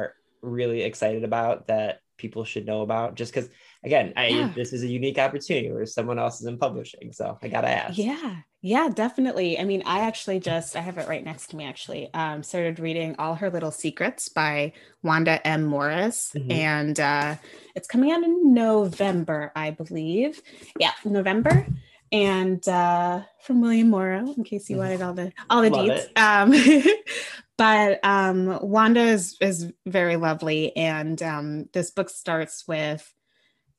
really 0.47 0.81
excited 0.81 1.23
about 1.23 1.67
that 1.67 1.99
people 2.17 2.43
should 2.45 2.65
know 2.65 2.81
about? 2.81 3.15
Just 3.15 3.31
because, 3.33 3.49
again, 3.83 4.13
I 4.15 4.27
Yeah. 4.27 4.51
this 4.55 4.73
is 4.73 4.83
a 4.83 4.87
unique 4.87 5.19
opportunity 5.19 5.71
where 5.71 5.85
someone 5.85 6.17
else 6.17 6.41
is 6.41 6.47
in 6.47 6.57
publishing, 6.57 7.11
so 7.13 7.37
I 7.41 7.47
gotta 7.47 7.67
ask. 7.69 7.97
Yeah, 7.97 8.37
yeah, 8.61 8.89
definitely. 8.93 9.59
I 9.59 9.63
mean, 9.65 9.83
I 9.85 9.99
actually 9.99 10.39
just 10.39 10.75
I 10.75 10.79
have 10.81 10.97
it 10.97 11.07
right 11.07 11.23
next 11.23 11.47
to 11.51 11.55
me 11.57 11.65
actually. 11.65 12.11
Um, 12.13 12.41
started 12.41 12.79
reading 12.79 13.15
All 13.19 13.35
Her 13.35 13.49
Little 13.51 13.71
Secrets 13.71 14.29
by 14.29 14.73
Wanda 15.03 15.45
M. 15.45 15.65
Morris, 15.65 16.31
Mhm. 16.35 16.51
and 16.51 16.99
uh, 16.99 17.35
it's 17.75 17.87
coming 17.87 18.11
out 18.11 18.23
in 18.23 18.53
November, 18.53 19.51
I 19.55 19.69
believe. 19.71 20.41
Yeah, 20.79 20.91
November. 21.05 21.67
And 22.11 22.67
uh, 22.67 23.21
from 23.41 23.61
William 23.61 23.89
Morrow, 23.89 24.33
in 24.35 24.43
case 24.43 24.69
you 24.69 24.77
wanted 24.77 25.01
all 25.01 25.13
the 25.13 25.31
all 25.49 25.61
the 25.61 25.69
Love. 25.69 26.07
Um, 26.15 26.53
but 27.57 27.99
um, 28.03 28.59
Wanda 28.61 29.01
is 29.01 29.35
is 29.41 29.71
very 29.85 30.15
lovely, 30.15 30.75
and 30.75 31.21
um, 31.21 31.69
this 31.73 31.91
book 31.91 32.09
starts 32.09 32.67
with 32.67 33.13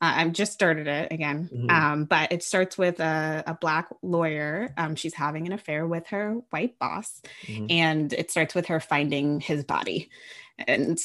Uh, 0.00 0.12
I've 0.16 0.32
just 0.32 0.52
started 0.52 0.86
it 0.86 1.10
again, 1.10 1.48
Mhm. 1.52 1.70
um, 1.70 2.04
but 2.04 2.30
it 2.30 2.42
starts 2.44 2.78
with 2.78 3.00
a, 3.00 3.42
a 3.46 3.54
black 3.54 3.88
lawyer. 4.02 4.72
Um, 4.76 4.94
she's 4.94 5.14
having 5.14 5.46
an 5.46 5.52
affair 5.52 5.86
with 5.88 6.06
her 6.08 6.34
white 6.50 6.78
boss, 6.78 7.20
Mhm. 7.46 7.66
and 7.70 8.12
it 8.12 8.30
starts 8.30 8.54
with 8.54 8.66
her 8.66 8.78
finding 8.78 9.40
his 9.40 9.64
body. 9.64 10.08
And 10.68 10.98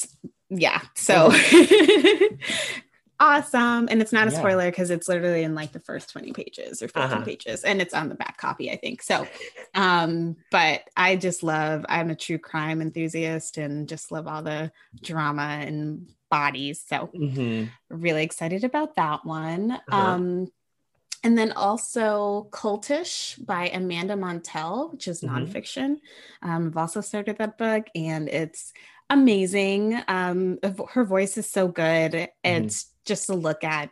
yeah, 0.49 0.81
so 0.95 1.31
awesome. 3.23 3.87
And 3.89 4.01
it's 4.01 4.11
not 4.11 4.27
a 4.27 4.31
Yeah. 4.31 4.39
spoiler 4.39 4.69
because 4.69 4.89
it's 4.89 5.07
literally 5.07 5.43
in 5.43 5.55
like 5.55 5.71
the 5.71 5.79
first 5.79 6.09
20 6.11 6.33
pages 6.33 6.81
or 6.81 6.87
15 6.87 7.03
Uh-huh. 7.03 7.21
pages, 7.23 7.63
and 7.63 7.81
it's 7.81 7.93
on 7.93 8.09
the 8.09 8.15
back 8.15 8.37
copy, 8.37 8.69
I 8.69 8.75
think. 8.75 9.01
So, 9.01 9.27
um, 9.73 10.35
but 10.51 10.81
I 10.97 11.15
just 11.15 11.41
love, 11.41 11.85
I'm 11.87 12.09
a 12.09 12.15
true 12.15 12.37
crime 12.37 12.81
enthusiast 12.81 13.57
and 13.57 13.87
just 13.87 14.11
love 14.11 14.27
all 14.27 14.43
the 14.43 14.71
drama 15.01 15.59
and 15.61 16.09
bodies. 16.29 16.83
So, 16.85 17.09
Mhm. 17.13 17.69
really 17.89 18.23
excited 18.23 18.63
about 18.63 18.95
that 18.95 19.25
one. 19.25 19.71
Uh-huh. 19.71 19.97
Um, 19.97 20.51
and 21.23 21.37
then 21.37 21.53
also 21.53 22.49
Cultish 22.51 23.43
by 23.45 23.69
Amanda 23.69 24.15
Montell, 24.15 24.91
which 24.91 25.07
is 25.07 25.21
Mhm. 25.21 25.29
nonfiction. 25.47 25.99
Um, 26.41 26.67
I've 26.67 26.77
also 26.77 26.99
started 26.99 27.37
that 27.37 27.57
book 27.57 27.87
and 27.95 28.27
it's 28.27 28.73
amazing. 29.09 30.01
Um, 30.09 30.59
her 30.89 31.05
voice 31.05 31.37
is 31.37 31.49
so 31.49 31.69
good. 31.69 32.29
It's 32.43 32.92
just 33.05 33.27
to 33.27 33.33
look 33.35 33.63
at 33.63 33.89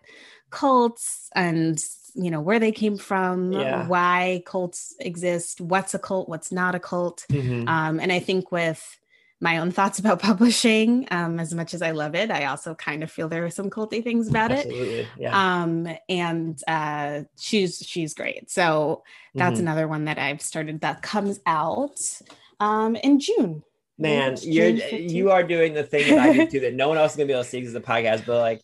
cults 0.49 1.29
and 1.35 1.79
you 2.13 2.29
know 2.29 2.41
where 2.41 2.59
they 2.59 2.71
came 2.73 2.97
from, 2.97 3.53
Yeah. 3.53 3.87
why 3.87 4.43
cults 4.45 4.93
exist, 4.99 5.61
what's 5.61 5.93
a 5.93 5.99
cult, 5.99 6.27
what's 6.27 6.51
not 6.51 6.75
a 6.75 6.79
cult. 6.79 7.25
Mhm. 7.29 7.67
Um, 7.69 7.99
and 8.01 8.11
I 8.11 8.19
think 8.19 8.51
with 8.51 8.97
my 9.39 9.57
own 9.59 9.71
thoughts 9.71 9.97
about 9.97 10.19
publishing, 10.29 11.07
um, 11.09 11.39
as 11.39 11.53
much 11.53 11.73
as 11.73 11.81
I 11.81 11.91
love 11.91 12.13
it, 12.13 12.29
I 12.29 12.45
also 12.45 12.75
kind 12.75 13.01
of 13.01 13.09
feel 13.09 13.29
there 13.29 13.45
are 13.45 13.49
some 13.49 13.69
culty 13.69 14.03
things 14.03 14.27
about 14.27 14.51
it. 14.51 15.07
Yeah. 15.17 15.31
Um, 15.63 15.87
and 16.09 16.61
uh, 16.67 17.21
she's 17.39 17.77
she's 17.79 18.13
great. 18.13 18.51
So 18.51 19.03
that's 19.33 19.55
Mhm. 19.57 19.61
another 19.61 19.87
one 19.87 20.05
that 20.05 20.19
I've 20.19 20.41
started 20.41 20.81
that 20.81 21.01
comes 21.01 21.39
out 21.45 21.97
um, 22.59 22.95
in 22.97 23.19
June. 23.21 23.63
Man, 23.97 24.35
you're 24.41 24.71
15th. 24.73 25.09
you 25.11 25.31
are 25.31 25.43
doing 25.43 25.73
the 25.73 25.83
thing 25.83 26.09
that 26.15 26.19
I 26.19 26.33
do 26.33 26.45
too 26.47 26.59
that 26.61 26.73
no 26.81 26.89
one 26.89 26.97
else 26.97 27.11
is 27.13 27.17
gonna 27.17 27.27
be 27.27 27.33
able 27.33 27.43
to 27.43 27.49
see 27.49 27.59
because 27.59 27.73
the 27.73 27.79
podcast, 27.81 28.25
but 28.25 28.37
like 28.39 28.61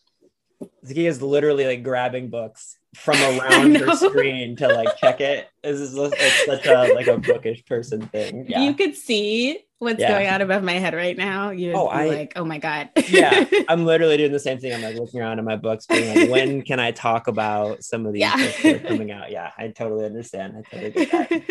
Zaki 0.86 1.06
is 1.08 1.22
literally 1.22 1.66
like 1.66 1.84
grabbing 1.84 2.30
books 2.30 2.78
from 2.96 3.16
around 3.40 3.76
her 3.76 3.96
screen 3.96 4.56
to 4.58 4.68
like 4.68 4.98
check 4.98 5.22
it. 5.22 5.48
This 5.64 5.80
is 5.80 5.96
it's 5.98 6.46
such 6.46 6.66
a 6.66 6.94
like 6.94 7.08
a 7.08 7.18
bookish 7.18 7.66
person 7.66 8.02
thing. 8.08 8.46
Yeah. 8.48 8.62
You 8.64 8.74
could 8.74 8.96
see 8.96 9.60
what's 9.80 10.00
Yeah. 10.00 10.10
going 10.10 10.28
on 10.28 10.42
above 10.42 10.64
my 10.64 10.74
head 10.74 10.96
right 10.96 11.16
now. 11.16 11.52
You'd 11.52 11.76
Oh, 11.76 11.90
be 11.90 11.94
I- 11.96 12.08
like, 12.08 12.34
oh 12.36 12.44
my 12.46 12.58
God. 12.58 12.90
yeah. 13.10 13.46
I'm 13.70 13.86
literally 13.86 14.18
doing 14.18 14.32
the 14.32 14.40
same 14.40 14.58
thing. 14.58 14.74
I'm 14.74 14.82
like 14.82 14.96
looking 14.96 15.20
around 15.20 15.38
at 15.38 15.46
my 15.46 15.58
books, 15.58 15.86
being 15.86 16.16
like, 16.18 16.30
when 16.30 16.62
can 16.64 16.80
I 16.80 16.92
talk 16.92 17.28
about 17.28 17.84
some 17.84 18.06
of 18.08 18.14
these 18.14 18.22
Yeah. 18.22 18.36
books 18.38 18.64
that 18.64 18.76
are 18.76 18.88
coming 18.88 19.12
out? 19.12 19.30
Yeah, 19.32 19.52
I 19.58 19.68
totally 19.68 20.06
understand. 20.06 20.56
I 20.58 20.62
totally 20.76 20.92
get 21.06 21.12
that. 21.12 21.42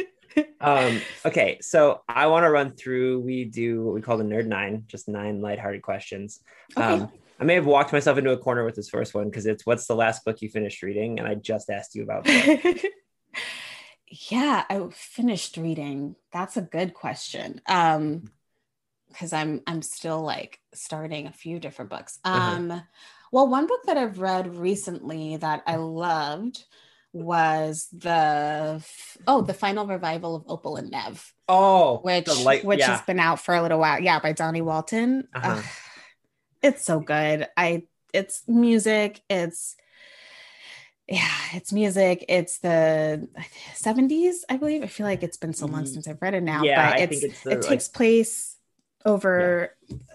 um 0.61 1.01
okay 1.25 1.57
so 1.63 2.03
i 2.11 2.27
want 2.27 2.45
to 2.45 2.51
run 2.51 2.71
through 2.73 3.21
we 3.21 3.47
do 3.47 3.83
what 3.83 3.95
we 3.95 4.03
call 4.03 4.19
the 4.19 4.25
nerd 4.25 4.45
nine 4.45 4.85
just 4.87 5.09
nine 5.09 5.41
lighthearted 5.41 5.81
questions 5.81 6.41
um 6.77 7.11
i 7.41 7.45
may 7.45 7.55
have 7.55 7.67
walked 7.67 7.93
myself 7.93 8.19
into 8.19 8.33
a 8.33 8.39
corner 8.39 8.65
with 8.65 8.75
this 8.75 8.89
first 8.89 9.15
one 9.15 9.27
because 9.27 9.47
it's 9.47 9.67
what's 9.67 9.87
the 9.87 9.95
last 9.95 10.25
book 10.25 10.41
you 10.43 10.49
finished 10.49 10.83
reading 10.83 11.19
and 11.19 11.29
i 11.29 11.35
just 11.35 11.71
asked 11.71 11.95
you 11.95 12.03
about 12.03 12.25
that 12.25 12.83
yeah, 14.09 14.65
I 14.69 14.81
finished 14.93 15.57
reading. 15.57 16.17
That's 16.33 16.57
a 16.57 16.63
good 16.63 16.95
question. 16.95 17.61
Um 17.67 18.31
because 19.09 19.33
I'm 19.33 19.63
I'm 19.67 19.83
still 19.83 20.21
like 20.21 20.61
starting 20.75 21.27
a 21.27 21.33
few 21.33 21.59
different 21.59 21.91
books. 21.91 22.19
Uh-huh. 22.25 22.57
Um 22.57 22.83
well, 23.33 23.49
one 23.49 23.67
book 23.67 23.81
that 23.87 23.97
I've 23.97 24.19
read 24.21 24.57
recently 24.57 25.37
that 25.39 25.63
I 25.67 25.77
loved 25.77 26.65
was 27.13 27.89
the 27.93 28.85
oh, 29.27 29.41
the 29.41 29.55
final 29.55 29.87
revival 29.87 30.37
of 30.37 30.45
Opal 30.49 30.77
and 30.77 30.91
Nev, 30.91 31.33
oh 31.49 31.99
which 31.99 32.29
light 32.45 32.65
which 32.65 32.81
yeah 32.81 32.97
has 32.97 33.03
been 33.03 33.19
out 33.19 33.41
for 33.41 33.55
a 33.55 33.63
little 33.63 33.79
while. 33.79 34.01
Yeah, 34.01 34.21
by 34.21 34.33
Dawnie 34.33 34.61
Walton. 34.61 35.27
Uh-huh. 35.35 35.63
It's 36.63 36.85
so 36.85 37.01
good. 37.01 37.49
I 37.57 37.85
it's 38.13 38.43
music, 38.49 39.23
it's 39.29 39.77
yeah, 41.09 41.29
it's 41.53 41.73
music. 41.73 42.25
It's 42.29 42.59
the 42.59 43.29
70s, 43.75 44.45
I 44.49 44.57
believe. 44.57 44.83
I 44.83 44.87
feel 44.89 45.07
like 45.07 45.23
it's 45.23 45.37
been 45.37 45.55
so 45.55 45.67
long 45.67 45.87
since 45.87 46.09
I've 46.09 46.21
read 46.21 46.35
it 46.35 46.43
now, 46.43 46.65
yeah 46.65 46.91
but 46.91 47.01
i 47.01 47.03
it's 47.03 47.21
think 47.21 47.33
it's 47.33 47.43
the, 47.43 47.51
it 47.53 47.55
like, 47.61 47.69
takes 47.69 47.89
place 47.89 48.57
over 49.05 49.73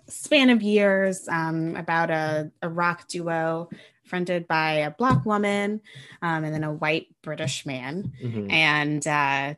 a 0.07 0.11
span 0.11 0.49
of 0.49 0.61
years 0.61 1.27
um, 1.29 1.77
about 1.77 2.11
a, 2.11 2.51
a 2.61 2.67
rock 2.67 3.07
duo 3.07 3.69
fronted 4.03 4.47
by 4.47 4.73
a 4.73 4.91
black 4.91 5.25
woman 5.25 5.79
um, 6.21 6.43
and 6.43 6.53
then 6.53 6.65
a 6.65 6.73
white 6.73 7.07
British 7.21 7.65
man. 7.65 8.11
mhm. 8.21 8.51
And 8.51 9.07
uh, 9.07 9.53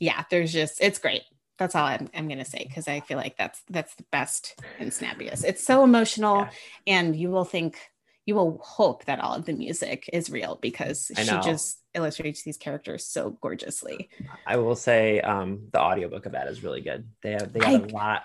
yeah, 0.00 0.24
there's 0.30 0.52
just 0.52 0.80
it's 0.80 0.98
great. 0.98 1.22
That's 1.58 1.74
all 1.74 1.84
I'm, 1.84 2.08
I'm 2.14 2.28
gonna 2.28 2.44
say 2.44 2.64
because 2.66 2.88
I 2.88 3.00
feel 3.00 3.18
like 3.18 3.36
that's 3.36 3.62
that's 3.70 3.94
the 3.94 4.04
best 4.10 4.58
and 4.78 4.90
snappiest. 4.92 5.44
It's 5.44 5.64
so 5.64 5.84
emotional, 5.84 6.38
Yeah. 6.38 6.50
and 6.86 7.14
you 7.16 7.30
will 7.30 7.44
think 7.44 7.78
you 8.24 8.34
will 8.36 8.58
hope 8.62 9.04
that 9.06 9.18
all 9.20 9.34
of 9.34 9.44
the 9.44 9.52
music 9.52 10.08
is 10.12 10.30
real 10.30 10.56
because 10.62 11.10
she 11.16 11.24
just 11.24 11.80
illustrates 11.94 12.42
these 12.44 12.56
characters 12.56 13.04
so 13.04 13.30
gorgeously. 13.40 14.08
i 14.46 14.56
will 14.56 14.76
say 14.76 15.20
um 15.20 15.68
the 15.72 15.80
audiobook 15.80 16.24
of 16.26 16.32
that 16.32 16.46
is 16.46 16.62
really 16.62 16.80
good 16.80 17.08
they 17.22 17.32
have 17.32 17.52
they 17.52 17.58
got 17.60 17.70
I- 17.70 17.74
a 17.74 17.86
lot 17.88 18.22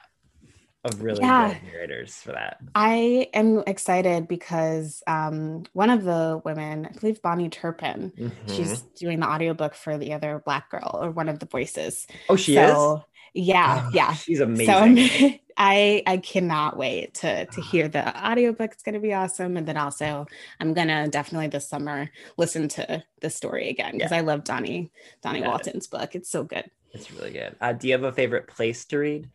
of 0.84 1.02
really 1.02 1.20
Yeah. 1.22 1.54
good 1.54 1.64
narrators 1.64 2.14
for 2.16 2.32
that 2.34 2.60
I 2.76 3.28
am 3.34 3.64
excited 3.66 4.28
because 4.28 5.02
um, 5.08 5.64
one 5.74 5.90
of 5.90 6.04
the 6.04 6.40
women, 6.46 6.86
I 6.86 6.92
believe 7.00 7.22
Bahni 7.24 7.52
Turpin, 7.52 8.14
Mhm. 8.16 8.56
she's 8.56 8.82
doing 9.00 9.20
the 9.20 9.28
audiobook 9.28 9.74
for 9.74 9.98
the 9.98 10.14
other 10.14 10.42
black 10.46 10.70
girl 10.70 11.00
or 11.02 11.10
one 11.10 11.28
of 11.28 11.40
the 11.40 11.48
voices. 11.48 12.06
oh 12.30 12.36
she 12.36 12.54
so, 12.54 12.62
is 12.98 13.04
Yeah, 13.38 13.84
Oh, 13.86 13.90
yeah. 13.94 14.18
she's 14.26 14.40
amazing 14.40 14.98
So 14.98 15.38
I 15.58 16.04
I 16.06 16.18
cannot 16.18 16.78
wait 16.78 17.16
to 17.16 17.46
to 17.48 17.62
hear 17.62 17.88
the 17.88 18.04
audiobook. 18.28 18.74
It's 18.74 18.84
gonna 18.84 19.00
be 19.00 19.14
awesome. 19.14 19.58
And 19.58 19.68
then 19.68 19.78
also 19.78 20.28
I'm 20.60 20.74
gonna 20.74 21.08
definitely 21.08 21.48
this 21.48 21.68
summer 21.70 22.10
listen 22.38 22.68
to 22.70 23.04
the 23.22 23.30
story 23.30 23.70
again 23.70 23.94
because 23.98 24.12
I 24.12 24.22
love 24.22 24.44
Dawnie 24.44 24.92
Dawnie 25.24 25.42
Yeah. 25.42 25.48
Walton's 25.48 25.88
book. 25.88 26.16
It's 26.16 26.30
so 26.30 26.44
good. 26.44 26.70
it's 26.94 27.12
really 27.12 27.32
good 27.32 27.56
uh, 27.62 27.74
do 27.74 27.88
you 27.88 27.94
have 27.94 28.04
a 28.04 28.12
favorite 28.12 28.48
place 28.48 28.86
to 28.86 28.98
read 28.98 29.30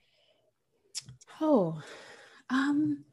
Oh, 1.40 1.82
um, 2.50 3.04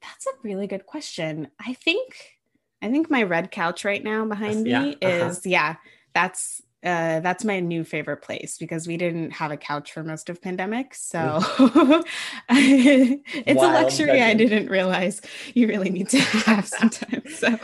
that's 0.00 0.26
a 0.26 0.30
really 0.42 0.66
good 0.66 0.86
question. 0.86 1.48
I 1.60 1.74
think, 1.74 2.38
I 2.80 2.90
think 2.90 3.10
my 3.10 3.22
red 3.22 3.50
couch 3.50 3.84
right 3.84 4.02
now 4.02 4.24
behind 4.24 4.66
Yeah, 4.66 4.80
me 4.80 4.98
uh-huh. 5.02 5.28
is 5.30 5.46
yeah. 5.46 5.76
That's 6.14 6.60
uh, 6.84 7.20
that's 7.20 7.44
my 7.44 7.60
new 7.60 7.84
favorite 7.84 8.22
place 8.22 8.58
because 8.58 8.86
we 8.86 8.96
didn't 8.96 9.32
have 9.32 9.50
a 9.50 9.56
couch 9.56 9.92
for 9.92 10.02
most 10.02 10.28
of 10.28 10.42
pandemic, 10.42 10.94
so 10.94 11.38
it's 12.48 13.62
Wild 13.62 13.62
a 13.62 13.68
luxury 13.68 14.20
I 14.20 14.34
didn't 14.34 14.68
realize 14.68 15.20
you 15.54 15.68
really 15.68 15.90
need 15.90 16.08
to 16.10 16.20
have 16.46 16.66
sometimes. 16.66 17.38
So. 17.38 17.58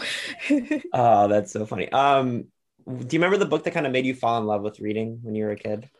Oh, 0.92 1.28
that's 1.28 1.52
so 1.52 1.66
funny. 1.66 1.90
Um, 1.92 2.46
do 2.86 3.16
you 3.16 3.20
remember 3.20 3.36
the 3.36 3.46
book 3.46 3.64
that 3.64 3.74
kind 3.74 3.86
of 3.86 3.92
made 3.92 4.06
you 4.06 4.14
fall 4.14 4.38
in 4.38 4.46
love 4.46 4.62
with 4.62 4.80
reading 4.80 5.18
when 5.22 5.34
you 5.34 5.44
were 5.44 5.52
a 5.52 5.56
kid? 5.56 5.90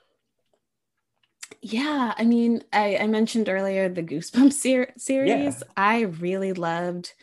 Yeah, 1.61 2.15
I 2.17 2.25
mean, 2.25 2.63
I, 2.73 2.97
I 2.99 3.07
mentioned 3.07 3.49
earlier 3.49 3.89
the 3.89 4.03
Goosebumps 4.03 4.53
ser- 4.53 4.93
series. 4.97 5.63
I 5.77 6.01
really 6.03 6.53
loved 6.53 7.15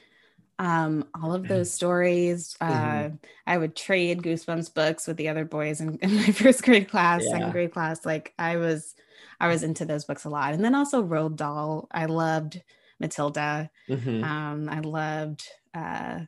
um, 0.58 1.08
all 1.14 1.34
of 1.34 1.48
those 1.48 1.72
stories. 1.72 2.56
Uh, 2.62 2.66
Mhm. 3.10 3.20
I 3.46 3.58
would 3.58 3.76
trade 3.76 4.22
Goosebumps 4.24 4.74
books 4.74 5.06
with 5.08 5.18
the 5.18 5.30
other 5.30 5.46
boys 5.46 5.82
in, 5.82 5.98
in 6.02 6.16
my 6.16 6.32
first 6.32 6.64
grade 6.64 6.90
class, 6.90 7.24
Yeah. 7.26 7.32
second 7.32 7.52
grade 7.52 7.74
class. 7.74 8.06
Like 8.06 8.34
I 8.40 8.58
was, 8.58 8.96
I 9.40 9.48
was 9.50 9.64
into 9.64 9.86
those 9.86 10.06
books 10.06 10.24
a 10.26 10.30
lot. 10.30 10.54
And 10.54 10.64
then 10.64 10.74
also 10.76 11.04
Roald 11.04 11.36
Dahl. 11.36 11.88
I 11.92 12.06
loved 12.06 12.62
Matilda. 13.00 13.70
Mhm. 13.90 14.24
Um, 14.24 14.70
I 14.70 14.80
loved 14.80 15.44
uh, 15.74 16.22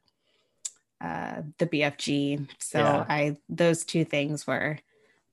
uh, 1.00 1.44
the 1.58 1.68
BFG. 1.68 2.48
So 2.60 2.80
Yeah. 2.80 3.06
I 3.08 3.38
those 3.48 3.86
two 3.86 4.04
things 4.04 4.46
were 4.46 4.80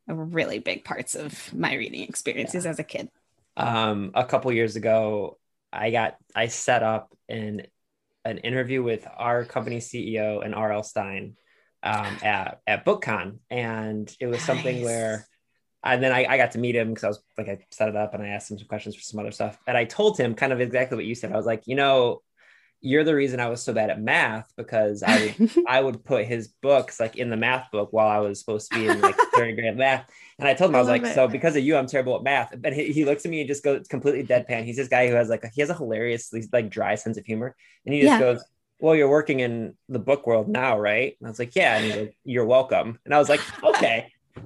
really 0.07 0.59
big 0.61 0.84
parts 0.84 1.14
of 1.16 1.53
my 1.53 1.74
reading 1.74 2.03
experiences 2.03 2.64
as 2.66 2.78
a 2.78 2.84
kid. 2.84 3.09
Um, 3.57 4.12
a 4.14 4.24
couple 4.24 4.53
years 4.53 4.76
ago, 4.76 5.38
I 5.72 5.90
got 5.90 6.16
I 6.34 6.47
set 6.47 6.82
up 6.84 7.16
an 7.28 7.66
an 8.25 8.39
interview 8.39 8.83
with 8.83 9.07
our 9.16 9.45
company 9.45 9.79
CEO 9.79 10.45
and 10.45 10.55
R.L. 10.55 10.83
Stine 10.83 11.37
um, 11.83 12.16
at 12.22 12.61
at 12.66 12.85
BookCon, 12.85 13.39
and 13.51 14.14
it 14.20 14.27
was 14.27 14.43
something 14.43 14.83
where. 14.83 15.27
And 15.87 16.03
then 16.03 16.12
I, 16.12 16.25
I 16.25 16.39
got 16.39 16.53
to 16.53 16.59
meet 16.59 16.75
him 16.75 16.89
because 16.89 17.05
I 17.05 17.09
was 17.09 17.22
like, 17.37 17.47
I 17.51 17.59
set 17.70 17.91
it 17.91 17.95
up 17.95 18.14
and 18.14 18.22
I 18.22 18.29
asked 18.29 18.51
him 18.51 18.57
some 18.59 18.66
questions 18.68 18.97
for 18.97 19.03
some 19.03 19.20
other 19.20 19.31
stuff. 19.31 19.59
And 19.66 19.77
I 19.77 19.85
told 19.85 20.18
him 20.18 20.35
kind 20.35 20.51
of 20.51 20.59
exactly 20.59 20.97
what 20.97 21.05
you 21.05 21.14
said. 21.14 21.31
I 21.31 21.37
was 21.37 21.45
like, 21.45 21.64
you 21.66 21.77
know, 21.77 22.22
you're 22.81 23.05
the 23.05 23.14
reason 23.14 23.41
I 23.41 23.49
was 23.49 23.62
so 23.62 23.72
bad 23.72 23.89
at 23.91 24.01
math 24.01 24.53
because 24.57 25.03
I 25.03 25.35
would 25.39 25.51
I 25.66 25.81
would 25.81 26.05
put 26.05 26.27
his 26.27 26.49
books 26.49 27.01
like 27.01 27.16
in 27.16 27.31
the 27.31 27.37
math 27.37 27.70
book 27.70 27.93
while 27.93 28.09
I 28.09 28.18
was 28.18 28.39
supposed 28.41 28.70
to 28.72 28.79
be 28.79 28.87
in 28.87 29.01
like 29.01 29.16
third 29.35 29.55
grade 29.57 29.77
math. 29.77 30.09
And 30.39 30.47
I 30.49 30.55
told 30.55 30.70
him, 30.70 30.75
I 30.75 30.79
I 30.79 30.83
was 30.83 30.89
like, 30.89 31.05
it. 31.05 31.14
so 31.14 31.27
because 31.29 31.57
of 31.57 31.62
you, 31.64 31.77
I'm 31.77 31.87
terrible 31.87 32.16
at 32.16 32.22
math. 32.22 32.55
But 32.61 32.72
he, 32.72 32.93
he 32.93 33.05
looks 33.05 33.25
at 33.25 33.31
me 33.31 33.41
and 33.41 33.49
just 33.49 33.62
goes 33.64 33.87
completely 33.89 34.25
deadpan. 34.25 34.64
He's 34.64 34.77
this 34.77 34.89
guy 34.89 35.09
who 35.09 35.14
has 35.14 35.29
like, 35.29 35.45
he 35.55 35.61
has 35.61 35.70
a 35.70 35.75
hilariously 35.75 36.45
like 36.53 36.68
dry 36.70 36.97
sense 36.97 37.16
of 37.16 37.25
humor. 37.25 37.55
And 37.87 37.95
he 37.95 38.01
just 38.03 38.12
Yeah. 38.12 38.18
goes, 38.18 38.45
well, 38.81 38.95
you're 38.97 39.09
working 39.09 39.41
in 39.41 39.75
the 39.89 40.01
book 40.01 40.27
world 40.27 40.49
now, 40.49 40.79
right? 40.79 41.16
And 41.20 41.27
I 41.27 41.31
was 41.31 41.39
like, 41.39 41.55
yeah. 41.55 41.77
And 41.77 41.85
he's 41.87 41.97
like, 41.97 42.16
you're 42.25 42.45
welcome. 42.45 42.99
And 43.05 43.14
I 43.14 43.18
was 43.18 43.29
like, 43.29 43.41
okay. 43.62 44.11
I 44.37 44.41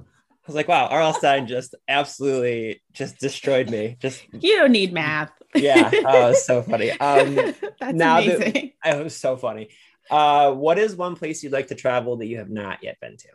was 0.45 0.55
like, 0.55 0.67
wow, 0.67 0.87
R.L. 0.87 1.13
Stine 1.13 1.45
just 1.47 1.75
absolutely 1.87 2.81
just 2.93 3.17
destroyed 3.19 3.69
me. 3.69 3.97
Just 3.99 4.23
You 4.31 4.57
don't 4.57 4.71
need 4.71 4.93
math. 4.93 5.31
Yeah, 5.55 5.93
oh, 6.03 6.33
so 6.33 6.61
funny. 6.61 6.91
Um, 6.99 7.35
That's 7.79 7.93
now 7.93 8.21
that- 8.21 8.41
amazing. 8.41 8.73
it 8.85 9.03
was 9.03 9.15
so 9.15 9.37
funny. 9.37 9.69
Uh, 10.09 10.51
what 10.53 10.79
is 10.79 10.95
one 10.95 11.15
place 11.15 11.43
you'd 11.43 11.51
like 11.53 11.67
to 11.67 11.75
travel 11.75 12.17
that 12.17 12.25
you 12.27 12.37
have 12.37 12.49
not 12.49 12.79
yet 12.83 12.99
been 12.99 13.17
to? 13.17 13.27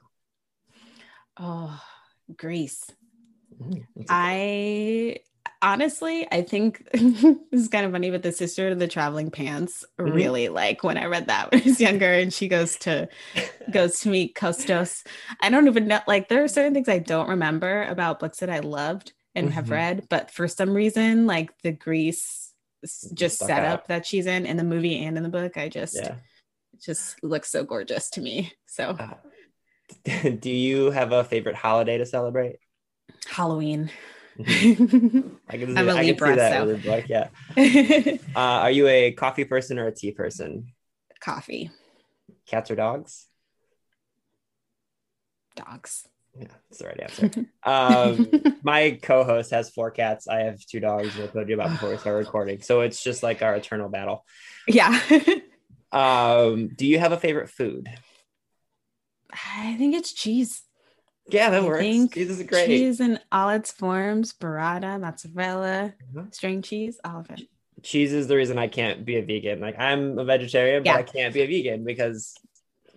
oh, 1.36 1.80
Greece. 2.36 2.90
Mm, 3.60 3.86
that's 3.96 5.20
honestly, 5.62 6.26
I 6.30 6.42
think 6.42 6.86
this 6.92 7.24
is 7.52 7.68
kind 7.68 7.86
of 7.86 7.92
funny, 7.92 8.10
but 8.10 8.22
the 8.22 8.32
sister 8.32 8.68
of 8.68 8.78
the 8.78 8.88
traveling 8.88 9.30
pants 9.30 9.84
Mhm. 10.06 10.14
really 10.14 10.48
like 10.48 10.82
when 10.84 10.98
I 10.98 11.06
read 11.06 11.28
that 11.28 11.50
when 11.52 11.62
I 11.62 11.64
was 11.64 11.80
younger, 11.80 12.12
and 12.12 12.32
she 12.32 12.48
goes 12.48 12.76
to 12.78 13.08
goes 13.70 14.00
to 14.00 14.10
meet 14.10 14.34
Kostos. 14.34 15.06
I 15.40 15.50
don't 15.50 15.66
even 15.66 15.88
know, 15.88 16.00
like 16.06 16.28
there 16.28 16.44
are 16.44 16.48
certain 16.48 16.74
things 16.74 16.88
I 16.88 16.98
don't 16.98 17.28
remember 17.28 17.84
about 17.84 18.20
books 18.20 18.38
that 18.40 18.50
I 18.50 18.60
loved 18.60 19.12
and 19.34 19.52
have 19.52 19.66
Mhm. 19.66 19.70
read, 19.70 20.06
but 20.08 20.30
for 20.30 20.46
some 20.48 20.74
reason, 20.74 21.26
like 21.26 21.50
the 21.62 21.72
Greece 21.72 22.52
s- 22.84 23.08
just 23.14 23.36
Stuck 23.36 23.48
setup 23.48 23.80
out. 23.80 23.88
that 23.88 24.06
she's 24.06 24.26
in 24.26 24.46
in 24.46 24.56
the 24.56 24.64
movie 24.64 25.04
and 25.04 25.16
in 25.16 25.22
the 25.22 25.28
book, 25.28 25.56
I 25.56 25.68
just 25.68 25.94
yeah. 25.94 26.16
it 26.74 26.80
just 26.82 27.22
looks 27.22 27.50
so 27.50 27.64
gorgeous 27.64 28.10
to 28.10 28.20
me. 28.20 28.52
So 28.66 28.96
Uh, 28.98 29.14
do 30.40 30.50
you 30.50 30.90
have 30.90 31.12
a 31.12 31.24
favorite 31.24 31.56
holiday 31.56 31.98
to 31.98 32.06
celebrate? 32.06 32.56
Halloween. 33.26 33.90
Mhm. 34.38 35.38
I 35.48 35.58
can, 35.58 35.68
see, 35.74 35.76
I'm 35.76 35.88
a 35.88 35.92
I 35.92 35.96
can 35.96 36.06
Libra, 36.06 36.28
see 36.30 36.34
that 36.36 36.52
so. 36.68 36.76
book. 36.78 37.04
Yeah. 37.08 37.28
Uh, 38.34 38.66
are 38.66 38.70
you 38.70 38.88
a 38.88 39.12
coffee 39.12 39.44
person 39.44 39.78
or 39.78 39.86
a 39.86 39.94
tea 39.94 40.10
person? 40.12 40.66
Coffee, 41.20 41.70
Cats 42.46 42.70
or 42.70 42.74
dogs? 42.76 43.28
dogs. 45.56 46.08
Yeah, 46.38 46.46
that's 46.68 46.78
the 46.78 46.86
right 46.86 47.00
answer. 47.00 47.30
Um, 47.62 48.30
my 48.62 48.98
co-host 49.02 49.50
has 49.52 49.70
four 49.70 49.90
cats. 49.90 50.26
I 50.28 50.40
have 50.40 50.58
two 50.64 50.80
dogs. 50.80 51.18
I 51.18 51.26
told 51.28 51.48
you 51.48 51.54
about 51.54 51.72
before 51.72 51.90
we 51.90 51.98
start 51.98 52.16
recording. 52.16 52.60
So 52.62 52.80
it's 52.80 53.02
just 53.02 53.22
like 53.22 53.42
our 53.42 53.54
eternal 53.54 53.88
battle. 53.88 54.24
yeah. 54.66 54.98
Um, 55.92 56.70
do 56.74 56.88
you 56.88 56.98
have 56.98 57.12
a 57.12 57.16
favorite 57.16 57.48
food? 57.50 57.88
I 59.32 59.76
think 59.78 59.94
it's 59.94 60.12
cheese. 60.12 60.62
Yeah, 61.28 61.50
that 61.50 61.62
I 61.62 61.66
works. 61.66 62.12
Cheese 62.12 62.30
is 62.30 62.42
great. 62.42 62.66
Cheese 62.66 62.98
in 62.98 63.20
all 63.30 63.50
its 63.50 63.70
forms, 63.70 64.32
burrata, 64.32 65.00
mozzarella, 65.00 65.94
Mhm. 66.12 66.34
string 66.34 66.62
cheese, 66.62 66.98
all 67.04 67.20
of 67.20 67.30
it. 67.30 67.42
Cheese 67.84 68.12
is 68.12 68.26
the 68.26 68.34
reason 68.36 68.58
I 68.58 68.66
can't 68.66 69.04
be 69.04 69.16
a 69.18 69.22
vegan. 69.22 69.60
Like 69.60 69.78
I'm 69.78 70.18
a 70.18 70.24
vegetarian, 70.24 70.82
but 70.82 70.96
I 70.96 71.02
can't 71.04 71.32
be 71.32 71.42
a 71.42 71.46
vegan 71.46 71.84
because 71.84 72.34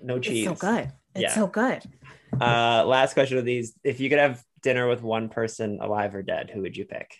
no 0.02 0.18
cheese. 0.18 0.48
It's 0.48 0.60
so 0.62 0.68
good. 0.68 0.92
It's 1.14 1.22
Yeah. 1.22 1.36
so 1.36 1.46
good. 1.48 1.84
Uh, 2.40 2.84
last 2.86 3.14
question 3.14 3.38
of 3.38 3.46
these: 3.46 3.74
If 3.84 4.00
you 4.00 4.10
could 4.10 4.20
have 4.20 4.44
dinner 4.62 4.88
with 4.88 5.02
one 5.02 5.30
person, 5.30 5.80
alive 5.82 6.16
or 6.16 6.22
dead, 6.22 6.50
who 6.50 6.62
would 6.62 6.78
you 6.78 6.86
pick? 6.86 7.18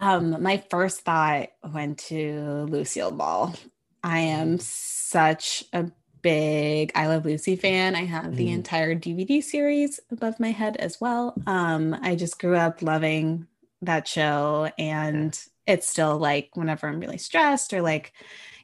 Um, 0.00 0.42
my 0.42 0.58
first 0.70 1.00
thought 1.02 1.48
went 1.62 1.98
to 2.08 2.66
Lucille 2.68 3.10
Ball. 3.10 3.54
I 4.02 4.18
am 4.20 4.58
such 4.58 5.64
a 5.72 5.90
big 6.22 6.92
I 6.94 7.06
Love 7.06 7.24
Lucy 7.24 7.56
fan. 7.56 7.94
I 7.94 8.04
have 8.04 8.36
the 8.36 8.48
Mhm. 8.48 8.50
entire 8.50 8.94
DVD 8.94 9.40
series 9.40 10.00
above 10.10 10.40
my 10.40 10.50
head 10.50 10.76
as 10.76 11.00
well. 11.00 11.40
Um, 11.46 11.96
I 12.02 12.16
just 12.16 12.38
grew 12.40 12.56
up 12.56 12.82
loving 12.82 13.46
that 13.82 14.08
show, 14.08 14.70
and 14.78 15.38
it's 15.66 15.88
still 15.88 16.18
like 16.18 16.50
whenever 16.54 16.88
I'm 16.88 17.00
really 17.00 17.18
stressed 17.18 17.72
or 17.72 17.80
like, 17.82 18.12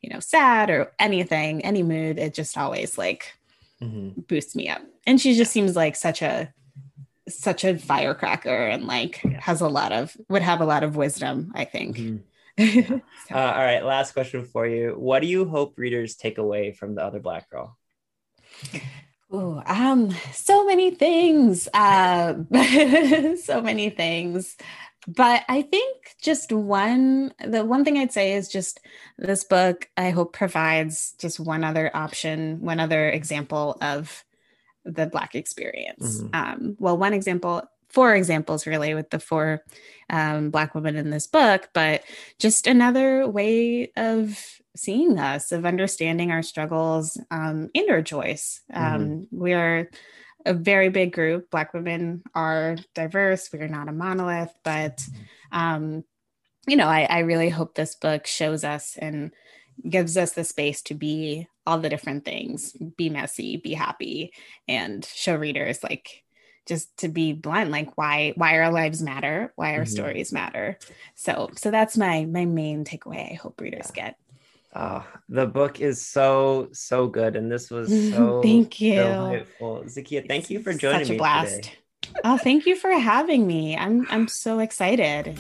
you 0.03 0.11
know, 0.11 0.21
sad 0.21 0.69
or 0.71 0.93
anything, 0.99 1.65
any 1.65 1.83
mood, 1.83 2.19
it 2.19 2.35
just 2.35 2.59
always 2.59 2.99
like 2.99 3.35
Mhm. 3.83 4.27
boosts 4.27 4.55
me 4.55 4.69
up. 4.69 4.83
And 5.07 5.21
she 5.21 5.35
just 5.35 5.53
seems 5.53 5.75
like 5.77 5.97
such 5.97 6.23
a 6.23 6.53
such 7.29 7.65
a 7.65 7.79
firecracker 7.79 8.67
and 8.67 8.87
like 8.87 9.17
has 9.41 9.61
a 9.61 9.69
lot 9.69 9.93
of 9.93 10.17
would 10.29 10.43
have 10.43 10.61
a 10.61 10.65
lot 10.67 10.83
of 10.83 10.97
wisdom, 10.97 11.53
I 11.55 11.65
think. 11.65 11.97
Mhm. 11.99 12.23
So, 13.29 13.35
Uh, 13.37 13.53
all 13.55 13.63
right, 13.65 13.85
last 13.85 14.13
question 14.13 14.45
for 14.45 14.67
you. 14.67 14.95
What 14.99 15.21
do 15.21 15.29
you 15.29 15.45
hope 15.45 15.79
readers 15.79 16.17
take 16.17 16.39
away 16.39 16.73
from 16.73 16.95
the 16.97 17.05
other 17.05 17.21
Black 17.21 17.49
Girl? 17.49 17.79
ooh, 19.33 19.63
um, 19.67 20.11
so 20.33 20.67
many 20.67 20.91
things. 20.91 21.69
Uh, 21.73 22.35
so 23.43 23.61
many 23.63 23.91
things. 23.91 24.57
But 25.09 25.45
I 25.49 25.63
think 25.63 26.15
just 26.21 26.53
one, 26.53 27.33
the 27.45 27.65
one 27.65 27.85
thing 27.85 27.99
I'd 27.99 28.13
say 28.13 28.35
is 28.35 28.49
just 28.49 28.81
this 29.19 29.45
book, 29.45 29.89
I 29.97 30.11
hope 30.11 30.33
provides 30.33 31.15
just 31.19 31.41
one 31.41 31.65
other 31.65 31.91
option, 31.95 32.61
one 32.61 32.81
other 32.81 33.09
example 33.09 33.79
of 33.81 34.25
the 34.85 35.07
Black 35.07 35.35
experience. 35.35 36.23
Mhm. 36.23 36.35
Um, 36.35 36.77
well, 36.79 36.97
one 36.97 37.13
example, 37.13 37.63
four 37.89 38.15
examples 38.15 38.67
really 38.67 38.95
with 38.95 39.11
the 39.11 39.19
four 39.19 39.65
um, 40.11 40.51
Black 40.51 40.75
women 40.75 40.97
in 40.97 41.11
this 41.11 41.27
book, 41.27 41.71
but 41.73 42.03
just 42.39 42.67
another 42.67 43.27
way 43.27 43.91
of 43.97 44.61
seeing 44.77 45.19
us, 45.19 45.51
of 45.51 45.67
understanding 45.67 46.31
our 46.31 46.43
struggles 46.43 47.19
um, 47.31 47.71
and 47.75 47.91
our 47.91 48.03
joys. 48.03 48.61
Um, 48.73 49.27
We 49.33 49.53
are 49.55 49.91
a 50.47 50.55
very 50.55 50.89
big 50.89 51.13
group. 51.13 51.51
Black 51.51 51.75
women 51.75 52.23
are 52.35 52.77
diverse. 52.95 53.51
We 53.53 53.61
are 53.61 53.69
not 53.69 53.89
a 53.89 53.93
monolith, 53.93 54.53
but 54.65 55.07
um, 55.53 56.05
you 56.67 56.77
know, 56.77 56.87
I, 56.89 57.03
I 57.03 57.19
really 57.21 57.49
hope 57.49 57.75
this 57.75 57.95
book 57.95 58.27
shows 58.27 58.65
us 58.65 58.97
and 59.01 59.33
gives 59.89 60.17
us 60.17 60.33
the 60.33 60.45
space 60.45 60.83
to 60.83 60.95
be 60.95 61.49
all 61.67 61.79
the 61.79 61.89
different 61.89 62.25
things, 62.25 62.73
be 62.97 63.09
messy, 63.09 63.57
be 63.57 63.73
happy, 63.73 64.33
and 64.69 65.05
show 65.05 65.37
readers 65.37 65.83
like 65.83 66.23
just 66.67 66.95
to 66.99 67.09
be 67.09 67.33
blunt, 67.33 67.71
like 67.71 67.97
why 67.97 68.33
why 68.37 68.59
our 68.59 68.71
lives 68.71 69.03
matter, 69.03 69.53
why 69.57 69.77
our 69.77 69.85
Mhm. 69.85 69.89
stories 69.89 70.33
matter. 70.33 70.79
So 71.15 71.51
so 71.57 71.71
that's 71.71 71.97
my 71.97 72.27
my 72.27 72.45
main 72.45 72.85
takeaway. 72.85 73.33
I 73.33 73.35
hope 73.35 73.61
readers 73.61 73.91
get. 73.91 74.17
Uh, 74.73 75.03
the 75.29 75.47
book 75.47 75.81
is 75.81 76.07
so 76.07 76.69
so 76.73 77.07
good, 77.09 77.37
and 77.37 77.51
this 77.51 77.71
was 77.71 77.89
so 78.11 78.41
Thank 78.43 78.81
you. 78.81 78.95
delightful. 79.03 79.85
Zakiya, 79.87 80.29
thank 80.29 80.51
you 80.51 80.61
for 80.61 80.73
joining 80.73 81.01
Such 81.07 81.11
me 81.11 81.15
Such 81.15 81.17
a 81.17 81.19
blast. 81.19 81.63
today. 81.65 81.77
Oh, 82.25 82.39
thank 82.39 82.67
you 82.67 82.77
for 82.77 82.91
having 82.93 83.47
me. 83.47 83.77
I'm 83.77 84.07
I'm 84.11 84.29
so 84.29 84.61
excited. 84.61 85.39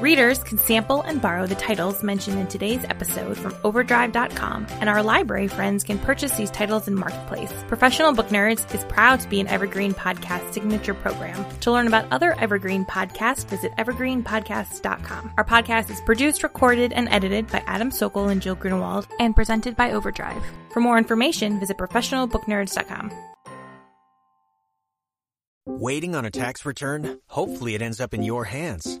Readers 0.00 0.42
can 0.42 0.58
sample 0.58 1.02
and 1.02 1.22
borrow 1.22 1.46
the 1.46 1.54
titles 1.54 2.02
mentioned 2.02 2.36
in 2.40 2.48
today's 2.48 2.82
episode 2.84 3.38
from 3.38 3.54
Overdrive.com, 3.62 4.66
and 4.80 4.88
our 4.90 5.04
library 5.04 5.46
friends 5.46 5.84
can 5.84 6.00
purchase 6.00 6.32
these 6.32 6.50
titles 6.50 6.88
in 6.88 6.96
Marketplace. 6.96 7.52
Professional 7.68 8.12
Book 8.12 8.26
Nerds 8.28 8.74
is 8.74 8.84
proud 8.86 9.20
to 9.20 9.28
be 9.28 9.40
an 9.40 9.46
Evergreen 9.46 9.94
Podcast 9.94 10.52
signature 10.52 10.94
program. 10.94 11.46
To 11.60 11.70
learn 11.70 11.86
about 11.86 12.08
other 12.10 12.32
Evergreen 12.40 12.84
podcasts, 12.84 13.48
visit 13.48 13.70
evergreenpodcasts.com. 13.78 15.32
Our 15.36 15.44
podcast 15.44 15.90
is 15.90 16.00
produced, 16.00 16.42
recorded, 16.42 16.92
and 16.92 17.08
edited 17.08 17.46
by 17.46 17.62
Adam 17.66 17.92
Sokol 17.92 18.30
and 18.30 18.42
Jill 18.42 18.56
Grunewald, 18.56 19.06
and 19.20 19.36
presented 19.36 19.76
by 19.76 19.92
Overdrive. 19.92 20.42
For 20.72 20.80
more 20.80 20.98
information, 20.98 21.60
visit 21.60 21.78
professionalbooknerds.com. 21.78 23.12
Waiting 25.66 26.16
on 26.16 26.24
a 26.24 26.32
tax 26.32 26.66
return? 26.66 27.20
Hopefully, 27.28 27.76
it 27.76 27.80
ends 27.80 28.00
up 28.00 28.12
in 28.12 28.24
your 28.24 28.44
hands. 28.44 29.00